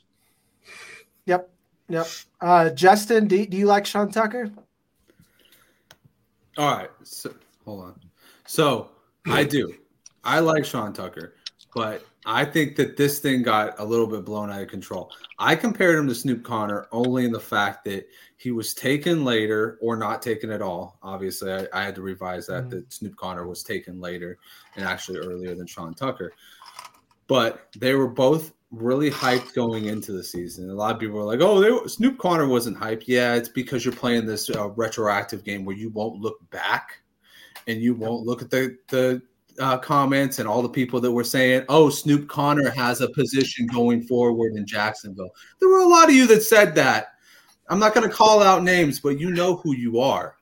Yep, 1.26 1.50
yep. 1.88 2.06
Uh, 2.40 2.70
Justin, 2.70 3.28
do, 3.28 3.44
do 3.46 3.56
you 3.56 3.66
like 3.66 3.84
Sean 3.84 4.10
Tucker? 4.10 4.50
All 6.56 6.76
right. 6.76 6.90
So 7.02 7.34
hold 7.64 7.84
on. 7.84 8.00
So 8.46 8.90
I 9.26 9.44
do. 9.44 9.74
I 10.24 10.40
like 10.40 10.64
Sean 10.64 10.92
Tucker, 10.92 11.34
but 11.74 12.02
I 12.26 12.44
think 12.44 12.74
that 12.76 12.96
this 12.96 13.20
thing 13.20 13.42
got 13.42 13.78
a 13.78 13.84
little 13.84 14.06
bit 14.06 14.24
blown 14.24 14.50
out 14.50 14.60
of 14.60 14.68
control. 14.68 15.12
I 15.38 15.54
compared 15.54 15.96
him 15.96 16.08
to 16.08 16.14
Snoop 16.14 16.42
Conner 16.42 16.88
only 16.90 17.24
in 17.24 17.30
the 17.30 17.38
fact 17.40 17.84
that 17.84 18.08
he 18.36 18.50
was 18.50 18.74
taken 18.74 19.24
later 19.24 19.78
or 19.80 19.96
not 19.96 20.22
taken 20.22 20.50
at 20.50 20.60
all. 20.60 20.98
Obviously, 21.02 21.52
I, 21.52 21.66
I 21.72 21.84
had 21.84 21.94
to 21.94 22.02
revise 22.02 22.46
that 22.48 22.64
Mhm. 22.64 22.70
that 22.70 22.92
Snoop 22.92 23.16
Conner 23.16 23.46
was 23.46 23.62
taken 23.62 24.00
later 24.00 24.38
and 24.74 24.84
actually 24.84 25.18
earlier 25.20 25.54
than 25.54 25.66
Sean 25.68 25.94
Tucker. 25.94 26.32
But 27.28 27.68
they 27.78 27.94
were 27.94 28.08
both 28.08 28.52
really 28.72 29.10
hyped 29.10 29.54
going 29.54 29.86
into 29.86 30.10
the 30.10 30.22
season. 30.24 30.68
A 30.70 30.74
lot 30.74 30.92
of 30.94 31.00
people 31.00 31.16
were 31.16 31.24
like, 31.24 31.40
"Oh, 31.40 31.60
they, 31.60 31.88
Snoop 31.88 32.18
Conner 32.18 32.48
wasn't 32.48 32.76
hyped." 32.76 33.04
Yeah, 33.06 33.34
it's 33.34 33.48
because 33.48 33.84
you're 33.84 33.94
playing 33.94 34.26
this 34.26 34.50
uh, 34.50 34.68
retroactive 34.70 35.44
game 35.44 35.64
where 35.64 35.76
you 35.76 35.90
won't 35.90 36.20
look 36.20 36.38
back 36.50 37.02
and 37.68 37.80
you 37.80 37.94
won't 37.94 38.26
look 38.26 38.42
at 38.42 38.50
the 38.50 38.76
the 38.88 39.22
uh, 39.60 39.78
comments 39.78 40.38
and 40.38 40.48
all 40.48 40.62
the 40.62 40.68
people 40.68 41.00
that 41.00 41.10
were 41.10 41.24
saying, 41.24 41.64
"Oh, 41.68 41.90
Snoop 41.90 42.28
Conner 42.28 42.70
has 42.70 43.00
a 43.00 43.08
position 43.10 43.66
going 43.66 44.02
forward 44.02 44.54
in 44.54 44.66
Jacksonville." 44.66 45.30
There 45.60 45.68
were 45.68 45.80
a 45.80 45.88
lot 45.88 46.08
of 46.08 46.14
you 46.14 46.26
that 46.28 46.42
said 46.42 46.74
that. 46.76 47.08
I'm 47.68 47.78
not 47.78 47.94
going 47.94 48.08
to 48.08 48.14
call 48.14 48.42
out 48.42 48.62
names, 48.62 49.00
but 49.00 49.18
you 49.18 49.30
know 49.30 49.56
who 49.56 49.74
you 49.74 49.98
are. 50.00 50.36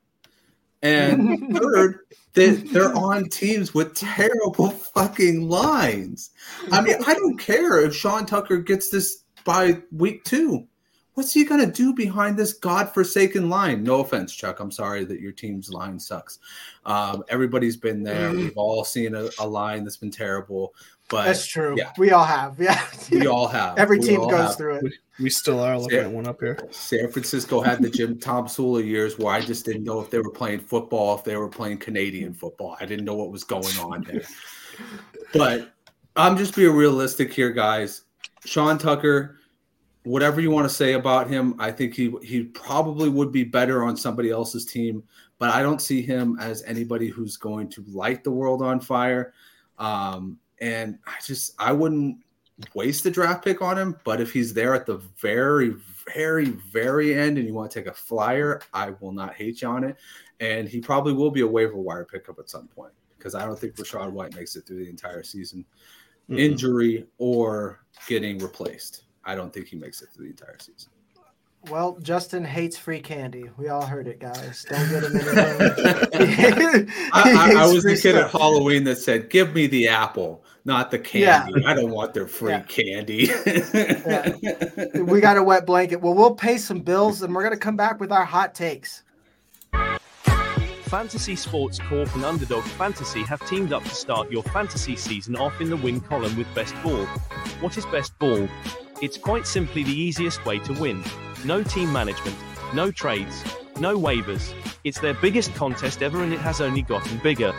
And 0.82 1.56
third, 1.58 2.00
that 2.34 2.68
they're 2.72 2.94
on 2.94 3.28
teams 3.28 3.72
with 3.72 3.94
terrible 3.94 4.70
fucking 4.70 5.48
lines. 5.48 6.30
I 6.70 6.82
mean, 6.82 6.96
I 7.06 7.14
don't 7.14 7.38
care 7.38 7.80
if 7.80 7.94
Sean 7.94 8.26
Tucker 8.26 8.58
gets 8.58 8.90
this 8.90 9.24
by 9.44 9.80
week 9.92 10.24
two. 10.24 10.66
What's 11.14 11.32
he 11.32 11.44
gonna 11.44 11.70
do 11.70 11.94
behind 11.94 12.36
this 12.36 12.52
godforsaken 12.54 13.48
line? 13.48 13.82
No 13.84 14.00
offense, 14.00 14.34
Chuck. 14.34 14.60
I'm 14.60 14.70
sorry 14.72 15.04
that 15.04 15.20
your 15.20 15.32
team's 15.32 15.70
line 15.70 15.98
sucks. 15.98 16.38
Um, 16.84 17.22
everybody's 17.28 17.76
been 17.76 18.02
there. 18.02 18.30
Mm. 18.30 18.36
We've 18.36 18.56
all 18.56 18.84
seen 18.84 19.14
a, 19.14 19.28
a 19.38 19.46
line 19.46 19.84
that's 19.84 19.96
been 19.96 20.10
terrible. 20.10 20.74
But 21.10 21.26
That's 21.26 21.46
true. 21.46 21.74
yeah. 21.76 21.92
We 21.98 22.12
all 22.12 22.24
have. 22.24 22.58
Yeah. 22.58 22.82
we 23.12 23.26
all 23.26 23.46
have. 23.46 23.76
Every 23.76 23.98
We 23.98 24.06
team 24.06 24.20
goes 24.22 24.32
have. 24.32 24.56
through 24.56 24.76
it. 24.86 24.94
We 25.20 25.28
still 25.28 25.60
are 25.60 25.78
looking 25.78 25.98
Yeah. 25.98 26.04
at 26.04 26.10
one 26.10 26.26
up 26.26 26.40
here. 26.40 26.58
San 26.70 27.10
Francisco 27.12 27.60
had 27.60 27.82
the 27.82 27.90
Jim 27.90 28.18
Tomsula 28.18 28.82
years 28.84 29.18
where 29.18 29.34
I 29.34 29.40
just 29.42 29.66
didn't 29.66 29.84
know 29.84 30.00
if 30.00 30.08
they 30.10 30.18
were 30.18 30.30
playing 30.30 30.60
football, 30.60 31.14
if 31.18 31.22
they 31.22 31.36
were 31.36 31.48
playing 31.50 31.76
Canadian 31.78 32.32
football. 32.32 32.76
I 32.80 32.86
didn't 32.86 33.04
know 33.04 33.14
what 33.14 33.30
was 33.30 33.44
going 33.44 33.76
on 33.78 34.02
there. 34.04 34.22
But 35.32 35.72
I'm 36.16 36.36
just 36.36 36.56
being 36.56 36.72
realistic 36.74 37.32
here, 37.32 37.50
guys. 37.50 38.02
Sean 38.44 38.78
Tucker, 38.78 39.38
whatever 40.04 40.40
you 40.40 40.50
want 40.50 40.68
to 40.68 40.74
say 40.74 40.92
about 40.92 41.28
him, 41.28 41.54
I 41.58 41.72
think 41.72 41.94
he 41.94 42.14
he 42.22 42.44
probably 42.44 43.08
would 43.08 43.32
be 43.32 43.44
better 43.44 43.82
on 43.84 43.96
somebody 43.96 44.30
else's 44.30 44.64
team, 44.64 45.02
but 45.38 45.50
I 45.50 45.62
don't 45.62 45.82
see 45.82 46.02
him 46.02 46.38
as 46.40 46.62
anybody 46.64 47.08
who's 47.08 47.36
going 47.36 47.68
to 47.70 47.84
light 47.88 48.22
the 48.22 48.30
world 48.30 48.62
on 48.62 48.80
fire. 48.80 49.32
Um, 49.78 50.38
and 50.60 50.98
I 51.06 51.14
just 51.24 51.54
I 51.58 51.72
wouldn't 51.72 52.18
waste 52.74 53.06
a 53.06 53.10
draft 53.10 53.44
pick 53.44 53.62
on 53.62 53.76
him, 53.76 53.96
but 54.04 54.20
if 54.20 54.32
he's 54.32 54.54
there 54.54 54.74
at 54.74 54.86
the 54.86 54.98
very, 55.18 55.74
very, 56.14 56.50
very 56.72 57.14
end 57.14 57.38
and 57.38 57.46
you 57.46 57.54
want 57.54 57.70
to 57.70 57.80
take 57.80 57.88
a 57.88 57.94
flyer, 57.94 58.60
I 58.72 58.90
will 59.00 59.12
not 59.12 59.34
hate 59.34 59.62
you 59.62 59.68
on 59.68 59.84
it. 59.84 59.96
And 60.40 60.68
he 60.68 60.80
probably 60.80 61.12
will 61.12 61.30
be 61.30 61.40
a 61.40 61.46
waiver 61.46 61.76
wire 61.76 62.04
pickup 62.04 62.38
at 62.38 62.50
some 62.50 62.68
point 62.68 62.92
because 63.18 63.34
I 63.34 63.44
don't 63.44 63.58
think 63.58 63.74
Rachaad 63.76 64.12
White 64.12 64.36
makes 64.36 64.54
it 64.54 64.66
through 64.66 64.84
the 64.84 64.90
entire 64.90 65.22
season, 65.22 65.64
Mm-mm. 66.28 66.38
injury 66.38 67.06
or 67.18 67.80
getting 68.06 68.38
replaced. 68.38 69.03
I 69.26 69.34
don't 69.34 69.52
think 69.52 69.68
he 69.68 69.76
makes 69.76 70.02
it 70.02 70.08
through 70.14 70.26
the 70.26 70.30
entire 70.30 70.58
season. 70.58 70.90
Well, 71.70 71.96
Justin 72.02 72.44
hates 72.44 72.76
free 72.76 73.00
candy. 73.00 73.48
We 73.56 73.68
all 73.68 73.86
heard 73.86 74.06
it, 74.06 74.20
guys. 74.20 74.66
Don't 74.68 74.86
get 74.90 75.02
him 75.02 75.16
anything. 75.16 76.90
I, 77.12 77.54
I, 77.56 77.62
I 77.62 77.66
was 77.72 77.82
the 77.84 77.92
kid 77.96 78.12
free 78.12 78.20
at. 78.20 78.30
Halloween 78.30 78.84
that 78.84 78.96
said, 78.96 79.30
"Give 79.30 79.54
me 79.54 79.66
the 79.66 79.88
apple, 79.88 80.44
not 80.66 80.90
the 80.90 80.98
Yeah. 81.14 81.44
candy. 81.44 81.64
I 81.64 81.72
don't 81.72 81.90
want 81.90 82.12
their 82.12 82.26
free 82.26 82.50
Yeah. 82.52 82.60
candy." 82.64 83.30
We 85.04 85.20
got 85.22 85.38
a 85.38 85.42
wet 85.42 85.64
blanket. 85.64 86.02
Well, 86.02 86.12
we'll 86.14 86.34
pay 86.34 86.58
some 86.58 86.80
bills 86.80 87.22
and 87.22 87.34
we're 87.34 87.42
going 87.42 87.54
to 87.54 87.58
come 87.58 87.76
back 87.76 87.98
with 87.98 88.12
our 88.12 88.24
hot 88.26 88.54
takes. 88.54 89.03
Fantasy 90.94 91.34
Sports 91.34 91.80
Corp 91.80 92.14
and 92.14 92.24
Underdog 92.24 92.62
Fantasy 92.62 93.24
have 93.24 93.44
teamed 93.48 93.72
up 93.72 93.82
to 93.82 93.90
start 93.90 94.30
your 94.30 94.44
fantasy 94.44 94.94
season 94.94 95.34
off 95.34 95.60
in 95.60 95.68
the 95.68 95.76
win 95.76 96.00
column 96.00 96.36
with 96.36 96.46
Best 96.54 96.72
Ball. 96.84 97.04
What 97.58 97.76
is 97.76 97.84
Best 97.86 98.16
Ball? 98.20 98.48
It's 99.02 99.18
quite 99.18 99.44
simply 99.44 99.82
the 99.82 99.90
easiest 99.90 100.46
way 100.46 100.60
to 100.60 100.72
win. 100.74 101.02
No 101.44 101.64
team 101.64 101.92
management, 101.92 102.36
no 102.74 102.92
trades, 102.92 103.42
no 103.80 103.98
waivers. 103.98 104.54
It's 104.84 105.00
their 105.00 105.14
biggest 105.14 105.52
contest 105.56 106.00
ever 106.00 106.22
and 106.22 106.32
it 106.32 106.38
has 106.38 106.60
only 106.60 106.82
gotten 106.82 107.18
bigger. 107.18 107.52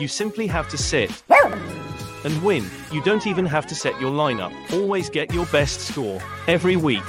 You 0.00 0.08
simply 0.08 0.48
have 0.48 0.68
to 0.70 0.76
sit 0.76 1.12
and 2.24 2.42
win. 2.42 2.68
You 2.90 3.00
don't 3.04 3.28
even 3.28 3.46
have 3.46 3.68
to 3.68 3.76
set 3.76 4.00
your 4.00 4.10
lineup. 4.10 4.52
Always 4.72 5.08
get 5.08 5.32
your 5.32 5.46
best 5.46 5.82
score 5.82 6.20
every 6.48 6.74
week. 6.74 7.04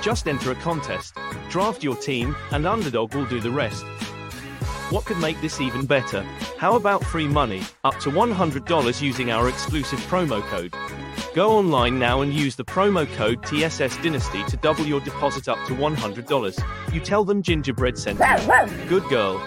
Just 0.00 0.28
enter 0.28 0.52
a 0.52 0.54
contest, 0.54 1.16
draft 1.48 1.82
your 1.82 1.96
team, 1.96 2.36
and 2.52 2.68
Underdog 2.68 3.16
will 3.16 3.26
do 3.26 3.40
the 3.40 3.50
rest. 3.50 3.84
What 4.90 5.04
could 5.04 5.18
make 5.18 5.40
this 5.40 5.60
even 5.60 5.86
better? 5.86 6.22
How 6.58 6.74
about 6.74 7.04
free 7.04 7.28
money, 7.28 7.62
up 7.84 8.00
to 8.00 8.10
$100 8.10 9.00
using 9.00 9.30
our 9.30 9.48
exclusive 9.48 10.00
promo 10.00 10.42
code? 10.42 10.74
Go 11.32 11.52
online 11.52 11.96
now 11.96 12.22
and 12.22 12.34
use 12.34 12.56
the 12.56 12.64
promo 12.64 13.06
code 13.14 13.40
TSS 13.44 13.96
Dynasty 13.98 14.42
to 14.48 14.56
double 14.56 14.84
your 14.84 14.98
deposit 14.98 15.48
up 15.48 15.64
to 15.68 15.74
$100. 15.76 16.92
You 16.92 16.98
tell 16.98 17.24
them 17.24 17.40
Gingerbread 17.40 17.98
sent 17.98 18.18
you. 18.18 18.88
Good 18.88 19.04
girl. 19.08 19.40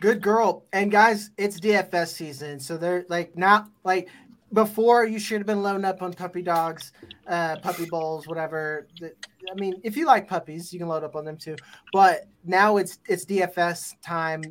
Good 0.00 0.22
girl. 0.22 0.64
And 0.72 0.90
guys, 0.90 1.30
it's 1.36 1.60
DFS 1.60 2.08
season. 2.08 2.58
So 2.58 2.78
they're 2.78 3.04
like 3.10 3.36
not 3.36 3.68
like 3.84 4.08
before 4.52 5.04
you 5.06 5.18
should 5.18 5.38
have 5.38 5.46
been 5.46 5.62
loading 5.62 5.84
up 5.84 6.02
on 6.02 6.12
puppy 6.12 6.42
dogs, 6.42 6.92
uh, 7.26 7.56
puppy 7.56 7.86
bowls, 7.86 8.26
whatever. 8.28 8.86
I 9.02 9.54
mean, 9.56 9.80
if 9.82 9.96
you 9.96 10.06
like 10.06 10.28
puppies, 10.28 10.72
you 10.72 10.78
can 10.78 10.88
load 10.88 11.02
up 11.04 11.16
on 11.16 11.24
them 11.24 11.36
too. 11.36 11.56
But 11.92 12.26
now 12.44 12.76
it's 12.76 12.98
it's 13.08 13.24
DFS 13.24 13.96
time. 14.02 14.42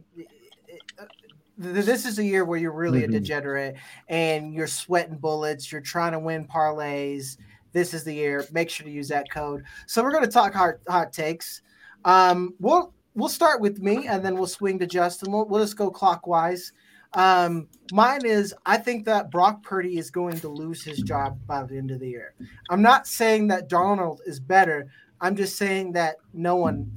This 1.57 2.05
is 2.05 2.17
a 2.19 2.23
year 2.23 2.45
where 2.45 2.57
you're 2.57 2.71
really 2.73 3.01
Mhm. 3.01 3.09
a 3.09 3.11
degenerate 3.11 3.75
and 4.09 4.53
you're 4.53 4.67
sweating 4.67 5.17
bullets. 5.17 5.71
You're 5.71 5.81
trying 5.81 6.13
to 6.13 6.19
win 6.19 6.47
parlays. 6.47 7.37
This 7.73 7.93
is 7.93 8.03
the 8.03 8.13
year. 8.13 8.45
Make 8.51 8.69
sure 8.69 8.85
to 8.85 8.91
use 8.91 9.07
that 9.09 9.29
code. 9.31 9.63
So 9.85 10.03
we're 10.03 10.11
going 10.11 10.25
to 10.25 10.31
talk 10.31 10.53
hot 10.53 10.75
hot 10.87 11.13
takes. 11.13 11.61
Um, 12.05 12.55
we'll 12.59 12.93
we'll 13.15 13.29
start 13.29 13.61
with 13.61 13.79
me 13.79 14.07
and 14.07 14.25
then 14.25 14.35
we'll 14.35 14.47
swing 14.47 14.79
to 14.79 14.87
Justin. 14.87 15.31
We'll, 15.31 15.45
we'll 15.45 15.63
just 15.63 15.77
go 15.77 15.91
clockwise. 15.91 16.73
Um, 17.15 17.67
mine 17.91 18.25
is 18.25 18.55
I 18.65 18.77
think 18.77 19.05
that 19.05 19.29
Brock 19.29 19.63
Purdy 19.63 19.97
is 19.97 20.09
going 20.09 20.39
to 20.39 20.47
lose 20.49 20.83
his 20.83 20.99
job 20.99 21.39
by 21.45 21.63
the 21.63 21.77
end 21.77 21.91
of 21.91 21.99
the 21.99 22.09
year. 22.09 22.33
I'm 22.69 22.81
not 22.81 23.07
saying 23.07 23.47
that 23.49 23.69
Darnold 23.69 24.19
is 24.25 24.39
better. 24.39 24.89
I'm 25.21 25.35
just 25.35 25.55
saying 25.55 25.93
that 25.93 26.17
no 26.33 26.55
one, 26.55 26.91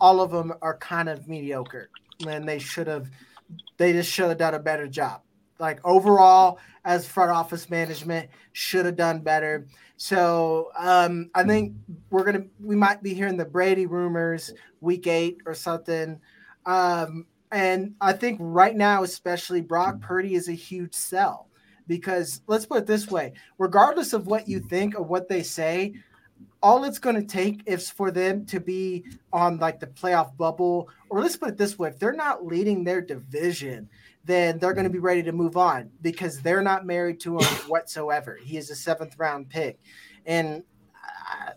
all 0.00 0.20
of 0.20 0.30
them 0.30 0.52
are 0.60 0.76
kind 0.78 1.08
of 1.08 1.28
mediocre, 1.28 1.88
and 2.26 2.48
they 2.48 2.58
should 2.58 2.86
have, 2.86 3.10
they 3.76 3.92
just 3.92 4.10
should 4.10 4.28
have 4.28 4.38
done 4.38 4.54
a 4.54 4.58
better 4.58 4.88
job. 4.88 5.20
Like 5.60 5.78
overall, 5.84 6.58
as 6.84 7.06
front 7.06 7.30
office 7.30 7.70
management, 7.70 8.28
should 8.52 8.86
have 8.86 8.96
done 8.96 9.20
better. 9.20 9.66
So 9.96 10.70
um, 10.76 11.30
I 11.34 11.44
think 11.44 11.74
we're 12.10 12.24
gonna, 12.24 12.46
we 12.60 12.74
might 12.74 13.02
be 13.02 13.14
hearing 13.14 13.36
the 13.36 13.44
Brady 13.44 13.86
rumors 13.86 14.52
week 14.80 15.06
eight 15.06 15.38
or 15.46 15.54
something. 15.54 16.20
Um, 16.66 17.26
and 17.52 17.94
I 18.00 18.12
think 18.12 18.38
right 18.40 18.74
now, 18.74 19.02
especially 19.02 19.60
Brock 19.60 19.96
mm. 19.96 20.00
Purdy 20.00 20.34
is 20.34 20.48
a 20.48 20.52
huge 20.52 20.94
sell 20.94 21.48
because 21.86 22.42
let's 22.46 22.66
put 22.66 22.78
it 22.78 22.86
this 22.86 23.10
way 23.10 23.32
regardless 23.58 24.12
of 24.12 24.26
what 24.26 24.48
you 24.48 24.58
think 24.58 24.94
of 24.94 25.08
what 25.08 25.28
they 25.28 25.42
say, 25.42 25.94
all 26.62 26.84
it's 26.84 26.98
going 26.98 27.16
to 27.16 27.26
take 27.26 27.60
is 27.66 27.90
for 27.90 28.10
them 28.10 28.46
to 28.46 28.58
be 28.58 29.04
on 29.32 29.58
like 29.58 29.80
the 29.80 29.86
playoff 29.86 30.36
bubble, 30.36 30.88
or 31.10 31.20
let's 31.20 31.36
put 31.36 31.50
it 31.50 31.58
this 31.58 31.78
way 31.78 31.88
if 31.88 31.98
they're 31.98 32.12
not 32.12 32.44
leading 32.44 32.84
their 32.84 33.00
division, 33.00 33.88
then 34.24 34.58
they're 34.58 34.72
going 34.72 34.84
to 34.84 34.90
be 34.90 34.98
ready 34.98 35.22
to 35.22 35.32
move 35.32 35.56
on 35.56 35.90
because 36.00 36.40
they're 36.40 36.62
not 36.62 36.86
married 36.86 37.20
to 37.20 37.38
him 37.38 37.44
whatsoever. 37.68 38.38
He 38.42 38.56
is 38.56 38.70
a 38.70 38.74
seventh 38.74 39.18
round 39.18 39.50
pick. 39.50 39.78
And 40.26 40.62
I, 40.96 41.52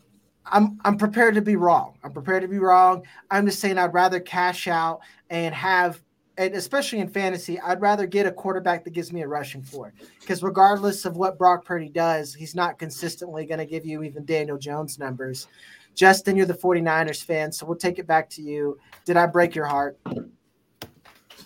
I'm 0.45 0.79
I'm 0.83 0.97
prepared 0.97 1.35
to 1.35 1.41
be 1.41 1.55
wrong. 1.55 1.97
I'm 2.03 2.11
prepared 2.11 2.41
to 2.41 2.47
be 2.47 2.59
wrong. 2.59 3.03
I'm 3.31 3.45
just 3.45 3.59
saying 3.59 3.77
I'd 3.77 3.93
rather 3.93 4.19
cash 4.19 4.67
out 4.67 5.01
and 5.29 5.53
have 5.53 6.01
and 6.37 6.53
especially 6.53 6.99
in 6.99 7.07
fantasy, 7.07 7.59
I'd 7.59 7.81
rather 7.81 8.05
get 8.05 8.27
a 8.27 8.31
quarterback 8.31 8.83
that 8.83 8.91
gives 8.91 9.11
me 9.11 9.23
a 9.23 9.27
rushing 9.27 9.63
floor. 9.63 9.91
Because 10.19 10.43
regardless 10.43 11.03
of 11.05 11.17
what 11.17 11.37
Brock 11.37 11.65
Purdy 11.65 11.89
does, 11.89 12.33
he's 12.33 12.53
not 12.53 12.77
consistently 12.77 13.45
going 13.45 13.57
to 13.57 13.65
give 13.65 13.85
you 13.85 14.03
even 14.03 14.23
Daniel 14.23 14.57
Jones 14.57 14.99
numbers. 14.99 15.47
Justin, 15.95 16.35
you're 16.35 16.45
the 16.45 16.53
49ers 16.53 17.23
fan, 17.23 17.51
so 17.51 17.65
we'll 17.65 17.75
take 17.75 17.97
it 17.97 18.05
back 18.05 18.29
to 18.29 18.43
you. 18.43 18.77
Did 19.03 19.17
I 19.17 19.25
break 19.25 19.55
your 19.55 19.65
heart? 19.65 19.97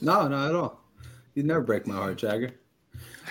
No, 0.02 0.28
not 0.28 0.50
at 0.50 0.56
all. 0.56 0.82
You 1.36 1.44
never 1.44 1.62
break 1.62 1.88
my 1.88 1.96
heart, 1.96 2.18
Jagger. 2.18 2.52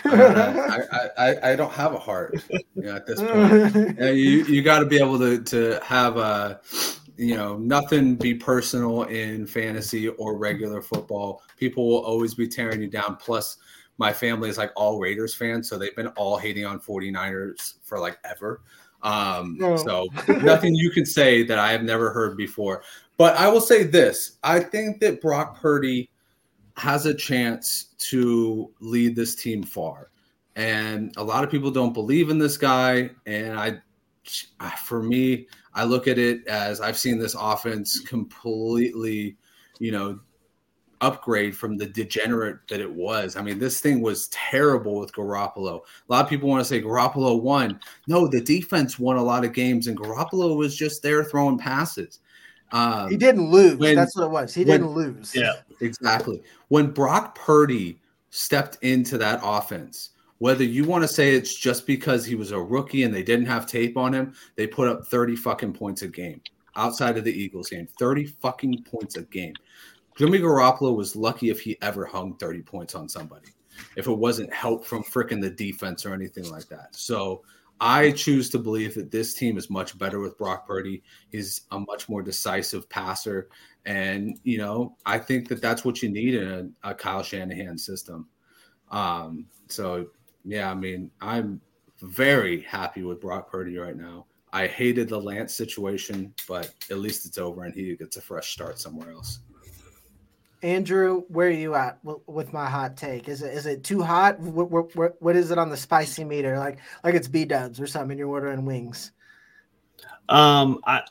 I, 0.04 0.78
I, 0.90 1.08
I, 1.18 1.52
I 1.52 1.56
don't 1.56 1.72
have 1.72 1.92
a 1.92 1.98
heart 1.98 2.42
you 2.48 2.62
know, 2.76 2.96
at 2.96 3.06
this 3.06 3.20
point. 3.20 3.98
You 4.16 4.44
you 4.46 4.62
got 4.62 4.78
to 4.78 4.86
be 4.86 4.98
able 4.98 5.18
to 5.18 5.42
to 5.42 5.78
have 5.84 6.16
a 6.16 6.58
you 7.20 7.36
know 7.36 7.58
nothing 7.58 8.16
be 8.16 8.34
personal 8.34 9.02
in 9.04 9.46
fantasy 9.46 10.08
or 10.08 10.38
regular 10.38 10.80
football. 10.80 11.42
People 11.58 11.86
will 11.86 11.98
always 11.98 12.34
be 12.34 12.48
tearing 12.48 12.80
you 12.80 12.88
down. 12.88 13.16
Plus, 13.16 13.58
my 13.98 14.10
family 14.10 14.48
is 14.48 14.56
like 14.56 14.72
all 14.74 14.98
Raiders 14.98 15.34
fans, 15.34 15.68
so 15.68 15.76
they've 15.76 15.94
been 15.94 16.08
all 16.08 16.38
hating 16.38 16.64
on 16.64 16.80
49ers 16.80 17.74
for 17.82 17.98
like 18.00 18.18
ever. 18.24 18.62
Um, 19.02 19.56
No. 19.58 19.76
so 19.76 20.08
nothing 20.42 20.74
you 20.74 20.90
can 20.90 21.04
say 21.04 21.42
that 21.42 21.58
I 21.58 21.72
have 21.72 21.82
never 21.82 22.10
heard 22.10 22.38
before. 22.38 22.82
But 23.18 23.36
I 23.36 23.48
will 23.48 23.60
say 23.60 23.82
this: 23.82 24.38
I 24.42 24.60
think 24.60 25.00
that 25.00 25.20
Brock 25.20 25.60
Purdy 25.60 26.08
has 26.78 27.04
a 27.04 27.12
chance 27.12 27.94
to 27.98 28.72
lead 28.80 29.14
this 29.14 29.34
team 29.34 29.62
far. 29.62 30.10
And 30.56 31.12
a 31.18 31.22
lot 31.22 31.44
of 31.44 31.50
people 31.50 31.70
don't 31.70 31.92
believe 31.92 32.30
in 32.30 32.38
this 32.38 32.56
guy. 32.56 33.10
And 33.26 33.58
I, 33.58 33.78
for 34.76 35.02
me, 35.02 35.46
I 35.74 35.84
look 35.84 36.08
at 36.08 36.18
it 36.18 36.46
as 36.46 36.80
I've 36.80 36.98
seen 36.98 37.18
this 37.18 37.36
offense 37.38 38.00
completely, 38.00 39.36
you 39.78 39.92
know, 39.92 40.18
upgrade 41.00 41.56
from 41.56 41.76
the 41.76 41.86
degenerate 41.86 42.58
that 42.68 42.80
it 42.80 42.90
was. 42.90 43.36
I 43.36 43.42
mean, 43.42 43.58
this 43.58 43.80
thing 43.80 44.02
was 44.02 44.28
terrible 44.28 44.98
with 44.98 45.12
Garoppolo. 45.12 45.80
A 45.80 46.12
lot 46.12 46.24
of 46.24 46.28
people 46.28 46.48
want 46.48 46.60
to 46.60 46.64
say 46.68 46.82
Garoppolo 46.82 47.40
won. 47.40 47.80
No, 48.06 48.26
the 48.26 48.40
defense 48.40 48.98
won 48.98 49.16
a 49.16 49.22
lot 49.22 49.44
of 49.44 49.52
games, 49.52 49.86
and 49.86 49.96
Garoppolo 49.98 50.56
was 50.56 50.76
just 50.76 51.02
there 51.02 51.24
throwing 51.24 51.58
passes. 51.58 52.20
Um, 52.72 53.10
he 53.10 53.16
didn't 53.16 53.50
lose. 53.50 53.76
When, 53.76 53.96
That's 53.96 54.16
what 54.16 54.26
it 54.26 54.30
was. 54.30 54.54
He 54.54 54.64
when, 54.64 54.80
didn't 54.80 54.94
lose. 54.94 55.34
Yeah, 55.34 55.54
exactly. 55.80 56.42
When 56.68 56.90
Brock 56.90 57.34
Purdy 57.34 58.00
stepped 58.30 58.78
into 58.82 59.18
that 59.18 59.40
offense, 59.42 60.10
whether 60.40 60.64
you 60.64 60.84
want 60.84 61.04
to 61.04 61.08
say 61.08 61.34
it's 61.34 61.54
just 61.54 61.86
because 61.86 62.24
he 62.24 62.34
was 62.34 62.50
a 62.50 62.58
rookie 62.58 63.02
and 63.02 63.14
they 63.14 63.22
didn't 63.22 63.44
have 63.44 63.66
tape 63.66 63.98
on 63.98 64.14
him, 64.14 64.34
they 64.56 64.66
put 64.66 64.88
up 64.88 65.06
30 65.06 65.36
fucking 65.36 65.74
points 65.74 66.00
a 66.00 66.08
game 66.08 66.40
outside 66.76 67.18
of 67.18 67.24
the 67.24 67.32
Eagles 67.32 67.68
game. 67.68 67.86
30 67.98 68.24
fucking 68.24 68.82
points 68.84 69.16
a 69.16 69.22
game. 69.22 69.52
Jimmy 70.16 70.38
Garoppolo 70.38 70.96
was 70.96 71.14
lucky 71.14 71.50
if 71.50 71.60
he 71.60 71.76
ever 71.82 72.06
hung 72.06 72.36
30 72.36 72.62
points 72.62 72.94
on 72.94 73.06
somebody, 73.06 73.48
if 73.96 74.06
it 74.06 74.12
wasn't 74.12 74.50
help 74.52 74.86
from 74.86 75.02
freaking 75.02 75.42
the 75.42 75.50
defense 75.50 76.06
or 76.06 76.14
anything 76.14 76.50
like 76.50 76.68
that. 76.68 76.96
So 76.96 77.42
I 77.78 78.10
choose 78.10 78.48
to 78.50 78.58
believe 78.58 78.94
that 78.94 79.10
this 79.10 79.34
team 79.34 79.58
is 79.58 79.68
much 79.68 79.98
better 79.98 80.20
with 80.20 80.38
Brock 80.38 80.66
Purdy. 80.66 81.02
He's 81.30 81.62
a 81.70 81.78
much 81.80 82.08
more 82.08 82.22
decisive 82.22 82.88
passer. 82.88 83.50
And, 83.84 84.38
you 84.44 84.56
know, 84.56 84.96
I 85.04 85.18
think 85.18 85.48
that 85.48 85.60
that's 85.60 85.84
what 85.84 86.02
you 86.02 86.08
need 86.08 86.34
in 86.34 86.74
a, 86.82 86.90
a 86.92 86.94
Kyle 86.94 87.22
Shanahan 87.22 87.76
system. 87.76 88.26
Um, 88.90 89.46
so 89.68 90.08
yeah, 90.44 90.70
I 90.70 90.74
mean, 90.74 91.10
I'm 91.20 91.60
very 92.00 92.62
happy 92.62 93.02
with 93.02 93.20
Brock 93.20 93.50
Purdy 93.50 93.76
right 93.76 93.96
now. 93.96 94.26
I 94.52 94.66
hated 94.66 95.08
the 95.08 95.20
Lance 95.20 95.54
situation, 95.54 96.34
but 96.48 96.74
at 96.90 96.98
least 96.98 97.26
it's 97.26 97.38
over 97.38 97.64
and 97.64 97.74
he 97.74 97.94
gets 97.94 98.16
a 98.16 98.20
fresh 98.20 98.52
start 98.52 98.78
somewhere 98.78 99.12
else. 99.12 99.40
Andrew, 100.62 101.22
where 101.28 101.48
are 101.48 101.52
you 101.52 101.74
at 101.74 101.98
with 102.26 102.52
my 102.52 102.68
hot 102.68 102.96
take? 102.96 103.28
Is 103.28 103.40
it 103.42 103.54
is 103.54 103.64
it 103.64 103.82
too 103.82 104.02
hot? 104.02 104.38
What, 104.40 104.94
what, 104.94 105.22
what 105.22 105.36
is 105.36 105.50
it 105.50 105.56
on 105.56 105.70
the 105.70 105.76
spicy 105.76 106.22
meter? 106.22 106.58
Like 106.58 106.78
like 107.02 107.14
it's 107.14 107.28
B 107.28 107.46
dubs 107.46 107.80
or 107.80 107.86
something? 107.86 108.18
You're 108.18 108.28
ordering 108.28 108.66
wings. 108.66 109.12
Um, 110.28 110.80
I 110.84 111.02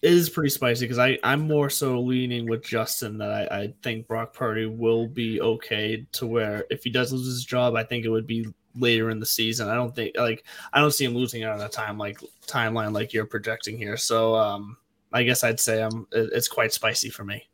it 0.00 0.12
is 0.12 0.30
pretty 0.30 0.50
spicy 0.50 0.84
because 0.84 0.98
I 0.98 1.18
I'm 1.24 1.40
more 1.40 1.70
so 1.70 2.00
leaning 2.00 2.48
with 2.48 2.62
Justin 2.62 3.18
that 3.18 3.30
I, 3.30 3.56
I 3.56 3.74
think 3.82 4.06
Brock 4.06 4.32
Purdy 4.32 4.66
will 4.66 5.08
be 5.08 5.40
okay 5.40 6.06
to 6.12 6.26
where 6.26 6.64
if 6.70 6.84
he 6.84 6.90
does 6.90 7.12
lose 7.12 7.26
his 7.26 7.44
job, 7.44 7.74
I 7.74 7.82
think 7.82 8.04
it 8.04 8.10
would 8.10 8.26
be 8.26 8.46
later 8.76 9.10
in 9.10 9.18
the 9.18 9.26
season. 9.26 9.68
I 9.68 9.74
don't 9.74 9.94
think 9.94 10.16
like 10.16 10.44
I 10.72 10.80
don't 10.80 10.92
see 10.92 11.04
him 11.04 11.14
losing 11.14 11.42
it 11.42 11.48
on 11.48 11.60
a 11.60 11.68
time 11.68 11.98
like 11.98 12.20
timeline 12.46 12.92
like 12.92 13.12
you're 13.12 13.26
projecting 13.26 13.76
here. 13.76 13.96
So 13.96 14.36
um, 14.36 14.76
I 15.12 15.24
guess 15.24 15.42
I'd 15.42 15.58
say 15.60 15.82
I'm 15.82 16.06
it's 16.12 16.48
quite 16.48 16.72
spicy 16.72 17.10
for 17.10 17.24
me. 17.24 17.48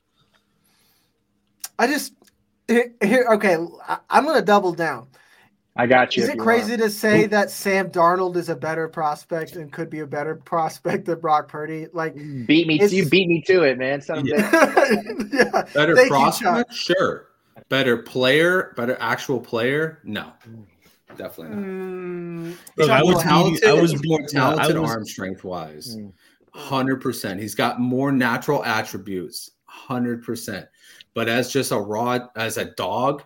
I 1.79 1.87
just 1.87 2.13
here, 2.69 2.93
here 3.03 3.27
okay. 3.33 3.57
I'm 4.11 4.27
gonna 4.27 4.43
double 4.43 4.73
down. 4.73 5.07
I 5.77 5.87
got 5.87 6.17
you. 6.17 6.23
Is 6.23 6.29
it 6.29 6.39
crazy 6.39 6.77
to 6.77 6.89
say 6.89 7.27
that 7.27 7.51
Sam 7.51 7.91
Darnold 7.91 8.37
is 8.37 8.49
a 8.49 8.55
better 8.55 8.89
prospect 8.89 9.57
and 9.57 9.73
could 9.73 9.91
be 9.91 10.01
a 10.01 10.07
better 10.07 10.37
prospect 10.45 11.07
than 11.07 11.19
Brock 11.19 11.49
Purdy? 11.49 11.89
Like, 11.93 12.15
beat 12.47 12.67
me. 12.69 12.81
You 12.87 13.09
beat 13.09 13.29
me 13.29 13.43
to 13.49 13.63
it, 13.63 13.79
man. 13.79 14.01
yeah. 14.09 14.23
yeah. 15.33 15.63
Better 15.75 15.97
Thank 15.97 16.11
prospect, 16.11 16.71
you, 16.71 16.77
sure. 16.77 17.29
Better 17.69 17.97
player, 17.97 18.73
better 18.77 18.97
actual 19.01 19.41
player, 19.41 20.01
no. 20.05 20.33
Definitely 21.17 21.57
not. 21.57 21.65
Mm, 21.65 22.57
Look, 22.77 22.91
I 22.91 23.03
was 23.03 23.23
talented. 23.23 23.65
I 23.65 23.73
was 23.73 24.05
more 24.05 24.21
talented 24.29 24.79
was, 24.79 24.91
arm 24.91 25.05
strength 25.05 25.45
wise. 25.45 25.97
Mm. 25.97 26.13
Hundred 26.53 27.01
percent. 27.01 27.41
He's 27.41 27.55
got 27.55 27.81
more 27.81 28.13
natural 28.13 28.65
attributes. 28.65 29.53
Hundred 29.65 30.23
percent. 30.23 30.67
But 31.15 31.29
as 31.29 31.53
just 31.53 31.73
a 31.73 31.79
raw, 31.79 32.29
as 32.37 32.59
a 32.59 32.65
dog, 32.65 33.23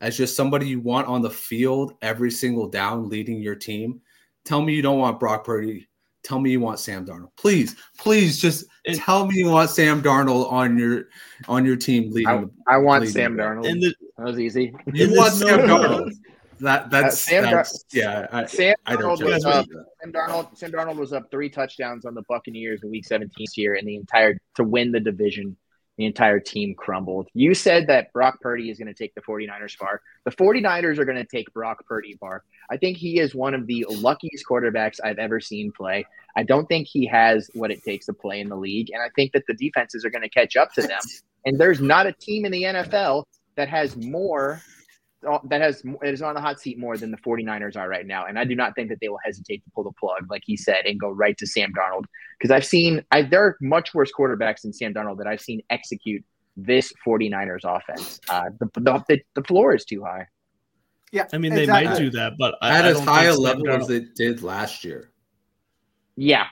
as 0.00 0.16
just 0.16 0.36
somebody 0.36 0.66
you 0.66 0.80
want 0.80 1.06
on 1.08 1.22
the 1.22 1.30
field 1.30 1.94
every 2.02 2.30
single 2.30 2.68
down, 2.68 3.08
leading 3.08 3.40
your 3.40 3.54
team. 3.54 4.00
Tell 4.44 4.62
me 4.62 4.74
you 4.74 4.82
don't 4.82 4.98
want 4.98 5.20
Brock 5.20 5.44
Purdy. 5.44 5.88
Tell 6.22 6.38
me 6.38 6.50
you 6.50 6.60
want 6.60 6.78
Sam 6.78 7.06
Darnold. 7.06 7.30
Please, 7.36 7.76
please, 7.98 8.38
just 8.38 8.66
and, 8.86 8.96
tell 8.96 9.26
me 9.26 9.38
you 9.38 9.48
want 9.50 9.70
Sam 9.70 10.02
Darnold 10.02 10.52
on 10.52 10.78
your 10.78 11.08
on 11.48 11.64
your 11.64 11.76
team 11.76 12.10
leading. 12.12 12.50
I, 12.66 12.74
I 12.74 12.76
want 12.76 13.02
leading 13.02 13.14
Sam 13.14 13.36
Darnold. 13.36 13.62
The, 13.62 13.94
that 14.18 14.24
was 14.26 14.38
easy. 14.38 14.74
You 14.92 15.14
want 15.14 15.32
Sam 15.34 15.60
Darnold. 15.60 16.12
That 16.60 16.90
that's, 16.90 17.26
uh, 17.26 17.30
Sam 17.30 17.42
that's 17.44 17.84
Dar- 17.84 17.98
yeah. 17.98 18.26
I, 18.32 18.44
Sam 18.44 18.74
I 18.84 18.96
Darnold 18.96 19.24
was 19.24 19.44
up. 19.46 19.66
Sam 20.02 20.12
Darnold. 20.12 20.56
Sam 20.58 20.70
Darnold 20.70 20.96
was 20.96 21.14
up 21.14 21.30
three 21.30 21.48
touchdowns 21.48 22.04
on 22.04 22.14
the 22.14 22.22
Buccaneers 22.28 22.82
in 22.82 22.90
Week 22.90 23.06
17 23.06 23.46
here, 23.54 23.74
and 23.74 23.88
the 23.88 23.96
entire 23.96 24.36
to 24.56 24.64
win 24.64 24.92
the 24.92 25.00
division. 25.00 25.56
The 26.00 26.06
entire 26.06 26.40
team 26.40 26.74
crumbled. 26.74 27.28
You 27.34 27.52
said 27.52 27.88
that 27.88 28.10
Brock 28.14 28.40
Purdy 28.40 28.70
is 28.70 28.78
going 28.78 28.88
to 28.88 28.94
take 28.94 29.14
the 29.14 29.20
49ers 29.20 29.76
far. 29.76 30.00
The 30.24 30.30
49ers 30.30 30.96
are 30.96 31.04
going 31.04 31.18
to 31.18 31.26
take 31.26 31.52
Brock 31.52 31.84
Purdy 31.86 32.16
far. 32.18 32.42
I 32.70 32.78
think 32.78 32.96
he 32.96 33.20
is 33.20 33.34
one 33.34 33.52
of 33.52 33.66
the 33.66 33.84
luckiest 33.86 34.46
quarterbacks 34.48 34.96
I've 35.04 35.18
ever 35.18 35.40
seen 35.40 35.72
play. 35.72 36.06
I 36.34 36.42
don't 36.42 36.66
think 36.68 36.88
he 36.88 37.04
has 37.08 37.50
what 37.52 37.70
it 37.70 37.84
takes 37.84 38.06
to 38.06 38.14
play 38.14 38.40
in 38.40 38.48
the 38.48 38.56
league. 38.56 38.88
And 38.94 39.02
I 39.02 39.10
think 39.14 39.32
that 39.32 39.42
the 39.46 39.52
defenses 39.52 40.06
are 40.06 40.10
going 40.10 40.22
to 40.22 40.30
catch 40.30 40.56
up 40.56 40.72
to 40.72 40.80
them. 40.80 41.00
And 41.46 41.58
there's 41.58 41.80
not 41.80 42.06
a 42.06 42.12
team 42.12 42.44
in 42.44 42.52
the 42.52 42.64
NFL 42.64 43.24
that 43.56 43.66
has 43.70 43.96
more 43.96 44.60
that 45.22 45.60
has 45.60 45.82
is 46.02 46.22
on 46.22 46.34
the 46.34 46.40
hot 46.40 46.60
seat 46.60 46.78
more 46.78 46.96
than 46.96 47.10
the 47.10 47.16
49ers 47.18 47.76
are 47.76 47.88
right 47.88 48.06
now. 48.06 48.26
And 48.26 48.38
I 48.38 48.44
do 48.44 48.54
not 48.54 48.74
think 48.74 48.88
that 48.88 48.98
they 49.00 49.08
will 49.08 49.20
hesitate 49.24 49.62
to 49.64 49.70
pull 49.74 49.84
the 49.84 49.92
plug, 49.92 50.30
like 50.30 50.42
he 50.44 50.56
said, 50.56 50.86
and 50.86 50.98
go 50.98 51.10
right 51.10 51.36
to 51.38 51.46
Sam 51.46 51.72
Darnold. 51.72 52.04
Because 52.38 52.50
I've 52.50 52.64
seen 52.64 53.04
I, 53.10 53.22
there 53.22 53.44
are 53.44 53.56
much 53.60 53.92
worse 53.94 54.10
quarterbacks 54.16 54.62
than 54.62 54.72
Sam 54.72 54.94
Darnold 54.94 55.18
that 55.18 55.26
I've 55.26 55.40
seen 55.40 55.62
execute 55.70 56.24
this 56.56 56.92
49ers 57.06 57.64
offense. 57.64 58.20
Uh, 58.28 58.50
the, 58.58 58.68
the, 58.80 59.20
the 59.34 59.44
floor 59.44 59.74
is 59.74 59.84
too 59.84 60.02
high. 60.02 60.26
Yeah, 61.12 61.26
I 61.32 61.38
mean 61.38 61.52
they 61.52 61.62
exactly. 61.62 61.88
might 61.88 61.98
do 61.98 62.10
that, 62.10 62.34
but 62.38 62.54
at 62.62 62.84
as 62.84 63.00
high 63.00 63.24
a 63.24 63.34
level 63.34 63.68
as 63.68 63.88
they 63.88 64.00
did 64.14 64.42
last 64.42 64.84
year. 64.84 65.10
Yeah, 66.16 66.46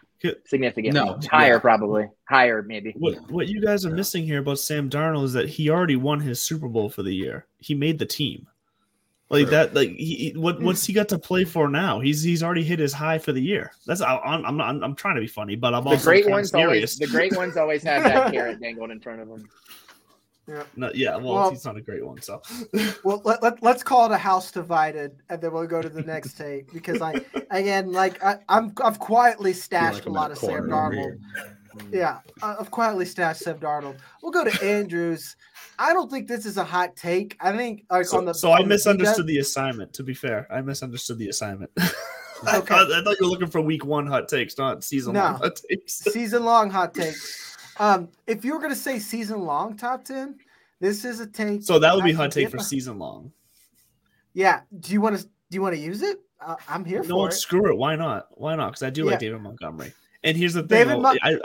significantly 0.47 1.01
no, 1.01 1.21
higher, 1.31 1.55
yeah. 1.55 1.59
probably 1.59 2.09
higher, 2.29 2.63
maybe. 2.63 2.93
What 2.97 3.31
what 3.31 3.49
you 3.49 3.61
guys 3.61 3.87
are 3.87 3.91
missing 3.91 4.25
here 4.25 4.41
about 4.41 4.59
Sam 4.59 4.91
Darnold 4.91 5.25
is 5.25 5.33
that 5.35 5.49
he 5.49 5.71
already 5.71 5.97
won 5.97 6.21
his 6.21 6.43
Super 6.43 6.69
Bowl 6.69 6.91
for 6.91 7.03
the 7.03 7.15
year. 7.15 7.47
He 7.59 7.75
made 7.75 7.99
the 7.99 8.07
team. 8.07 8.49
Like 9.31 9.49
that, 9.51 9.75
like 9.75 9.91
he, 9.91 10.33
what 10.37 10.63
what's 10.63 10.87
he 10.87 10.93
hmm. 10.95 10.99
got 10.99 11.09
to 11.11 11.19
play 11.19 11.45
for 11.45 11.69
now? 11.69 12.01
He's 12.01 12.23
he's 12.23 12.43
already 12.43 12.65
hit 12.65 12.79
his 12.79 12.95
high 12.95 13.19
for 13.19 13.33
the 13.33 13.43
year. 13.43 13.73
That's 13.85 14.01
I'm 14.01 14.45
I'm 14.47 14.57
not 14.57 14.83
I'm 14.83 14.95
trying 14.95 15.17
to 15.17 15.21
be 15.21 15.27
funny, 15.27 15.55
but 15.55 15.75
I'm 15.75 15.85
the 15.85 15.91
also 15.91 16.05
great 16.05 16.29
ones 16.29 16.51
serious. 16.51 16.67
always 16.67 16.97
the 16.97 17.07
great 17.07 17.37
ones 17.37 17.59
always 17.59 17.83
have 17.83 18.05
that 18.05 18.33
carrot 18.33 18.59
dangled 18.59 18.91
in 18.91 19.01
front 19.01 19.21
of 19.21 19.29
them. 19.29 19.47
Yeah. 20.49 20.63
No, 20.77 20.91
yeah. 20.95 21.17
Well, 21.17 21.35
well, 21.35 21.51
he's 21.51 21.67
not 21.67 21.77
a 21.77 21.83
great 21.83 22.05
one. 22.05 22.23
So, 22.23 22.41
well, 23.05 23.21
let, 23.25 23.43
let, 23.43 23.63
let's 23.63 23.83
call 23.83 24.07
it 24.07 24.13
a 24.13 24.19
house 24.19 24.51
divided, 24.51 25.15
and 25.29 25.43
then 25.43 25.53
we'll 25.53 25.67
go 25.67 25.83
to 25.83 25.91
the 25.91 26.03
next 26.03 26.39
take 26.39 26.73
because 26.73 27.03
I, 27.03 27.21
again, 27.51 27.93
like 27.93 28.23
I, 28.25 28.39
I'm, 28.49 28.73
I've 28.83 28.99
quietly 28.99 29.53
stashed 29.53 29.99
like 29.99 30.07
a 30.07 30.11
lot 30.11 30.31
of 30.31 30.39
Sam 30.39 30.69
Darnold. 30.69 31.21
Yeah, 31.93 32.21
I've 32.43 32.71
quietly 32.71 33.05
stashed 33.05 33.43
Sam 33.43 33.59
Darnold. 33.59 33.99
We'll 34.23 34.33
go 34.33 34.43
to 34.43 34.65
Andrews. 34.65 35.37
I 35.79 35.93
don't 35.93 36.11
think 36.11 36.27
this 36.27 36.45
is 36.45 36.57
a 36.57 36.65
hot 36.65 36.97
take. 36.97 37.37
I 37.41 37.57
think 37.57 37.85
like, 37.91 38.07
so, 38.07 38.19
on 38.19 38.25
the 38.25 38.35
so 38.35 38.53
I 38.53 38.65
misunderstood 38.65 39.27
the, 39.27 39.35
the 39.35 39.39
assignment. 39.39 39.93
To 39.95 40.03
be 40.03 40.15
fair, 40.15 40.47
I 40.51 40.61
misunderstood 40.61 41.19
the 41.19 41.29
assignment. 41.29 41.71
okay. 41.79 41.93
I, 42.47 42.61
thought, 42.61 42.93
I 42.93 43.03
thought 43.03 43.17
you 43.21 43.27
were 43.27 43.31
looking 43.31 43.49
for 43.49 43.61
week 43.61 43.85
one 43.85 44.07
hot 44.07 44.29
takes, 44.29 44.59
not 44.59 44.83
season 44.83 45.15
no. 45.15 45.21
long 45.21 45.35
hot 45.37 45.61
takes. 45.69 45.95
season 46.13 46.45
long 46.45 46.71
hot 46.71 46.95
takes. 46.95 47.57
Um, 47.79 48.09
if 48.27 48.45
you 48.45 48.55
were 48.55 48.59
going 48.59 48.73
to 48.73 48.77
say 48.77 48.99
season 48.99 49.41
long 49.41 49.77
top 49.77 50.05
ten, 50.05 50.37
this 50.81 51.05
is 51.05 51.21
a 51.21 51.27
take. 51.27 51.63
So 51.63 51.79
that 51.79 51.95
would 51.95 52.05
be 52.05 52.13
hot 52.13 52.33
take 52.33 52.51
for 52.51 52.59
season 52.59 52.99
long. 52.99 53.33
Yeah. 54.35 54.63
Do 54.81 54.93
you 54.93 55.01
want 55.01 55.19
to? 55.19 55.25
Do 55.25 55.55
you 55.55 55.63
want 55.63 55.75
to 55.75 55.81
use 55.81 56.03
it? 56.03 56.21
Uh, 56.41 56.57
I'm 56.69 56.85
here 56.85 57.03
no, 57.03 57.09
for 57.09 57.27
it. 57.27 57.31
No, 57.31 57.31
screw 57.31 57.71
it. 57.71 57.77
Why 57.77 57.97
not? 57.97 58.29
Why 58.33 58.55
not? 58.55 58.71
Because 58.71 58.83
I 58.83 58.91
do 58.91 59.05
yeah. 59.05 59.11
like 59.13 59.21
David 59.21 59.41
Montgomery. 59.41 59.93
And 60.25 60.37
here's 60.37 60.55
the 60.55 60.61
thing. 60.61 60.87
David 60.87 61.01
Mon- 61.01 61.19
I 61.23 61.39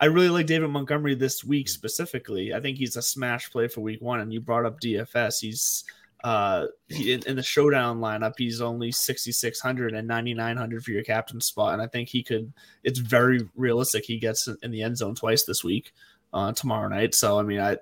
I 0.00 0.06
really 0.06 0.30
like 0.30 0.46
David 0.46 0.68
Montgomery 0.68 1.14
this 1.14 1.44
week 1.44 1.68
specifically. 1.68 2.54
I 2.54 2.60
think 2.60 2.78
he's 2.78 2.96
a 2.96 3.02
smash 3.02 3.50
play 3.50 3.68
for 3.68 3.82
week 3.82 4.00
one. 4.00 4.20
And 4.20 4.32
you 4.32 4.40
brought 4.40 4.64
up 4.64 4.80
DFS. 4.80 5.40
He's 5.40 5.84
uh 6.24 6.66
he, 6.88 7.12
in, 7.12 7.22
in, 7.26 7.36
the 7.36 7.42
showdown 7.42 7.98
lineup 7.98 8.34
he's 8.36 8.60
only 8.60 8.92
6600 8.92 9.94
and 9.94 10.06
9900 10.06 10.84
for 10.84 10.90
your 10.90 11.02
captain 11.02 11.40
spot 11.40 11.72
and 11.72 11.80
i 11.80 11.86
think 11.86 12.10
he 12.10 12.22
could 12.22 12.52
it's 12.84 12.98
very 12.98 13.48
realistic 13.56 14.04
he 14.04 14.18
gets 14.18 14.46
in 14.62 14.70
the 14.70 14.82
end 14.82 14.98
zone 14.98 15.14
twice 15.14 15.44
this 15.44 15.64
week 15.64 15.92
uh 16.34 16.52
tomorrow 16.52 16.88
night 16.88 17.14
so 17.14 17.38
i 17.38 17.42
mean 17.42 17.58
i 17.58 17.74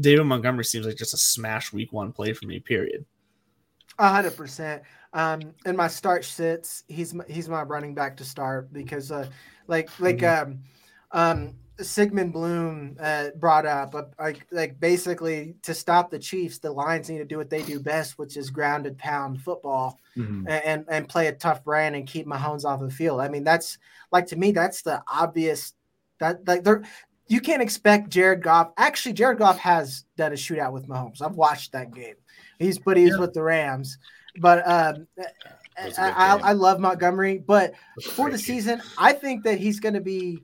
david 0.00 0.24
montgomery 0.24 0.64
seems 0.64 0.86
like 0.86 0.96
just 0.96 1.12
a 1.12 1.16
smash 1.16 1.72
week 1.72 1.92
one 1.92 2.12
play 2.12 2.32
for 2.32 2.46
me 2.46 2.60
period 2.60 3.04
hundred 3.98 4.36
percent 4.36 4.82
um 5.12 5.40
in 5.66 5.76
my 5.76 5.88
start 5.88 6.24
sits 6.24 6.84
he's 6.86 7.16
he's 7.26 7.48
my 7.48 7.62
running 7.62 7.94
back 7.94 8.16
to 8.16 8.24
start 8.24 8.72
because 8.72 9.10
uh 9.10 9.26
like 9.66 9.90
like 9.98 10.18
mm-hmm. 10.18 10.52
um 10.52 10.58
um, 11.12 11.54
Sigmund 11.80 12.32
Bloom 12.32 12.96
uh, 13.00 13.28
brought 13.36 13.66
up, 13.66 13.94
uh, 13.94 14.02
like, 14.18 14.46
like 14.50 14.78
basically 14.78 15.54
to 15.62 15.74
stop 15.74 16.10
the 16.10 16.18
Chiefs, 16.18 16.58
the 16.58 16.70
Lions 16.70 17.08
need 17.08 17.18
to 17.18 17.24
do 17.24 17.38
what 17.38 17.50
they 17.50 17.62
do 17.62 17.80
best, 17.80 18.18
which 18.18 18.36
is 18.36 18.50
grounded 18.50 18.98
pound 18.98 19.40
football 19.40 19.98
mm-hmm. 20.16 20.46
and 20.48 20.84
and 20.88 21.08
play 21.08 21.26
a 21.28 21.32
tough 21.32 21.64
brand 21.64 21.96
and 21.96 22.06
keep 22.06 22.26
Mahomes 22.26 22.64
off 22.64 22.80
the 22.80 22.90
field. 22.90 23.20
I 23.20 23.28
mean, 23.28 23.44
that's 23.44 23.78
like 24.10 24.26
to 24.28 24.36
me, 24.36 24.52
that's 24.52 24.82
the 24.82 25.02
obvious 25.10 25.74
that 26.20 26.46
like 26.46 26.64
they're 26.64 26.82
you 27.28 27.40
can't 27.40 27.62
expect 27.62 28.10
Jared 28.10 28.42
Goff. 28.42 28.72
Actually, 28.76 29.14
Jared 29.14 29.38
Goff 29.38 29.58
has 29.58 30.04
done 30.16 30.32
a 30.32 30.36
shootout 30.36 30.72
with 30.72 30.86
Mahomes. 30.86 31.22
I've 31.22 31.36
watched 31.36 31.72
that 31.72 31.94
game. 31.94 32.16
He's 32.58 32.78
but 32.78 32.96
he's 32.96 33.10
yeah. 33.10 33.18
with 33.18 33.32
the 33.32 33.42
Rams. 33.42 33.98
But 34.38 34.66
um, 34.66 35.06
I, 35.78 36.10
I, 36.10 36.36
I, 36.36 36.52
love 36.52 36.80
Montgomery. 36.80 37.38
But 37.38 37.74
for 38.12 38.30
the 38.30 38.38
season, 38.38 38.80
I 38.98 39.12
think 39.12 39.44
that 39.44 39.58
he's 39.58 39.80
going 39.80 39.94
to 39.94 40.00
be. 40.00 40.38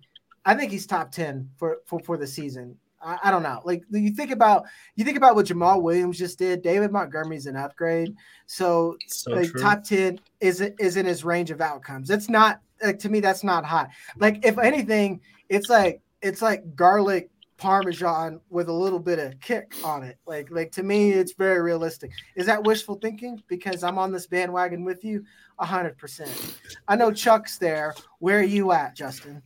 I 0.48 0.54
think 0.54 0.72
he's 0.72 0.86
top 0.86 1.12
ten 1.12 1.50
for 1.58 1.78
for, 1.84 2.00
for 2.00 2.16
the 2.16 2.26
season. 2.26 2.74
I, 3.02 3.18
I, 3.24 3.30
don't 3.30 3.42
know. 3.42 3.60
Like 3.64 3.82
you 3.90 4.10
think 4.10 4.30
about 4.30 4.64
you 4.96 5.04
think 5.04 5.18
about 5.18 5.34
what 5.34 5.44
Jamaal 5.44 5.82
Williams 5.82 6.18
just 6.18 6.38
did. 6.38 6.62
David 6.62 6.90
Montgomery's 6.90 7.44
an 7.44 7.54
upgrade. 7.54 8.16
So, 8.46 8.96
so 9.08 9.32
like 9.32 9.50
true. 9.50 9.60
top 9.60 9.84
ten 9.84 10.18
is 10.40 10.62
is 10.78 10.96
in 10.96 11.04
his 11.04 11.22
range 11.22 11.50
of 11.50 11.60
outcomes. 11.60 12.08
It's 12.08 12.30
not 12.30 12.62
like 12.82 12.98
to 13.00 13.10
me. 13.10 13.20
That's 13.20 13.44
not 13.44 13.66
high. 13.66 13.88
Like 14.16 14.42
if 14.42 14.56
anything, 14.56 15.20
it's 15.50 15.68
like 15.68 16.00
it's 16.22 16.40
like 16.40 16.74
garlic 16.74 17.28
parmesan 17.58 18.40
with 18.48 18.68
a 18.68 18.72
little 18.72 19.00
bit 19.00 19.18
of 19.18 19.38
kick 19.40 19.74
on 19.84 20.02
it. 20.02 20.16
Like 20.26 20.50
like 20.50 20.72
to 20.72 20.82
me, 20.82 21.10
it's 21.10 21.34
very 21.34 21.60
realistic. 21.60 22.10
Is 22.36 22.46
that 22.46 22.64
wishful 22.64 22.94
thinking? 22.94 23.42
Because 23.48 23.84
I'm 23.84 23.98
on 23.98 24.12
this 24.12 24.26
bandwagon 24.26 24.82
with 24.82 25.04
you, 25.04 25.26
hundred 25.60 25.98
percent. 25.98 26.58
I 26.88 26.96
know 26.96 27.12
Chuck's 27.12 27.58
there. 27.58 27.94
Where 28.18 28.38
are 28.38 28.42
you 28.42 28.72
at, 28.72 28.96
Justin? 28.96 29.42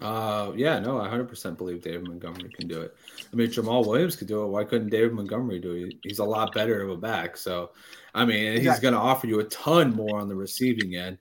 Uh, 0.00 0.52
yeah, 0.54 0.78
no, 0.78 1.00
I 1.00 1.08
100% 1.08 1.56
believe 1.56 1.82
David 1.82 2.06
Montgomery 2.06 2.50
can 2.50 2.68
do 2.68 2.82
it. 2.82 2.94
I 3.32 3.36
mean, 3.36 3.48
Jamaal 3.48 3.84
Williams 3.84 4.14
could 4.14 4.28
do 4.28 4.44
it. 4.44 4.48
Why 4.48 4.62
couldn't 4.62 4.90
David 4.90 5.12
Montgomery 5.12 5.58
do 5.58 5.72
it? 5.72 5.94
He's 6.02 6.20
a 6.20 6.24
lot 6.24 6.54
better 6.54 6.80
of 6.82 6.90
a 6.90 6.96
back. 6.96 7.36
So, 7.36 7.70
I 8.14 8.24
mean, 8.24 8.52
exactly. 8.52 8.70
he's 8.70 8.80
going 8.80 8.94
to 8.94 9.00
offer 9.00 9.26
you 9.26 9.40
a 9.40 9.44
ton 9.44 9.94
more 9.94 10.20
on 10.20 10.28
the 10.28 10.36
receiving 10.36 10.94
end. 10.94 11.18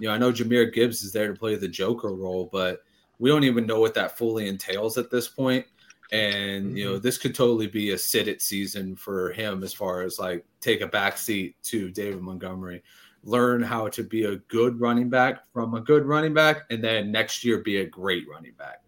You 0.00 0.08
know, 0.08 0.14
I 0.14 0.18
know 0.18 0.32
Jahmyr 0.32 0.72
Gibbs 0.72 1.04
is 1.04 1.12
there 1.12 1.28
to 1.28 1.38
play 1.38 1.54
the 1.54 1.68
Joker 1.68 2.08
role, 2.08 2.48
but 2.52 2.80
we 3.18 3.30
don't 3.30 3.44
even 3.44 3.66
know 3.66 3.80
what 3.80 3.94
that 3.94 4.18
fully 4.18 4.48
entails 4.48 4.98
at 4.98 5.10
this 5.10 5.28
point. 5.28 5.64
And 6.12 6.66
mm-hmm. 6.66 6.76
you 6.76 6.84
know, 6.84 6.92
mm-hmm. 6.94 7.02
this 7.02 7.18
could 7.18 7.34
totally 7.34 7.66
be 7.66 7.92
a 7.92 7.98
sit 7.98 8.28
it 8.28 8.42
season 8.42 8.96
for 8.96 9.32
him 9.32 9.62
as 9.62 9.72
far 9.72 10.02
as 10.02 10.18
like 10.18 10.44
take 10.60 10.80
a 10.80 10.86
back 10.86 11.18
seat 11.18 11.56
to 11.64 11.90
David 11.90 12.20
Montgomery, 12.20 12.82
learn 13.26 13.62
how 13.62 13.88
to 13.88 14.02
be 14.02 14.24
a 14.24 14.36
good 14.36 14.80
running 14.80 15.10
back 15.10 15.42
from 15.52 15.74
a 15.74 15.80
good 15.80 16.06
running 16.06 16.32
back, 16.32 16.62
and 16.70 16.82
then 16.82 17.12
next 17.12 17.44
year 17.44 17.58
be 17.62 17.78
a 17.78 17.84
great 17.84 18.26
running 18.28 18.54
back. 18.58 18.82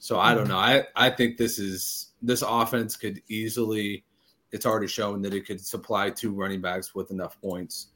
So 0.00 0.18
I 0.18 0.34
don't 0.34 0.44
mm-hmm. 0.44 0.52
know. 0.52 0.58
I 0.58 0.86
I 0.96 1.10
think 1.10 1.36
this 1.36 1.58
is 1.58 2.12
this 2.20 2.42
offense 2.42 2.96
could 2.96 3.22
easily. 3.28 4.04
It's 4.50 4.66
already 4.66 4.86
shown 4.86 5.22
that 5.22 5.34
it 5.34 5.46
could 5.46 5.60
supply 5.60 6.10
two 6.10 6.32
running 6.32 6.60
backs 6.60 6.94
with 6.94 7.10
enough 7.10 7.40
points, 7.40 7.88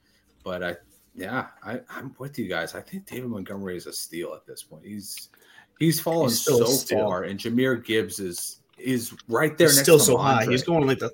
but 0.45 0.63
I 0.63 0.77
yeah, 1.15 1.47
I, 1.65 1.81
I'm 1.91 2.15
with 2.19 2.39
you 2.39 2.49
guys. 2.49 2.75
I 2.75 2.81
think 2.81 3.07
David 3.07 3.29
Montgomery 3.29 3.77
is 3.77 3.87
a 3.87 3.93
steal 3.93 4.35
at 4.35 4.47
this 4.47 4.63
point. 4.63 4.85
He's 4.85 5.31
He's 5.79 6.01
fallen 6.01 6.29
he's 6.29 6.45
so 6.45 6.67
far, 6.67 7.23
and 7.23 7.39
Jahmyr 7.39 7.85
Gibbs 7.85 8.19
is 8.19 8.61
is 8.79 9.15
right 9.29 9.57
there. 9.57 9.69
He's 9.69 9.81
still 9.81 9.99
so 9.99 10.17
high. 10.17 10.45
He's 10.45 10.65
going 10.65 10.87
like 10.87 10.99
the 10.99 11.13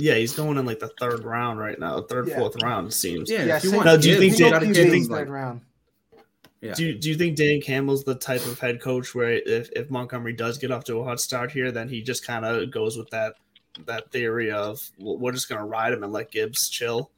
yeah, 0.00 0.14
he's 0.14 0.34
going 0.34 0.58
in 0.58 0.66
like 0.66 0.80
the 0.80 0.92
third 1.00 1.24
round 1.24 1.58
right 1.58 1.78
now, 1.78 2.00
third, 2.02 2.28
yeah. 2.28 2.38
fourth 2.38 2.62
round. 2.62 2.88
It 2.88 2.92
seems. 2.92 3.30
Yeah. 3.30 3.44
yeah 3.44 3.60
you 3.62 3.84
now, 3.84 3.96
do 3.96 4.08
you 4.08 4.18
think? 4.18 4.36
Dan, 4.36 4.60
do 4.60 4.66
you 4.68 4.90
think 4.90 5.08
third 5.08 5.30
round? 5.30 5.60
Yeah. 6.60 6.74
Do 6.74 6.98
do 6.98 7.08
you 7.08 7.16
think 7.16 7.36
Dan 7.36 7.60
Campbell's 7.60 8.04
the 8.04 8.14
type 8.14 8.44
of 8.46 8.58
head 8.58 8.80
coach 8.80 9.14
where 9.14 9.32
if, 9.32 9.70
if 9.72 9.90
Montgomery 9.90 10.34
does 10.34 10.58
get 10.58 10.70
off 10.70 10.84
to 10.84 10.98
a 10.98 11.04
hot 11.04 11.20
start 11.20 11.50
here, 11.50 11.72
then 11.72 11.88
he 11.88 12.02
just 12.02 12.26
kind 12.26 12.44
of 12.44 12.70
goes 12.70 12.98
with 12.98 13.08
that 13.10 13.34
that 13.86 14.10
theory 14.10 14.50
of 14.50 14.78
we're 14.98 15.32
just 15.32 15.48
going 15.48 15.60
to 15.60 15.66
ride 15.66 15.92
him 15.92 16.02
and 16.02 16.12
let 16.12 16.30
Gibbs 16.30 16.68
chill? 16.68 17.10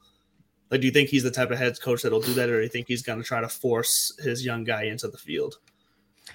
Like, 0.70 0.80
do 0.80 0.86
you 0.86 0.92
think 0.92 1.10
he's 1.10 1.22
the 1.22 1.30
type 1.30 1.50
of 1.50 1.58
head 1.58 1.78
coach 1.80 2.02
that'll 2.02 2.20
do 2.20 2.34
that, 2.34 2.48
or 2.48 2.58
do 2.58 2.62
you 2.62 2.68
think 2.68 2.88
he's 2.88 3.02
going 3.02 3.18
to 3.18 3.24
try 3.24 3.40
to 3.40 3.48
force 3.48 4.16
his 4.22 4.44
young 4.44 4.64
guy 4.64 4.84
into 4.84 5.08
the 5.08 5.18
field? 5.18 5.58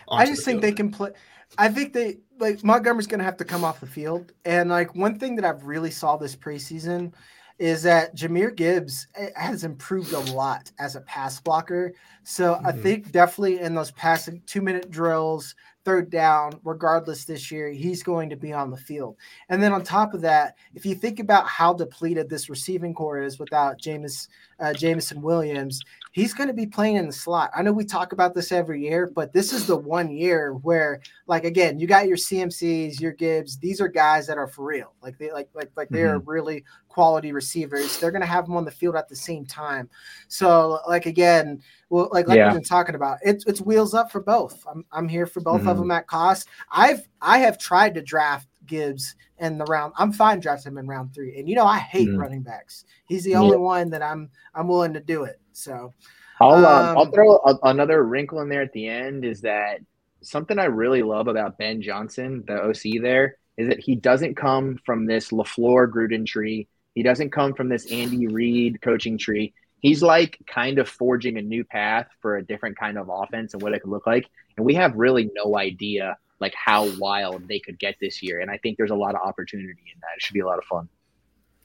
I 0.10 0.26
just 0.26 0.40
the 0.40 0.46
think 0.46 0.62
field. 0.62 0.64
they 0.64 0.76
can 0.76 0.92
play. 0.92 1.12
I 1.58 1.70
think 1.70 1.94
they 1.94 2.18
like 2.40 2.64
Montgomery's 2.64 3.08
going 3.08 3.20
to 3.20 3.26
have 3.26 3.38
to 3.38 3.46
come 3.46 3.64
off 3.64 3.80
the 3.80 3.88
field. 3.88 4.32
And 4.46 4.70
like 4.70 4.96
one 4.96 5.18
thing 5.18 5.36
that 5.38 5.46
I've 5.46 5.66
really 5.66 5.92
saw 5.92 6.18
this 6.18 6.36
preseason 6.36 7.14
is 7.60 7.82
that 7.84 8.16
Jahmyr 8.16 8.56
Gibbs 8.56 9.08
eh, 9.16 9.30
has 9.36 9.64
improved 9.64 10.14
a 10.14 10.20
lot 10.34 10.72
as 10.80 10.96
a 10.96 11.02
pass 11.02 11.40
blocker. 11.40 11.94
So 12.24 12.54
mm-hmm. 12.54 12.68
I 12.68 12.72
think 12.72 13.12
definitely 13.12 13.60
in 13.60 13.74
those 13.74 13.92
passing 13.92 14.44
two 14.46 14.62
minute 14.62 14.92
drills, 14.92 15.56
third 15.84 16.10
down, 16.10 16.60
regardless 16.64 17.24
this 17.26 17.50
year, 17.50 17.70
he's 17.70 18.04
going 18.04 18.30
to 18.30 18.36
be 18.36 18.54
on 18.54 18.70
the 18.70 18.78
field. 18.78 19.16
And 19.50 19.64
then 19.64 19.74
on 19.74 19.84
top 19.84 20.14
of 20.14 20.22
that, 20.22 20.56
if 20.76 20.86
you 20.86 20.94
think 20.94 21.20
about 21.20 21.48
how 21.48 21.74
depleted 21.74 22.30
this 22.30 22.50
receiving 22.50 22.94
core 22.94 23.22
is 23.22 23.40
without 23.40 23.80
James 23.80 24.28
uh, 24.60 24.74
Jameson 24.74 25.22
Williams, 25.22 25.82
he's 26.12 26.34
going 26.34 26.48
to 26.48 26.54
be 26.54 26.66
playing 26.66 26.96
in 26.96 27.08
the 27.08 27.14
slot. 27.14 27.52
I 27.56 27.62
know 27.62 27.72
we 27.72 27.86
talk 27.86 28.12
about 28.12 28.34
this 28.34 28.52
every 28.52 28.82
year, 28.82 29.12
but 29.14 29.34
this 29.34 29.54
is 29.54 29.66
the 29.66 29.76
one 29.76 30.10
year 30.10 30.54
where, 30.54 31.02
like, 31.28 31.44
again, 31.44 31.80
you 31.80 31.88
got 31.88 32.08
your 32.08 32.18
CMCs, 32.18 33.00
your 33.00 33.12
Gibbs. 33.12 33.58
These 33.58 33.82
are 33.82 33.88
guys 33.88 34.28
that 34.28 34.38
are 34.38 34.48
for 34.48 34.66
real. 34.66 34.94
Like 35.02 35.18
they 35.18 35.32
like 35.32 35.50
like 35.54 35.72
like 35.76 35.90
they 35.90 36.04
are 36.04 36.20
mm-hmm. 36.20 36.30
really 36.30 36.64
quality 36.90 37.32
receivers. 37.32 38.00
They're 38.00 38.12
going 38.12 38.22
to 38.22 38.28
have 38.28 38.46
them 38.46 38.58
on 38.58 38.66
the 38.66 38.72
field 38.72 38.96
at 38.96 39.08
the 39.08 39.16
same 39.16 39.46
time. 39.46 39.90
So, 40.28 40.80
like 40.88 41.06
again, 41.06 41.62
well, 41.90 42.10
like 42.12 42.28
like 42.28 42.38
yeah. 42.38 42.48
we've 42.48 42.56
been 42.56 42.64
talking 42.64 42.96
about, 42.96 43.20
it's 43.22 43.46
it's 43.46 43.62
wheels 43.62 43.94
up 43.94 44.12
for 44.12 44.22
both. 44.22 44.66
I'm 44.68 44.84
I'm 44.92 45.08
here 45.08 45.26
for 45.26 45.42
both 45.42 45.62
mm-hmm. 45.62 45.70
of 45.70 45.78
them 45.78 45.92
at 45.92 46.08
cost. 46.08 46.48
I've 46.72 47.08
I 47.22 47.40
have 47.40 47.58
tried 47.58 47.94
to 47.96 48.02
draft 48.02 48.48
Gibbs 48.68 49.16
in 49.40 49.58
the 49.58 49.66
round. 49.66 49.94
I'm 49.98 50.12
fine 50.12 50.40
drafting 50.40 50.74
him 50.74 50.78
in 50.78 50.88
round 50.88 51.14
three. 51.14 51.40
And 51.40 51.50
you 51.50 51.56
know, 51.56 51.66
I 51.66 51.80
hate 51.80 52.08
mm-hmm. 52.08 52.20
running 52.20 52.42
backs. 52.44 52.86
He's 53.08 53.24
the 53.24 53.36
only 53.36 53.56
yeah. 53.56 53.64
one 53.64 53.90
that 53.92 54.04
I'm 54.04 54.30
I'm 54.54 54.68
willing 54.68 54.94
to 54.94 55.00
do 55.00 55.24
it. 55.24 55.40
So 55.54 55.94
I'll 56.40 56.66
um, 56.66 56.66
um, 56.66 56.98
I'll 56.98 57.12
throw 57.12 57.38
a, 57.38 57.58
another 57.64 58.04
wrinkle 58.04 58.42
in 58.42 58.50
there 58.50 58.62
at 58.62 58.74
the 58.74 58.88
end 58.88 59.26
is 59.26 59.42
that 59.42 59.80
something 60.22 60.60
I 60.60 60.66
really 60.66 61.04
love 61.04 61.28
about 61.28 61.58
Ben 61.58 61.82
Johnson, 61.82 62.44
the 62.48 62.62
OC 62.62 63.02
there, 63.02 63.38
is 63.58 63.70
that 63.70 63.80
he 63.80 63.96
doesn't 63.96 64.36
come 64.36 64.78
from 64.86 65.06
this 65.06 65.30
LaFleur 65.30 65.92
Gruden 65.92 66.26
tree. 66.26 66.68
He 66.96 67.04
doesn't 67.04 67.32
come 67.32 67.54
from 67.54 67.70
this 67.70 67.92
Andy 67.92 68.28
Reid 68.28 68.82
coaching 68.82 69.18
tree. 69.18 69.54
He's 69.80 70.02
like 70.02 70.40
kind 70.48 70.80
of 70.80 70.90
forging 70.90 71.38
a 71.38 71.42
new 71.42 71.64
path 71.64 72.08
for 72.22 72.38
a 72.38 72.46
different 72.46 72.78
kind 72.78 72.98
of 72.98 73.10
offense 73.12 73.54
and 73.54 73.62
what 73.62 73.74
it 73.74 73.82
could 73.82 73.92
look 73.92 74.08
like. 74.08 74.28
And 74.58 74.66
we 74.66 74.74
have 74.76 74.96
really 74.96 75.30
no 75.36 75.58
idea 75.58 76.18
like 76.40 76.54
how 76.54 76.90
wild 76.98 77.48
they 77.48 77.60
could 77.60 77.80
get 77.80 77.96
this 78.00 78.22
year. 78.22 78.40
And 78.40 78.52
I 78.52 78.58
think 78.58 78.78
there's 78.78 78.92
a 78.92 78.96
lot 78.96 79.16
of 79.16 79.22
opportunity 79.22 79.70
in 79.70 80.00
that. 80.02 80.10
It 80.16 80.22
should 80.22 80.34
be 80.34 80.42
a 80.42 80.46
lot 80.46 80.58
of 80.58 80.64
fun. 80.66 80.88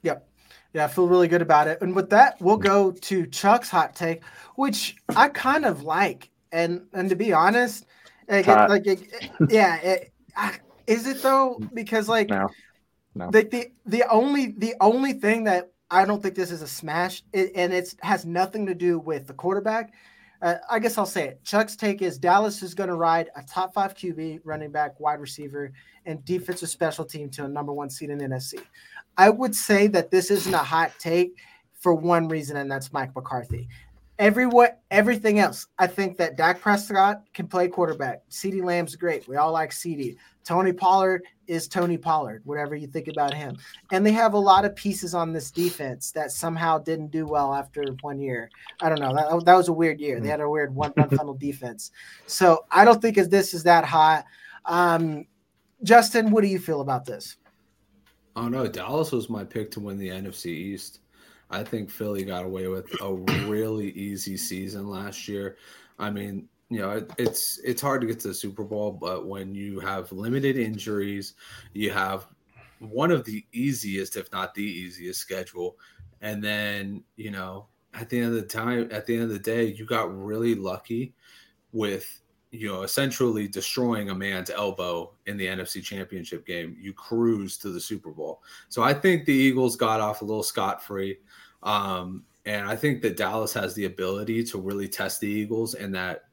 Yep. 0.01 0.27
Yeah, 0.73 0.85
I 0.85 0.87
feel 0.87 1.07
really 1.07 1.27
good 1.27 1.41
about 1.41 1.67
it. 1.67 1.81
And 1.81 1.95
with 1.95 2.09
that, 2.09 2.41
we'll 2.41 2.57
go 2.57 2.91
to 2.91 3.27
Chuck's 3.27 3.69
hot 3.69 3.95
take, 3.95 4.23
which 4.55 4.95
I 5.15 5.29
kind 5.29 5.65
of 5.65 5.83
like. 5.83 6.29
And 6.51 6.87
and 6.93 7.09
to 7.09 7.15
be 7.15 7.33
honest, 7.33 7.85
like, 8.27 8.47
it, 8.47 8.69
like 8.69 8.87
it, 8.87 9.31
yeah, 9.49 9.97
is 10.87 11.07
it 11.07 11.21
though? 11.21 11.59
Because 11.73 12.07
like, 12.09 12.29
no, 12.29 12.47
no. 13.15 13.31
The, 13.31 13.43
the 13.43 13.67
the 13.85 14.03
only 14.09 14.53
the 14.57 14.75
only 14.79 15.13
thing 15.13 15.43
that 15.45 15.71
I 15.89 16.05
don't 16.05 16.21
think 16.21 16.35
this 16.35 16.51
is 16.51 16.61
a 16.61 16.67
smash, 16.67 17.23
it, 17.33 17.51
and 17.55 17.73
it 17.73 17.93
has 18.01 18.25
nothing 18.25 18.65
to 18.67 18.75
do 18.75 18.99
with 18.99 19.27
the 19.27 19.33
quarterback 19.33 19.93
uh, 20.43 20.57
I 20.69 20.77
guess 20.79 20.97
I'll 20.97 21.05
say 21.05 21.29
it. 21.29 21.43
Chuck's 21.45 21.77
take 21.77 22.01
is 22.01 22.17
Dallas 22.17 22.61
is 22.61 22.73
going 22.73 22.89
to 22.89 22.95
ride 22.95 23.29
a 23.37 23.41
top 23.43 23.73
five 23.73 23.95
QB, 23.95 24.41
running 24.43 24.71
back, 24.71 24.99
wide 24.99 25.21
receiver, 25.21 25.71
and 26.05 26.23
defensive 26.25 26.69
special 26.69 27.05
team 27.05 27.29
to 27.29 27.45
a 27.45 27.47
number 27.47 27.71
one 27.71 27.89
seed 27.89 28.09
in 28.09 28.19
NFC. 28.19 28.59
I 29.17 29.29
would 29.29 29.55
say 29.55 29.87
that 29.87 30.11
this 30.11 30.29
isn't 30.29 30.53
a 30.53 30.57
hot 30.57 30.91
take 30.99 31.37
for 31.79 31.93
one 31.93 32.27
reason, 32.27 32.57
and 32.57 32.69
that's 32.69 32.91
Mike 32.91 33.15
McCarthy. 33.15 33.69
Everyone, 34.19 34.69
everything 34.91 35.39
else, 35.39 35.67
I 35.79 35.87
think 35.87 36.17
that 36.17 36.35
Dak 36.35 36.59
Prescott 36.59 37.21
can 37.33 37.47
play 37.47 37.69
quarterback. 37.69 38.27
CeeDee 38.29 38.63
Lamb's 38.63 38.97
great. 38.97 39.27
We 39.29 39.37
all 39.37 39.53
like 39.53 39.71
CeeDee. 39.71 40.17
Tony 40.43 40.73
Pollard 40.73 41.23
is 41.47 41.67
Tony 41.67 41.97
Pollard, 41.97 42.41
whatever 42.45 42.75
you 42.75 42.87
think 42.87 43.07
about 43.07 43.33
him. 43.33 43.57
And 43.91 44.05
they 44.05 44.11
have 44.11 44.33
a 44.33 44.39
lot 44.39 44.65
of 44.65 44.75
pieces 44.75 45.13
on 45.13 45.33
this 45.33 45.51
defense 45.51 46.11
that 46.11 46.31
somehow 46.31 46.77
didn't 46.79 47.11
do 47.11 47.25
well 47.25 47.53
after 47.53 47.83
one 48.01 48.19
year. 48.19 48.49
I 48.81 48.89
don't 48.89 48.99
know. 48.99 49.13
That, 49.13 49.45
that 49.45 49.55
was 49.55 49.67
a 49.67 49.73
weird 49.73 49.99
year. 49.99 50.19
They 50.19 50.29
had 50.29 50.41
a 50.41 50.49
weird 50.49 50.73
one, 50.73 50.91
one 50.95 51.09
funnel 51.09 51.33
defense. 51.33 51.91
So 52.27 52.65
I 52.71 52.85
don't 52.85 53.01
think 53.01 53.17
as 53.17 53.29
this 53.29 53.53
is 53.53 53.63
that 53.63 53.85
hot. 53.85 54.25
Um, 54.65 55.25
Justin, 55.83 56.31
what 56.31 56.41
do 56.41 56.47
you 56.47 56.59
feel 56.59 56.81
about 56.81 57.05
this? 57.05 57.37
Oh 58.35 58.47
no, 58.47 58.67
Dallas 58.67 59.11
was 59.11 59.29
my 59.29 59.43
pick 59.43 59.69
to 59.71 59.79
win 59.79 59.97
the 59.97 60.09
NFC 60.09 60.47
East. 60.47 60.99
I 61.49 61.63
think 61.63 61.89
Philly 61.89 62.23
got 62.23 62.45
away 62.45 62.67
with 62.67 62.87
a 63.01 63.13
really 63.47 63.91
easy 63.91 64.37
season 64.37 64.87
last 64.87 65.27
year. 65.27 65.57
I 65.99 66.09
mean, 66.09 66.47
you 66.73 66.81
know, 66.81 66.91
it, 66.91 67.11
it's 67.17 67.59
it's 67.63 67.81
hard 67.81 68.01
to 68.01 68.07
get 68.07 68.19
to 68.21 68.29
the 68.29 68.33
Super 68.33 68.63
Bowl, 68.63 68.91
but 68.91 69.27
when 69.27 69.53
you 69.53 69.79
have 69.79 70.11
limited 70.11 70.57
injuries, 70.57 71.35
you 71.73 71.91
have 71.91 72.25
one 72.79 73.11
of 73.11 73.23
the 73.25 73.45
easiest, 73.53 74.17
if 74.17 74.31
not 74.31 74.55
the 74.55 74.63
easiest, 74.63 75.19
schedule, 75.19 75.77
and 76.21 76.43
then 76.43 77.03
you 77.15 77.29
know, 77.29 77.67
at 77.93 78.09
the 78.09 78.17
end 78.17 78.27
of 78.29 78.33
the 78.33 78.41
time, 78.41 78.89
at 78.91 79.05
the 79.05 79.13
end 79.13 79.23
of 79.23 79.29
the 79.29 79.39
day, 79.39 79.65
you 79.65 79.85
got 79.85 80.15
really 80.15 80.55
lucky 80.55 81.13
with 81.73 82.21
you 82.51 82.67
know 82.67 82.81
essentially 82.81 83.47
destroying 83.47 84.09
a 84.09 84.15
man's 84.15 84.49
elbow 84.49 85.11
in 85.27 85.37
the 85.37 85.45
NFC 85.45 85.83
Championship 85.83 86.45
game. 86.45 86.75
You 86.79 86.91
cruise 86.93 87.57
to 87.59 87.69
the 87.69 87.79
Super 87.79 88.09
Bowl, 88.09 88.41
so 88.69 88.81
I 88.81 88.95
think 88.95 89.25
the 89.25 89.33
Eagles 89.33 89.75
got 89.75 90.01
off 90.01 90.21
a 90.21 90.25
little 90.25 90.43
scot 90.43 90.83
free. 90.83 91.19
Um, 91.61 92.25
and 92.45 92.67
I 92.67 92.75
think 92.75 93.01
that 93.03 93.15
Dallas 93.15 93.53
has 93.53 93.73
the 93.73 93.85
ability 93.85 94.43
to 94.45 94.59
really 94.59 94.87
test 94.87 95.21
the 95.21 95.29
Eagles 95.29 95.75
and 95.75 95.95
that 95.95 96.23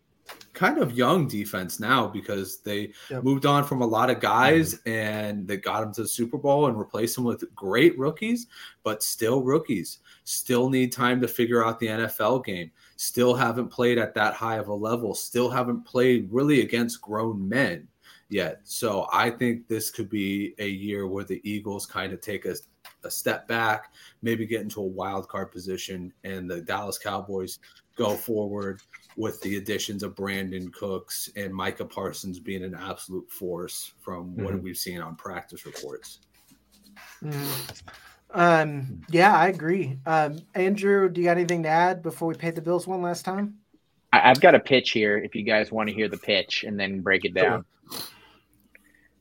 kind 0.53 0.79
of 0.79 0.97
young 0.97 1.27
defense 1.27 1.81
now 1.81 2.07
because 2.07 2.59
they 2.59 2.93
Yep. 3.11 3.25
moved 3.25 3.47
on 3.47 3.65
from 3.65 3.81
a 3.81 3.87
lot 3.87 4.11
of 4.11 4.21
guys 4.21 4.75
mm-hmm. 4.75 4.89
and 4.89 5.49
they 5.49 5.57
got 5.57 5.81
them 5.81 5.95
to 5.95 6.03
the 6.03 6.09
Super 6.09 6.37
Bowl 6.37 6.67
and 6.67 6.79
replaced 6.79 7.15
them 7.15 7.25
with 7.25 7.45
great 7.55 7.99
rookies, 7.99 8.47
but 8.83 9.03
still 9.03 9.43
rookies. 9.43 9.99
Still 10.25 10.69
need 10.69 10.93
time 10.93 11.21
to 11.21 11.29
figure 11.29 11.65
out 11.65 11.81
the 11.81 11.87
NFL 11.87 12.45
game. 12.45 12.71
Still 12.97 13.35
haven't 13.35 13.69
played 13.69 13.99
at 13.99 14.15
that 14.15 14.35
high 14.35 14.57
of 14.57 14.69
a 14.69 14.75
level. 14.75 15.15
Still 15.15 15.51
haven't 15.51 15.87
played 15.87 16.29
really 16.31 16.61
against 16.61 17.01
grown 17.01 17.49
men 17.49 17.89
yet. 18.29 18.61
So 18.65 19.09
I 19.13 19.31
think 19.31 19.67
this 19.67 19.91
could 19.91 20.09
be 20.09 20.55
a 20.59 20.69
year 20.69 21.07
where 21.07 21.25
the 21.25 21.41
Eagles 21.43 21.87
kind 21.87 22.13
of 22.13 22.21
take 22.21 22.45
a, 22.45 22.55
a 23.05 23.11
step 23.11 23.49
back, 23.49 23.93
maybe 24.23 24.47
get 24.47 24.63
into 24.63 24.81
a 24.81 24.85
wild 24.85 25.29
card 25.29 25.53
position, 25.53 26.13
and 26.25 26.51
the 26.51 26.61
Dallas 26.61 26.99
Cowboys 26.99 27.59
go 27.97 28.15
forward 28.15 28.83
with 29.17 29.41
the 29.43 29.57
additions 29.57 30.03
of 30.03 30.15
Brandin 30.15 30.73
Cooks 30.73 31.31
and 31.37 31.53
Micah 31.53 31.85
Parsons 31.85 32.39
being 32.39 32.65
an 32.65 32.75
absolute 32.75 33.31
force 33.31 33.93
from 34.01 34.37
what 34.37 34.55
Mhm. 34.55 34.63
we've 34.63 34.77
seen 34.77 35.01
on 35.01 35.17
practice 35.17 35.67
reports. 35.67 36.21
Mhm. 37.23 37.83
Um, 38.33 39.03
yeah, 39.11 39.37
I 39.37 39.49
agree. 39.49 39.99
Um, 40.07 40.39
Andrew, 40.55 41.09
do 41.09 41.21
you 41.21 41.27
got 41.27 41.37
anything 41.37 41.65
to 41.65 41.69
add 41.69 42.03
before 42.03 42.29
we 42.29 42.35
pay 42.35 42.51
the 42.51 42.63
bills 42.63 42.87
one 42.87 43.03
last 43.03 43.25
time? 43.25 43.59
I, 44.13 44.31
I've 44.31 44.41
got 44.41 44.55
a 44.55 44.61
pitch 44.61 44.91
here 44.91 45.19
if 45.19 45.35
you 45.35 45.43
guys 45.43 45.73
want 45.73 45.89
to 45.89 45.95
hear 45.95 46.09
the 46.09 46.17
pitch 46.19 46.65
and 46.65 46.79
then 46.79 47.01
break 47.01 47.25
it 47.25 47.35
down. 47.35 47.65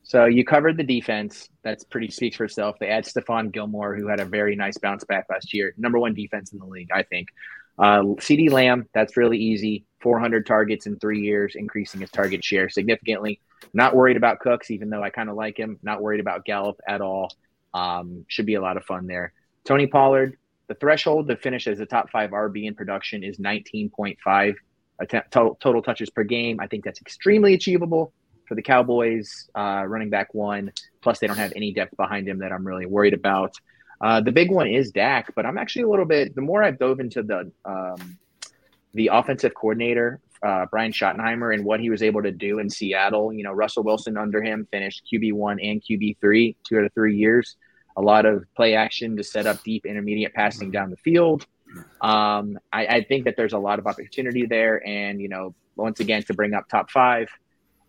So 0.02 0.24
you 0.24 0.44
covered 0.44 0.76
the 0.76 0.82
defense. 0.82 1.48
That's 1.62 1.84
pretty 1.84 2.10
speaks 2.10 2.36
for 2.36 2.44
itself. 2.44 2.76
They 2.80 2.88
add 2.88 3.04
Stephon 3.04 3.52
Gilmore, 3.52 3.94
who 3.94 4.08
had 4.08 4.18
a 4.18 4.24
very 4.24 4.56
nice 4.56 4.76
bounce 4.76 5.04
back 5.04 5.26
last 5.30 5.54
year. 5.54 5.72
Number 5.76 6.00
one 6.00 6.14
defense 6.14 6.52
in 6.52 6.58
the 6.58 6.66
league, 6.66 6.88
I 6.92 7.04
think. 7.04 7.28
Uh, 7.80 8.02
CeeDee 8.20 8.50
Lamb, 8.50 8.88
that's 8.92 9.16
really 9.16 9.38
easy. 9.38 9.86
400 10.02 10.46
targets 10.46 10.86
in 10.86 10.98
three 10.98 11.20
years, 11.20 11.54
increasing 11.56 12.00
his 12.00 12.10
target 12.10 12.44
share 12.44 12.68
significantly. 12.68 13.40
Not 13.72 13.94
worried 13.96 14.16
about 14.16 14.40
Cooks, 14.40 14.70
even 14.70 14.90
though 14.90 15.02
I 15.02 15.10
kind 15.10 15.30
of 15.30 15.36
like 15.36 15.58
him. 15.58 15.78
Not 15.82 16.02
worried 16.02 16.20
about 16.20 16.44
Gallup 16.44 16.80
at 16.86 17.00
all. 17.00 17.30
Um, 17.72 18.24
should 18.28 18.46
be 18.46 18.54
a 18.54 18.60
lot 18.60 18.76
of 18.76 18.84
fun 18.84 19.06
there. 19.06 19.32
Tony 19.64 19.86
Pollard, 19.86 20.36
the 20.68 20.74
threshold 20.74 21.28
to 21.28 21.36
finish 21.36 21.66
as 21.66 21.80
a 21.80 21.86
top 21.86 22.10
five 22.10 22.30
RB 22.30 22.66
in 22.66 22.74
production 22.74 23.22
is 23.22 23.38
19.5 23.38 24.54
attempt, 25.00 25.30
total, 25.30 25.54
total 25.56 25.82
touches 25.82 26.10
per 26.10 26.24
game. 26.24 26.60
I 26.60 26.66
think 26.66 26.84
that's 26.84 27.00
extremely 27.00 27.54
achievable 27.54 28.12
for 28.46 28.54
the 28.54 28.62
Cowboys. 28.62 29.48
Uh, 29.54 29.84
running 29.86 30.10
back 30.10 30.34
one, 30.34 30.72
plus 31.00 31.18
they 31.18 31.26
don't 31.26 31.36
have 31.36 31.52
any 31.56 31.72
depth 31.72 31.96
behind 31.96 32.28
him 32.28 32.38
that 32.38 32.52
I'm 32.52 32.66
really 32.66 32.86
worried 32.86 33.14
about. 33.14 33.54
Uh, 34.00 34.20
the 34.20 34.32
big 34.32 34.50
one 34.50 34.66
is 34.66 34.90
Dak, 34.90 35.34
but 35.34 35.44
I'm 35.44 35.58
actually 35.58 35.82
a 35.82 35.88
little 35.88 36.06
bit. 36.06 36.34
The 36.34 36.40
more 36.40 36.62
I've 36.62 36.78
dove 36.78 37.00
into 37.00 37.22
the 37.22 37.52
um, 37.64 38.18
the 38.94 39.10
offensive 39.12 39.54
coordinator, 39.54 40.20
uh, 40.42 40.66
Brian 40.70 40.92
Schottenheimer, 40.92 41.54
and 41.54 41.64
what 41.64 41.80
he 41.80 41.90
was 41.90 42.02
able 42.02 42.22
to 42.22 42.32
do 42.32 42.58
in 42.58 42.70
Seattle, 42.70 43.32
you 43.32 43.44
know, 43.44 43.52
Russell 43.52 43.82
Wilson 43.82 44.16
under 44.16 44.42
him 44.42 44.66
finished 44.70 45.02
QB 45.12 45.34
one 45.34 45.60
and 45.60 45.82
QB 45.82 46.16
three, 46.18 46.56
two 46.66 46.78
out 46.78 46.84
of 46.84 46.94
three 46.94 47.16
years. 47.16 47.56
A 47.96 48.00
lot 48.00 48.24
of 48.24 48.44
play 48.56 48.74
action 48.74 49.16
to 49.16 49.24
set 49.24 49.46
up 49.46 49.62
deep 49.62 49.84
intermediate 49.84 50.32
passing 50.32 50.70
down 50.70 50.90
the 50.90 50.96
field. 50.96 51.46
Um, 52.00 52.58
I, 52.72 52.86
I 52.86 53.04
think 53.04 53.24
that 53.26 53.36
there's 53.36 53.52
a 53.52 53.58
lot 53.58 53.78
of 53.78 53.86
opportunity 53.86 54.46
there, 54.46 54.86
and 54.86 55.20
you 55.20 55.28
know, 55.28 55.54
once 55.76 56.00
again, 56.00 56.22
to 56.24 56.34
bring 56.34 56.54
up 56.54 56.68
top 56.68 56.90
five, 56.90 57.28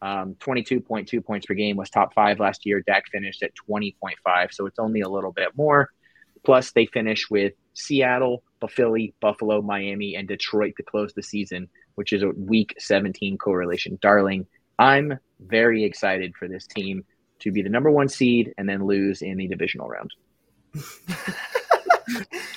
um, 0.02 0.36
22.2 0.40 1.24
points 1.24 1.46
per 1.46 1.54
game 1.54 1.78
was 1.78 1.90
top 1.90 2.14
five 2.14 2.40
last 2.40 2.66
year. 2.66 2.82
Dak 2.86 3.06
finished 3.12 3.44
at 3.44 3.52
20.5, 3.70 4.54
so 4.54 4.66
it's 4.66 4.80
only 4.80 5.02
a 5.02 5.10
little 5.10 5.32
bit 5.32 5.56
more. 5.56 5.90
Plus, 6.44 6.72
they 6.72 6.86
finish 6.88 7.30
with 7.30 7.54
Seattle, 7.74 8.44
Philly, 8.70 9.14
Buffalo, 9.22 9.62
Miami, 9.62 10.16
and 10.16 10.28
Detroit 10.28 10.74
to 10.78 10.84
close 10.84 11.14
the 11.14 11.24
season, 11.24 11.68
which 11.96 12.14
is 12.14 12.24
a 12.24 12.30
week 12.32 12.74
17 12.80 13.38
correlation. 13.38 13.98
Darling, 14.02 14.46
I'm 14.80 15.18
very 15.40 15.84
excited 15.84 16.34
for 16.38 16.48
this 16.48 16.66
team 16.68 17.04
to 17.40 17.52
be 17.52 17.62
the 17.62 17.70
number 17.70 17.90
one 17.92 18.08
seed 18.08 18.54
and 18.58 18.68
then 18.70 18.86
lose 18.86 19.22
in 19.22 19.38
the 19.38 19.48
divisional 19.48 19.88
round. 19.88 20.12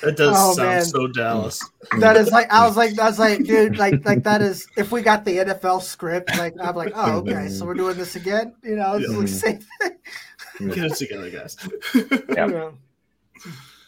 That 0.02 0.16
does 0.16 0.36
Oh, 0.38 0.52
sound 0.54 0.68
man. 0.68 0.84
so 0.84 1.06
Dallas. 1.08 1.60
That 1.98 2.16
is 2.16 2.30
like 2.30 2.50
I 2.52 2.66
was 2.66 2.76
like 2.76 2.98
I 2.98 3.06
was 3.08 3.18
like 3.18 3.44
dude 3.44 3.78
like 3.78 4.04
like 4.04 4.22
that 4.24 4.42
is 4.42 4.66
if 4.76 4.92
we 4.92 5.00
got 5.00 5.24
the 5.24 5.38
NFL 5.38 5.80
script 5.82 6.36
like 6.36 6.54
I'm 6.60 6.74
like 6.74 6.92
oh 6.94 7.18
okay 7.18 7.48
so 7.48 7.64
we're 7.64 7.74
doing 7.74 7.96
this 7.96 8.14
again 8.16 8.54
you 8.62 8.76
know 8.76 8.96
it's 8.96 9.10
Yeah. 9.10 9.18
like 9.18 9.28
same 9.28 9.58
thing. 9.80 10.70
Get 10.74 10.84
it 10.92 10.96
together, 10.96 11.30
guys. 11.30 11.56
Yep. 11.94 12.28
Yeah. 12.36 12.70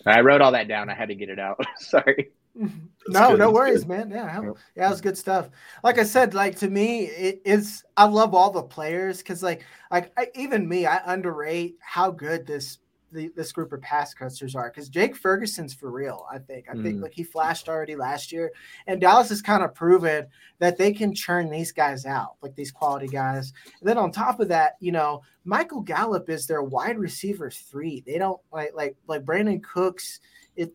I 0.06 0.20
wrote 0.20 0.40
all 0.40 0.52
that 0.52 0.68
down. 0.68 0.88
I 0.88 0.94
had 0.94 1.08
to 1.08 1.14
get 1.14 1.28
it 1.28 1.38
out. 1.38 1.60
Sorry. 1.76 2.30
no, 2.54 2.68
good, 2.68 3.08
no 3.08 3.36
that's 3.38 3.52
worries, 3.52 3.80
good. 3.84 3.88
man. 3.88 4.10
Yeah, 4.10 4.30
hell- 4.30 4.56
yeah, 4.76 4.86
it 4.86 4.90
was 4.90 5.00
good 5.00 5.18
stuff. 5.18 5.50
Like 5.82 5.98
I 5.98 6.04
said, 6.04 6.32
like 6.34 6.56
to 6.58 6.68
me, 6.70 7.04
it 7.06 7.42
is. 7.44 7.84
I 7.96 8.04
love 8.04 8.34
all 8.34 8.50
the 8.50 8.62
players 8.62 9.18
because, 9.18 9.42
like, 9.42 9.64
like 9.90 10.12
I, 10.16 10.28
even 10.34 10.68
me, 10.68 10.86
I 10.86 11.00
underrate 11.04 11.76
how 11.80 12.10
good 12.10 12.46
this 12.46 12.78
the, 13.12 13.28
this 13.36 13.52
group 13.52 13.72
of 13.72 13.80
pass 13.80 14.12
catchers 14.14 14.54
are. 14.54 14.68
Because 14.70 14.88
Jake 14.88 15.16
Ferguson's 15.16 15.72
for 15.74 15.90
real. 15.90 16.26
I 16.30 16.38
think. 16.38 16.66
I 16.68 16.72
think 16.74 16.98
Mm. 16.98 17.02
like 17.02 17.12
he 17.12 17.22
flashed 17.22 17.68
already 17.68 17.96
last 17.96 18.32
year, 18.32 18.50
and 18.86 19.00
Dallas 19.00 19.28
has 19.30 19.42
kind 19.42 19.62
of 19.62 19.74
proven 19.74 20.26
that 20.58 20.76
they 20.78 20.92
can 20.92 21.14
churn 21.14 21.50
these 21.50 21.72
guys 21.72 22.06
out, 22.06 22.36
like 22.42 22.54
these 22.54 22.72
quality 22.72 23.08
guys. 23.08 23.52
And 23.80 23.88
then 23.88 23.98
on 23.98 24.10
top 24.12 24.40
of 24.40 24.48
that, 24.48 24.76
you 24.80 24.92
know, 24.92 25.22
Michael 25.44 25.80
Gallup 25.82 26.28
is 26.28 26.46
their 26.46 26.62
wide 26.62 26.98
receiver 26.98 27.50
three. 27.50 28.02
They 28.06 28.18
don't 28.18 28.40
like 28.52 28.72
like 28.74 28.96
like 29.06 29.24
Brandin 29.24 29.62
Cooks. 29.62 30.20
It, 30.56 30.74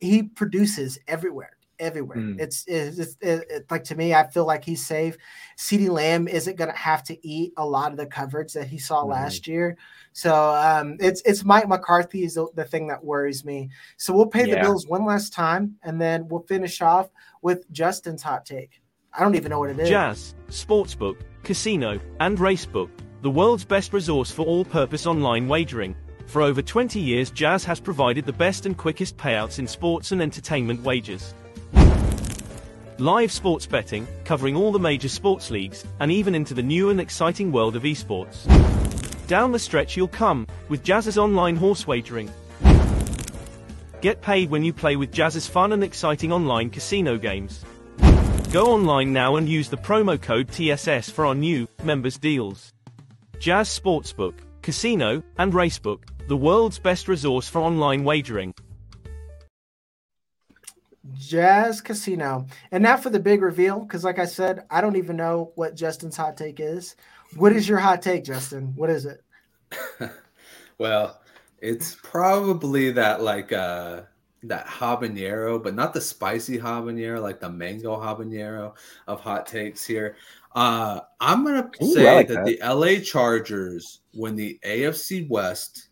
he 0.00 0.22
produces 0.22 0.98
everywhere 1.06 1.50
everywhere. 1.80 2.16
Mm. 2.16 2.40
It's, 2.40 2.64
it's, 2.66 2.98
it's 2.98 3.16
it, 3.20 3.44
it- 3.48 3.70
like 3.70 3.84
to 3.84 3.94
me, 3.94 4.12
I 4.12 4.26
feel 4.26 4.44
like 4.44 4.64
he's 4.64 4.84
safe. 4.84 5.16
CeeDee 5.56 5.88
Lamb 5.88 6.26
isn't 6.26 6.56
going 6.56 6.72
to 6.72 6.76
have 6.76 7.04
to 7.04 7.24
eat 7.24 7.52
a 7.56 7.64
lot 7.64 7.92
of 7.92 7.96
the 7.98 8.06
coverage 8.06 8.52
that 8.54 8.66
he 8.66 8.78
saw 8.78 9.04
Mhm. 9.04 9.10
last 9.10 9.46
year. 9.46 9.76
So 10.18 10.34
um, 10.34 10.96
it's 10.98 11.22
it's 11.24 11.44
Mike 11.44 11.68
McCarthy 11.68 12.24
is 12.24 12.34
the, 12.34 12.48
the 12.52 12.64
thing 12.64 12.88
that 12.88 13.04
worries 13.04 13.44
me. 13.44 13.70
So 13.98 14.12
we'll 14.12 14.26
pay 14.26 14.50
the 14.50 14.56
bills 14.56 14.84
one 14.84 15.04
last 15.04 15.32
time, 15.32 15.76
and 15.84 16.00
then 16.00 16.26
we'll 16.26 16.42
finish 16.42 16.82
off 16.82 17.08
with 17.40 17.70
Justin's 17.70 18.20
hot 18.20 18.44
take. 18.44 18.82
I 19.12 19.20
don't 19.20 19.36
even 19.36 19.50
know 19.50 19.60
what 19.60 19.70
it 19.70 19.78
is. 19.78 19.88
Jazz, 19.88 20.34
Sportsbook, 20.48 21.18
Casino, 21.44 22.00
and 22.18 22.36
Racebook, 22.36 22.90
the 23.22 23.30
world's 23.30 23.64
best 23.64 23.92
resource 23.92 24.28
for 24.32 24.44
all 24.44 24.64
purpose 24.64 25.06
online 25.06 25.46
wagering. 25.46 25.94
For 26.26 26.42
over 26.42 26.62
20 26.62 26.98
years, 26.98 27.30
Jazz 27.30 27.64
has 27.66 27.78
provided 27.78 28.26
the 28.26 28.32
best 28.32 28.66
and 28.66 28.76
quickest 28.76 29.16
payouts 29.16 29.60
in 29.60 29.68
sports 29.68 30.10
and 30.10 30.20
entertainment 30.20 30.82
wagers. 30.82 31.32
Live 32.98 33.30
sports 33.30 33.66
betting, 33.66 34.08
covering 34.24 34.56
all 34.56 34.72
the 34.72 34.80
major 34.80 35.08
sports 35.08 35.52
leagues, 35.52 35.84
and 36.00 36.10
even 36.10 36.34
into 36.34 36.54
the 36.54 36.62
new 36.62 36.90
and 36.90 37.00
exciting 37.00 37.52
world 37.52 37.76
of 37.76 37.84
esports. 37.84 38.48
Down 39.28 39.52
the 39.52 39.58
stretch 39.58 39.94
you'll 39.94 40.08
come, 40.08 40.46
with 40.70 40.82
Jazz's 40.82 41.18
online 41.18 41.54
horse 41.54 41.86
wagering. 41.86 42.30
Get 44.00 44.22
paid 44.22 44.48
when 44.48 44.64
you 44.64 44.72
play 44.72 44.96
with 44.96 45.12
Jazz's 45.12 45.46
fun 45.46 45.74
and 45.74 45.84
exciting 45.84 46.32
online 46.32 46.70
casino 46.70 47.18
games. 47.18 47.62
Go 48.52 48.72
online 48.72 49.12
now 49.12 49.36
and 49.36 49.46
use 49.46 49.68
the 49.68 49.76
promo 49.76 50.20
code 50.20 50.48
TSS 50.50 51.10
for 51.10 51.26
our 51.26 51.34
new 51.34 51.68
members 51.84 52.16
deals. 52.16 52.72
Jazz 53.38 53.68
Sportsbook, 53.68 54.32
Casino, 54.62 55.22
and 55.36 55.52
Racebook, 55.52 56.04
the 56.26 56.36
world's 56.36 56.78
best 56.78 57.06
resource 57.06 57.50
for 57.50 57.60
online 57.60 58.04
wagering. 58.04 58.54
Jazz 61.12 61.82
Casino. 61.82 62.46
And 62.70 62.82
now 62.82 62.96
for 62.96 63.10
the 63.10 63.20
big 63.20 63.42
reveal, 63.42 63.80
because 63.80 64.04
like 64.04 64.18
I 64.18 64.24
said, 64.24 64.64
I 64.70 64.80
don't 64.80 64.96
even 64.96 65.16
know 65.16 65.52
what 65.54 65.74
Justin's 65.74 66.16
hot 66.16 66.38
take 66.38 66.60
is. 66.60 66.96
What 67.36 67.52
is 67.52 67.68
your 67.68 67.78
hot 67.78 68.02
take, 68.02 68.24
Justin? 68.24 68.72
What 68.76 68.90
is 68.90 69.06
it? 69.06 69.22
Well, 70.78 71.20
it's 71.60 71.96
probably 72.02 72.92
that 72.92 73.20
like 73.20 73.52
uh 73.52 74.02
that 74.44 74.66
habanero, 74.66 75.62
but 75.62 75.74
not 75.74 75.92
the 75.92 76.00
spicy 76.00 76.56
habanero, 76.56 77.20
like 77.20 77.40
the 77.40 77.50
mango 77.50 77.96
habanero 77.96 78.74
of 79.08 79.20
hot 79.20 79.46
takes 79.46 79.84
here. 79.84 80.16
Uh 80.54 81.00
I'm 81.20 81.44
gonna 81.44 81.68
Ooh, 81.82 81.94
say 81.94 82.14
like 82.14 82.28
that, 82.28 82.44
the 82.44 82.60
LA 82.62 83.02
Chargers 83.02 84.00
win 84.14 84.36
the 84.36 84.58
AFC 84.64 85.28
West 85.28 85.88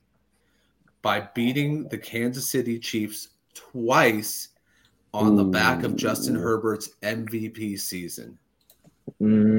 by 1.02 1.28
beating 1.34 1.88
the 1.88 1.98
Kansas 1.98 2.48
City 2.48 2.78
Chiefs 2.78 3.30
twice 3.54 4.48
on 5.12 5.34
the 5.34 5.44
back 5.44 5.82
of 5.82 5.96
Justin 5.96 6.36
Herbert's 6.36 6.90
MVP 7.02 7.78
season. 7.80 8.38
Mm. 9.20 9.55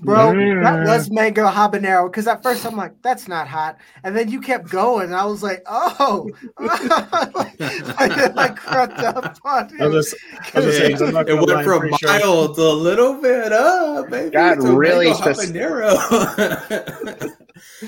Bro, 0.00 0.28
that 0.32 0.34
Mm. 0.36 0.86
was 0.86 1.10
mango 1.10 1.46
habanero. 1.46 2.10
Because 2.10 2.26
at 2.26 2.42
first 2.42 2.64
I'm 2.66 2.76
like, 2.76 2.92
that's 3.02 3.28
not 3.28 3.46
hot. 3.48 3.78
And 4.02 4.16
then 4.16 4.28
you 4.28 4.40
kept 4.40 4.68
going. 4.68 5.06
And 5.06 5.14
I 5.14 5.24
was 5.24 5.42
like, 5.42 5.62
oh. 5.66 6.28
I 6.58 8.12
did 8.14 8.34
like 8.34 8.56
crept 8.56 8.98
up 9.00 9.36
on 9.44 9.70
I 9.80 9.86
was 9.86 10.10
just, 10.10 10.22
I 10.54 10.58
was 10.60 10.66
just 10.66 10.78
saying, 10.78 10.92
'cause 10.92 11.02
it 11.08 11.12
gonna 11.12 11.12
lie, 11.12 11.22
went 11.46 11.58
I'm 11.58 11.64
from 11.64 11.80
pretty 11.80 11.96
sure- 11.98 12.10
a 12.58 12.72
little 12.72 13.14
bit 13.20 13.52
up, 13.52 14.10
baby. 14.10 14.30
Got 14.30 14.58
really 14.58 15.10
mango 15.10 15.32
spec- 15.34 15.48
habanero. 15.48 17.30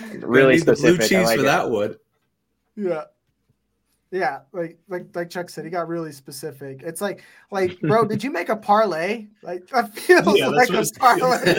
Really 0.02 0.20
Gonna 0.20 0.48
need 0.52 0.60
the 0.66 0.76
specific. 0.76 0.98
blue 1.00 1.08
cheese 1.08 1.26
like 1.26 1.36
for 1.38 1.42
it. 1.42 1.46
that 1.46 1.70
would. 1.70 1.98
Yeah. 2.76 3.04
Yeah, 4.12 4.40
like 4.52 4.78
like 4.88 5.06
like 5.14 5.30
Chuck 5.30 5.50
said, 5.50 5.64
he 5.64 5.70
got 5.70 5.88
really 5.88 6.12
specific. 6.12 6.82
It's 6.82 7.00
like 7.00 7.24
like, 7.50 7.80
bro, 7.82 8.04
did 8.04 8.22
you 8.22 8.30
make 8.30 8.48
a 8.48 8.56
parlay? 8.56 9.26
Like 9.42 9.66
that 9.72 9.94
feels 9.94 10.38
Yeah, 10.38 10.48
like 10.48 10.68
a 10.70 10.84
parlay. 10.98 11.54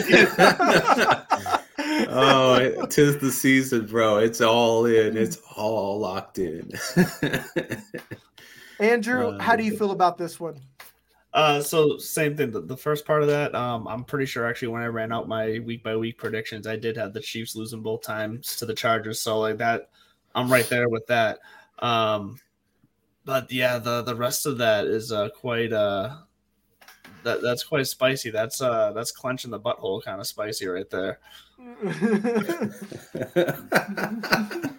oh, 2.08 2.86
tis 2.86 3.18
the 3.18 3.30
season, 3.30 3.86
bro. 3.86 4.18
It's 4.18 4.40
all 4.40 4.86
in. 4.86 5.16
It's 5.16 5.38
all 5.56 5.98
locked 5.98 6.38
in. 6.38 6.70
Andrew, 8.80 9.28
Uh, 9.28 9.42
how 9.42 9.56
do 9.56 9.64
you 9.64 9.76
feel 9.76 9.90
about 9.90 10.16
this 10.16 10.40
one? 10.40 10.58
Uh, 11.34 11.60
so 11.60 11.98
same 11.98 12.36
thing. 12.36 12.50
The, 12.50 12.60
the 12.62 12.76
first 12.76 13.04
part 13.04 13.22
of 13.22 13.28
that, 13.28 13.54
um, 13.54 13.86
I'm 13.86 14.04
pretty 14.04 14.24
sure 14.24 14.46
actually 14.46 14.68
when 14.68 14.82
I 14.82 14.86
ran 14.86 15.12
out 15.12 15.28
my 15.28 15.58
week 15.58 15.82
by 15.82 15.94
week 15.96 16.16
predictions, 16.16 16.66
I 16.66 16.76
did 16.76 16.96
have 16.96 17.12
the 17.12 17.20
Chiefs 17.20 17.54
losing 17.54 17.82
both 17.82 18.02
times 18.02 18.56
to 18.56 18.66
the 18.66 18.74
Chargers. 18.74 19.20
So 19.20 19.38
like 19.38 19.58
that, 19.58 19.90
I'm 20.34 20.50
right 20.50 20.68
there 20.68 20.88
with 20.88 21.06
that. 21.08 21.40
Um, 21.80 22.38
but 23.24 23.50
yeah, 23.52 23.78
the 23.78 24.02
the 24.02 24.14
rest 24.14 24.46
of 24.46 24.58
that 24.58 24.86
is 24.86 25.12
uh 25.12 25.28
quite 25.30 25.72
uh 25.72 26.16
that 27.24 27.42
that's 27.42 27.64
quite 27.64 27.86
spicy. 27.86 28.30
That's 28.30 28.60
uh 28.60 28.92
that's 28.92 29.12
clenching 29.12 29.50
the 29.50 29.60
butthole 29.60 30.02
kind 30.02 30.20
of 30.20 30.26
spicy 30.26 30.66
right 30.66 30.88
there. 30.90 31.18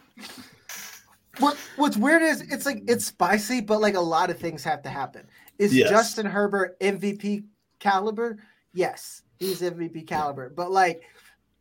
what 1.40 1.58
what's 1.76 1.98
weird 1.98 2.22
is 2.22 2.42
it's 2.42 2.66
like 2.66 2.84
it's 2.88 3.06
spicy, 3.06 3.62
but 3.62 3.82
like 3.82 3.96
a 3.96 4.00
lot 4.00 4.30
of 4.30 4.40
things 4.40 4.64
have 4.64 4.82
to 4.84 4.90
happen. 4.90 5.28
Is 5.58 5.76
Yes. 5.76 5.90
Justin 5.90 6.26
Herbert 6.26 6.80
MVP 6.80 7.44
caliber? 7.80 8.38
Yes, 8.74 9.24
he's 9.40 9.62
MVP 9.62 10.08
caliber. 10.08 10.50
But 10.50 10.72
like, 10.72 11.04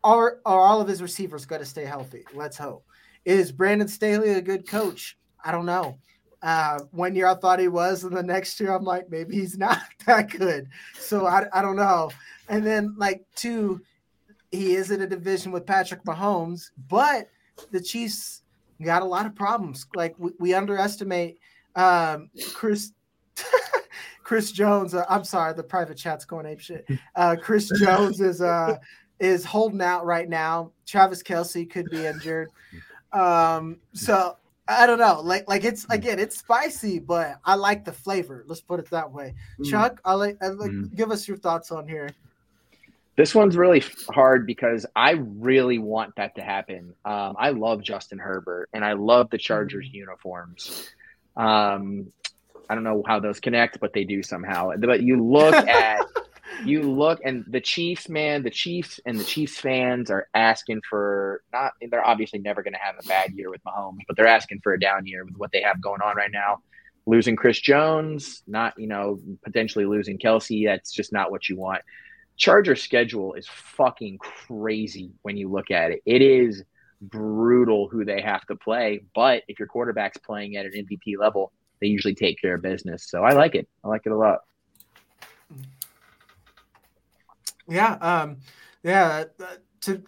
are 0.04 0.38
are 0.44 0.60
all 0.60 0.80
of 0.80 0.88
his 0.88 1.02
receivers 1.02 1.46
going 1.46 1.60
to 1.60 1.66
stay 1.66 1.84
healthy? 1.84 2.24
Let's 2.32 2.56
hope. 2.56 2.84
Is 3.24 3.52
Brandon 3.52 3.88
Staley 3.88 4.30
a 4.30 4.40
good 4.40 4.66
coach? 4.66 5.18
I 5.48 5.50
don't 5.50 5.64
know. 5.64 5.96
Uh, 6.42 6.80
one 6.90 7.14
year 7.14 7.26
I 7.26 7.34
thought 7.34 7.58
he 7.58 7.68
was, 7.68 8.04
and 8.04 8.14
the 8.14 8.22
next 8.22 8.60
year 8.60 8.74
I'm 8.74 8.84
like, 8.84 9.08
maybe 9.08 9.34
he's 9.34 9.56
not 9.56 9.80
that 10.06 10.28
good. 10.28 10.68
So 10.98 11.26
I, 11.26 11.46
I 11.54 11.62
don't 11.62 11.74
know. 11.74 12.10
And 12.50 12.66
then 12.66 12.94
like 12.98 13.24
two, 13.34 13.80
he 14.52 14.74
is 14.74 14.90
in 14.90 15.00
a 15.00 15.06
division 15.06 15.50
with 15.50 15.64
Patrick 15.64 16.04
Mahomes, 16.04 16.70
but 16.90 17.30
the 17.70 17.80
Chiefs 17.80 18.42
got 18.82 19.00
a 19.00 19.06
lot 19.06 19.24
of 19.24 19.34
problems. 19.34 19.86
Like 19.94 20.14
we, 20.18 20.32
we 20.38 20.52
underestimate 20.52 21.38
um, 21.76 22.28
Chris 22.52 22.92
Chris 24.22 24.52
Jones. 24.52 24.94
Uh, 24.94 25.06
I'm 25.08 25.24
sorry, 25.24 25.54
the 25.54 25.62
private 25.62 25.96
chat's 25.96 26.26
going 26.26 26.44
ape 26.44 26.60
shit. 26.60 26.86
Uh, 27.16 27.36
Chris 27.40 27.70
Jones 27.80 28.20
is 28.20 28.42
uh, 28.42 28.76
is 29.18 29.46
holding 29.46 29.80
out 29.80 30.04
right 30.04 30.28
now. 30.28 30.72
Travis 30.84 31.22
Kelce 31.22 31.68
could 31.68 31.88
be 31.90 32.04
injured. 32.04 32.50
Um, 33.14 33.78
so 33.94 34.36
I 34.68 34.86
don't 34.86 34.98
know. 34.98 35.20
Like 35.22 35.48
like 35.48 35.64
it's 35.64 35.86
again, 35.88 36.18
it's 36.18 36.38
spicy, 36.38 36.98
but 36.98 37.36
I 37.44 37.54
like 37.54 37.84
the 37.86 37.92
flavor. 37.92 38.44
Let's 38.46 38.60
put 38.60 38.78
it 38.80 38.90
that 38.90 39.10
way. 39.10 39.34
Chuck, 39.64 40.00
I'll 40.04 40.18
like, 40.18 40.36
like 40.42 40.70
Mm. 40.70 40.94
give 40.94 41.10
us 41.10 41.26
your 41.26 41.38
thoughts 41.38 41.72
on 41.72 41.88
here. 41.88 42.10
This 43.16 43.34
one's 43.34 43.56
really 43.56 43.82
hard 44.10 44.46
because 44.46 44.86
I 44.94 45.12
really 45.12 45.78
want 45.78 46.14
that 46.16 46.36
to 46.36 46.42
happen. 46.42 46.94
Um, 47.04 47.34
I 47.38 47.50
love 47.50 47.82
Justin 47.82 48.18
Herbert 48.18 48.68
and 48.72 48.84
I 48.84 48.92
love 48.92 49.28
the 49.30 49.38
Chargers 49.38 49.88
uniforms. 49.90 50.88
Um, 51.36 52.12
I 52.68 52.74
don't 52.74 52.84
know 52.84 53.02
how 53.06 53.18
those 53.18 53.40
connect, 53.40 53.80
but 53.80 53.92
they 53.92 54.04
do 54.04 54.22
somehow. 54.22 54.70
But 54.78 55.02
you 55.02 55.20
look 55.24 55.54
at 55.68 56.04
you 56.64 56.82
look 56.82 57.20
and 57.24 57.44
the 57.48 57.60
Chiefs, 57.60 58.08
man, 58.08 58.42
the 58.42 58.50
Chiefs 58.50 59.00
and 59.06 59.18
the 59.18 59.24
Chiefs 59.24 59.58
fans 59.58 60.10
are 60.10 60.28
asking 60.34 60.80
for 60.88 61.42
not 61.52 61.72
they're 61.90 62.06
obviously 62.06 62.38
never 62.38 62.62
going 62.62 62.74
to 62.74 62.78
have 62.78 62.96
a 62.98 63.06
bad 63.06 63.32
year 63.32 63.50
with 63.50 63.62
Mahomes, 63.64 64.00
but 64.06 64.16
they're 64.16 64.26
asking 64.26 64.60
for 64.62 64.72
a 64.72 64.80
down 64.80 65.06
year 65.06 65.24
with 65.24 65.36
what 65.36 65.52
they 65.52 65.62
have 65.62 65.80
going 65.80 66.00
on 66.02 66.16
right 66.16 66.32
now. 66.32 66.58
Losing 67.06 67.36
Chris 67.36 67.60
Jones, 67.60 68.42
not 68.46 68.78
you 68.78 68.86
know 68.86 69.20
potentially 69.44 69.86
losing 69.86 70.18
Kelce, 70.18 70.66
that's 70.66 70.92
just 70.92 71.12
not 71.12 71.30
what 71.30 71.48
you 71.48 71.56
want. 71.56 71.82
Charger 72.36 72.76
schedule 72.76 73.34
is 73.34 73.48
fucking 73.48 74.18
crazy 74.18 75.10
when 75.22 75.36
you 75.36 75.50
look 75.50 75.70
at 75.70 75.90
it. 75.90 76.02
It 76.06 76.22
is 76.22 76.62
brutal 77.00 77.88
who 77.88 78.04
they 78.04 78.20
have 78.20 78.46
to 78.46 78.56
play, 78.56 79.02
but 79.14 79.42
if 79.48 79.58
your 79.58 79.68
quarterback's 79.68 80.18
playing 80.18 80.56
at 80.56 80.66
an 80.66 80.72
MVP 80.72 81.18
level, 81.18 81.52
they 81.80 81.86
usually 81.86 82.14
take 82.14 82.40
care 82.40 82.54
of 82.54 82.62
business. 82.62 83.08
So 83.08 83.22
I 83.22 83.32
like 83.32 83.54
it. 83.54 83.68
I 83.84 83.88
like 83.88 84.02
it 84.04 84.12
a 84.12 84.16
lot. 84.16 84.40
Yeah, 87.68 87.92
um, 87.94 88.38
yeah. 88.82 89.24
uh, 89.40 89.44
To 89.82 90.02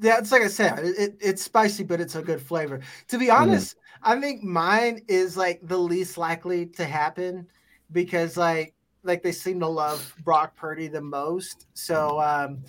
yeah, 0.00 0.18
it's 0.18 0.32
like 0.32 0.42
I 0.42 0.48
said, 0.48 0.78
it, 0.80 0.98
it- 0.98 1.16
it's 1.20 1.42
spicy, 1.42 1.84
but 1.84 2.00
it's 2.00 2.14
a 2.16 2.22
good 2.22 2.40
flavor. 2.42 2.80
To 3.08 3.18
be 3.18 3.30
honest, 3.30 3.76
I 4.02 4.20
think 4.20 4.42
mine 4.42 5.00
is 5.08 5.36
like 5.36 5.60
the 5.62 5.78
least 5.78 6.18
likely 6.18 6.66
to 6.66 6.84
happen 6.84 7.48
because 7.92 8.36
like 8.36 8.74
like 9.04 9.22
they 9.22 9.32
seem 9.32 9.60
to 9.60 9.68
love 9.68 10.14
Brock 10.24 10.56
Purdy 10.56 10.88
the 10.88 11.00
most. 11.00 11.66
So 11.74 12.20
um, 12.20 12.64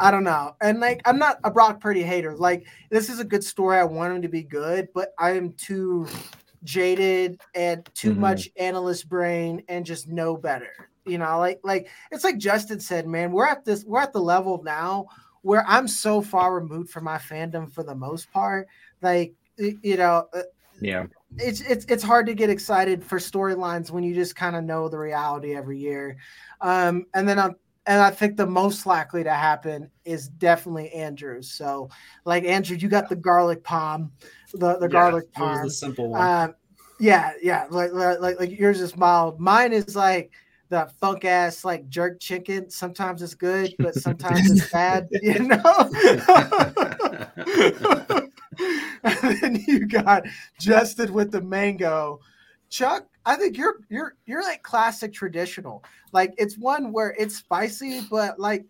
I 0.00 0.10
don't 0.10 0.24
know, 0.24 0.56
and 0.62 0.80
like 0.80 1.00
I'm 1.06 1.18
not 1.18 1.38
a 1.44 1.50
Brock 1.50 1.80
Purdy 1.80 2.02
hater. 2.02 2.36
Like 2.36 2.66
this 2.90 3.08
is 3.10 3.20
a 3.20 3.24
good 3.24 3.44
story. 3.44 3.78
I 3.78 3.84
want 3.84 4.14
him 4.16 4.22
to 4.22 4.28
be 4.28 4.42
good, 4.42 4.88
but 4.94 5.10
I 5.18 5.32
am 5.32 5.52
too 5.54 6.14
jaded 6.64 7.40
and 7.54 7.84
too 7.94 8.14
Mhm. 8.14 8.18
much 8.18 8.48
analyst 8.58 9.08
brain 9.08 9.62
and 9.68 9.84
just 9.86 10.08
know 10.08 10.36
better. 10.36 10.90
You 11.06 11.18
know, 11.18 11.38
like 11.38 11.60
like 11.64 11.88
it's 12.10 12.24
like 12.24 12.38
Justin 12.38 12.80
said, 12.80 13.06
man, 13.06 13.32
we're 13.32 13.46
at 13.46 13.64
this, 13.64 13.84
we're 13.84 14.00
at 14.00 14.12
the 14.12 14.20
level 14.20 14.62
now 14.64 15.06
where 15.42 15.64
I'm 15.68 15.86
so 15.86 16.22
far 16.22 16.54
removed 16.54 16.90
from 16.90 17.04
my 17.04 17.18
fandom 17.18 17.70
for 17.70 17.82
the 17.82 17.94
most 17.94 18.32
part. 18.32 18.66
Like, 19.02 19.34
you 19.58 19.96
know, 19.98 20.26
uh, 20.32 20.42
Yeah. 20.80 21.06
it's 21.38 21.60
it's 21.60 21.84
it's 21.86 22.02
hard 22.02 22.26
to 22.26 22.34
get 22.34 22.48
excited 22.50 23.04
for 23.04 23.18
storylines 23.18 23.90
when 23.90 24.04
you 24.04 24.14
just 24.14 24.36
kind 24.36 24.56
of 24.56 24.64
know 24.64 24.88
the 24.88 24.98
reality 24.98 25.54
every 25.54 25.78
year. 25.78 26.16
Um, 26.60 27.06
and 27.14 27.28
then 27.28 27.38
I'm 27.38 27.56
and 27.86 28.00
I 28.00 28.10
think 28.10 28.36
the 28.36 28.46
most 28.46 28.86
likely 28.86 29.24
to 29.24 29.32
happen 29.32 29.90
is 30.04 30.28
definitely 30.28 30.90
Andrews. 30.92 31.52
So, 31.52 31.90
like 32.24 32.44
Andrew, 32.44 32.76
you 32.76 32.88
got 32.88 33.08
the 33.10 33.16
garlic 33.16 33.62
palm, 33.62 34.12
the 34.54 34.78
the 34.78 34.88
Yeah, 34.88 34.88
garlic 34.88 35.24
it 35.24 35.28
was 35.28 35.34
palm. 35.34 35.64
the 35.64 35.70
simple 35.70 36.08
one. 36.08 36.22
Um, 36.22 36.54
yeah, 37.00 37.32
yeah, 37.42 37.66
like 37.70 37.92
like 37.92 38.38
like 38.38 38.58
yours 38.58 38.80
is 38.80 38.96
mild. 38.96 39.40
Mine 39.40 39.72
is 39.72 39.96
like 39.96 40.30
the 40.74 40.90
funk 41.00 41.24
ass 41.24 41.64
like 41.64 41.88
jerk 41.88 42.18
chicken. 42.18 42.68
Sometimes 42.68 43.22
it's 43.22 43.36
good, 43.36 43.72
but 43.78 43.94
sometimes 44.06 44.50
it's 44.50 44.72
bad. 44.72 45.08
You 45.22 45.38
know. 45.38 45.62
and 49.04 49.38
then 49.40 49.64
you 49.66 49.86
got 49.86 50.24
Justin 50.58 51.12
with 51.12 51.30
the 51.30 51.40
mango. 51.40 52.18
Chuck, 52.70 53.06
I 53.24 53.36
think 53.36 53.56
you're 53.56 53.76
you're 53.88 54.16
you're 54.26 54.42
like 54.42 54.64
classic 54.64 55.12
traditional. 55.12 55.84
Like 56.12 56.34
it's 56.38 56.58
one 56.58 56.92
where 56.92 57.14
it's 57.16 57.36
spicy, 57.36 58.00
but 58.10 58.40
like 58.40 58.64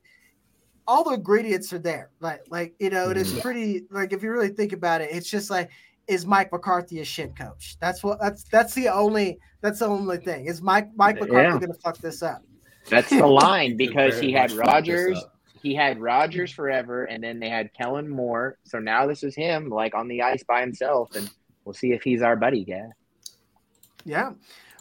all 0.87 1.05
the 1.05 1.15
ingredients 1.15 1.73
are 1.73 1.79
there. 1.79 2.11
Like 2.21 2.43
like 2.51 2.75
you 2.79 2.91
know, 2.91 3.09
it 3.11 3.17
is 3.17 3.33
Mhm. 3.33 3.41
pretty 3.41 3.85
like 3.91 4.13
if 4.13 4.23
you 4.23 4.31
really 4.31 4.49
think 4.49 4.75
about 4.75 5.01
it, 5.01 5.09
it's 5.11 5.31
just 5.31 5.49
like 5.49 5.71
is 6.09 6.27
Mike 6.27 6.53
McCarthy 6.53 7.01
a 7.01 7.05
shit 7.05 7.37
coach? 7.37 7.77
That's 7.81 8.03
what 8.03 8.21
that's 8.21 8.45
that's 8.45 8.75
the 8.75 8.89
only 8.89 9.39
that's 9.61 9.79
the 9.81 9.87
only 9.87 10.19
thing. 10.19 10.47
Is 10.47 10.61
Mike 10.63 10.89
Mike 10.97 11.21
McCarthy 11.21 11.55
Yeah. 11.55 11.59
gonna 11.59 11.75
fuck 11.83 11.99
this 11.99 12.23
up? 12.23 12.43
That's 12.91 13.11
the 13.11 13.27
line 13.27 13.77
because 13.77 14.19
he 14.21 14.33
had 14.33 14.51
much 14.51 14.59
fuck 14.67 14.85
this 14.85 14.89
Rodgers. 14.97 15.25
He 15.63 15.75
had 15.75 15.99
Rodgers 15.99 16.53
forever, 16.53 17.05
and 17.05 17.25
then 17.25 17.41
they 17.41 17.49
had 17.49 17.73
Kellen 17.73 18.09
Moore. 18.09 18.59
So 18.65 18.79
now 18.79 19.07
this 19.07 19.23
is 19.23 19.35
him, 19.35 19.71
like 19.71 19.95
on 19.95 20.09
the 20.09 20.21
ice 20.21 20.45
by 20.45 20.61
himself, 20.61 21.15
and 21.17 21.31
we'll 21.65 21.73
see 21.73 21.93
if 21.93 22.03
he's 22.03 22.21
our 22.21 22.37
buddy 22.37 22.65
guy. 22.65 22.89
Yeah. 24.05 24.33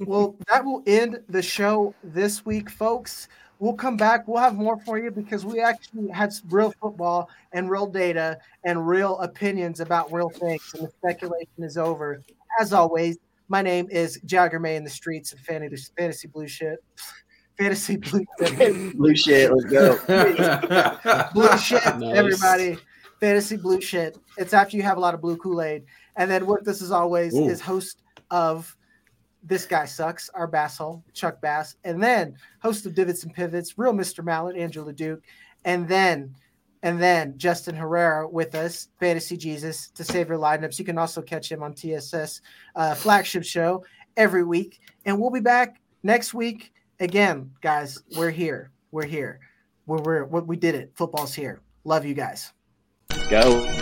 Well, 0.02 0.36
that 0.50 0.66
will 0.66 0.84
end 0.86 1.22
the 1.30 1.42
show 1.42 1.96
this 2.04 2.46
week, 2.46 2.70
folks. 2.70 3.30
We'll 3.64 3.76
come 3.76 3.96
back. 3.96 4.28
We'll 4.28 4.42
have 4.42 4.56
more 4.56 4.78
for 4.78 5.00
you 5.00 5.10
because 5.10 5.46
we 5.46 5.62
actually 5.62 6.10
had 6.10 6.34
some 6.34 6.50
real 6.50 6.74
football 6.82 7.30
and 7.54 7.70
real 7.70 7.88
data 7.88 8.38
and 8.66 8.86
real 8.86 9.18
opinions 9.20 9.80
about 9.80 10.12
real 10.12 10.28
things. 10.28 10.70
And 10.76 10.86
the 10.86 10.92
speculation 10.92 11.64
is 11.64 11.78
over. 11.78 12.22
As 12.60 12.74
always, 12.74 13.20
my 13.48 13.62
name 13.62 13.88
is 13.90 14.20
Jagger 14.26 14.60
May 14.60 14.76
in 14.76 14.84
the 14.84 14.90
streets 14.90 15.32
of 15.32 15.40
fantasy, 15.40 15.90
fantasy 15.98 16.28
blue 16.28 16.48
shit. 16.48 16.84
Fantasy 17.58 17.96
blue 17.98 18.26
shit. 18.40 18.98
Blue 18.98 19.16
shit, 19.16 19.52
let's 19.54 19.66
go. 19.66 19.96
blue 21.36 21.56
shit, 21.60 21.86
Nice. 22.00 22.18
everybody. 22.18 22.78
Fantasy 23.20 23.58
blue 23.58 23.80
shit. 23.80 24.18
It's 24.40 24.54
after 24.54 24.76
you 24.76 24.82
have 24.82 24.98
a 24.98 25.00
lot 25.00 25.14
of 25.14 25.22
blue 25.22 25.38
Kool 25.38 25.62
Aid. 25.62 25.84
And 26.18 26.32
then 26.32 26.48
with 26.48 26.66
this, 26.66 26.82
as 26.82 26.92
always, 26.92 27.36
Ooh. 27.36 27.48
is 27.48 27.62
host 27.62 28.02
of 28.32 28.76
This 29.44 29.66
Guy 29.66 29.86
Sucks, 29.86 30.30
our 30.30 30.48
basshole, 30.48 31.04
Chuck 31.14 31.42
Bass. 31.42 31.76
And 31.84 32.02
then 32.02 32.36
host 32.62 32.86
of 32.86 32.96
Divots 32.96 33.24
and 33.24 33.34
Pivots, 33.34 33.78
Real 33.78 33.94
Mr. 33.94 34.24
Mallard, 34.24 34.58
Angela 34.58 34.94
Duke. 34.94 35.22
And 35.66 35.88
then 35.88 36.36
and 36.84 37.02
then 37.02 37.38
Justin 37.38 37.76
Herrera 37.76 38.28
with 38.28 38.56
us, 38.56 38.90
Fantasy 39.00 39.38
Jesus, 39.38 39.90
to 39.92 40.04
save 40.04 40.28
your 40.28 40.38
lineups. 40.38 40.78
You 40.78 40.84
can 40.84 40.98
also 40.98 41.22
catch 41.22 41.50
him 41.50 41.64
on 41.64 41.74
TSS 41.74 42.42
uh, 42.76 42.94
flagship 42.94 43.46
show 43.46 43.86
every 44.18 44.44
week. 44.44 44.82
And 45.06 45.20
we'll 45.20 45.32
be 45.32 45.40
back 45.40 45.80
next 46.04 46.34
week. 46.34 46.74
Again, 47.00 47.52
guys, 47.62 48.04
we're 48.18 48.32
here. 48.32 48.70
We're 48.92 49.06
here. 49.06 49.40
We're, 49.86 50.02
we're, 50.02 50.26
we 50.26 50.42
we 50.42 50.56
did 50.58 50.76
it. 50.76 50.92
Football's 50.94 51.34
here. 51.34 51.62
Love 51.86 52.06
you 52.06 52.14
guys. 52.14 52.52
Let's 53.12 53.28
Go. 53.28 53.73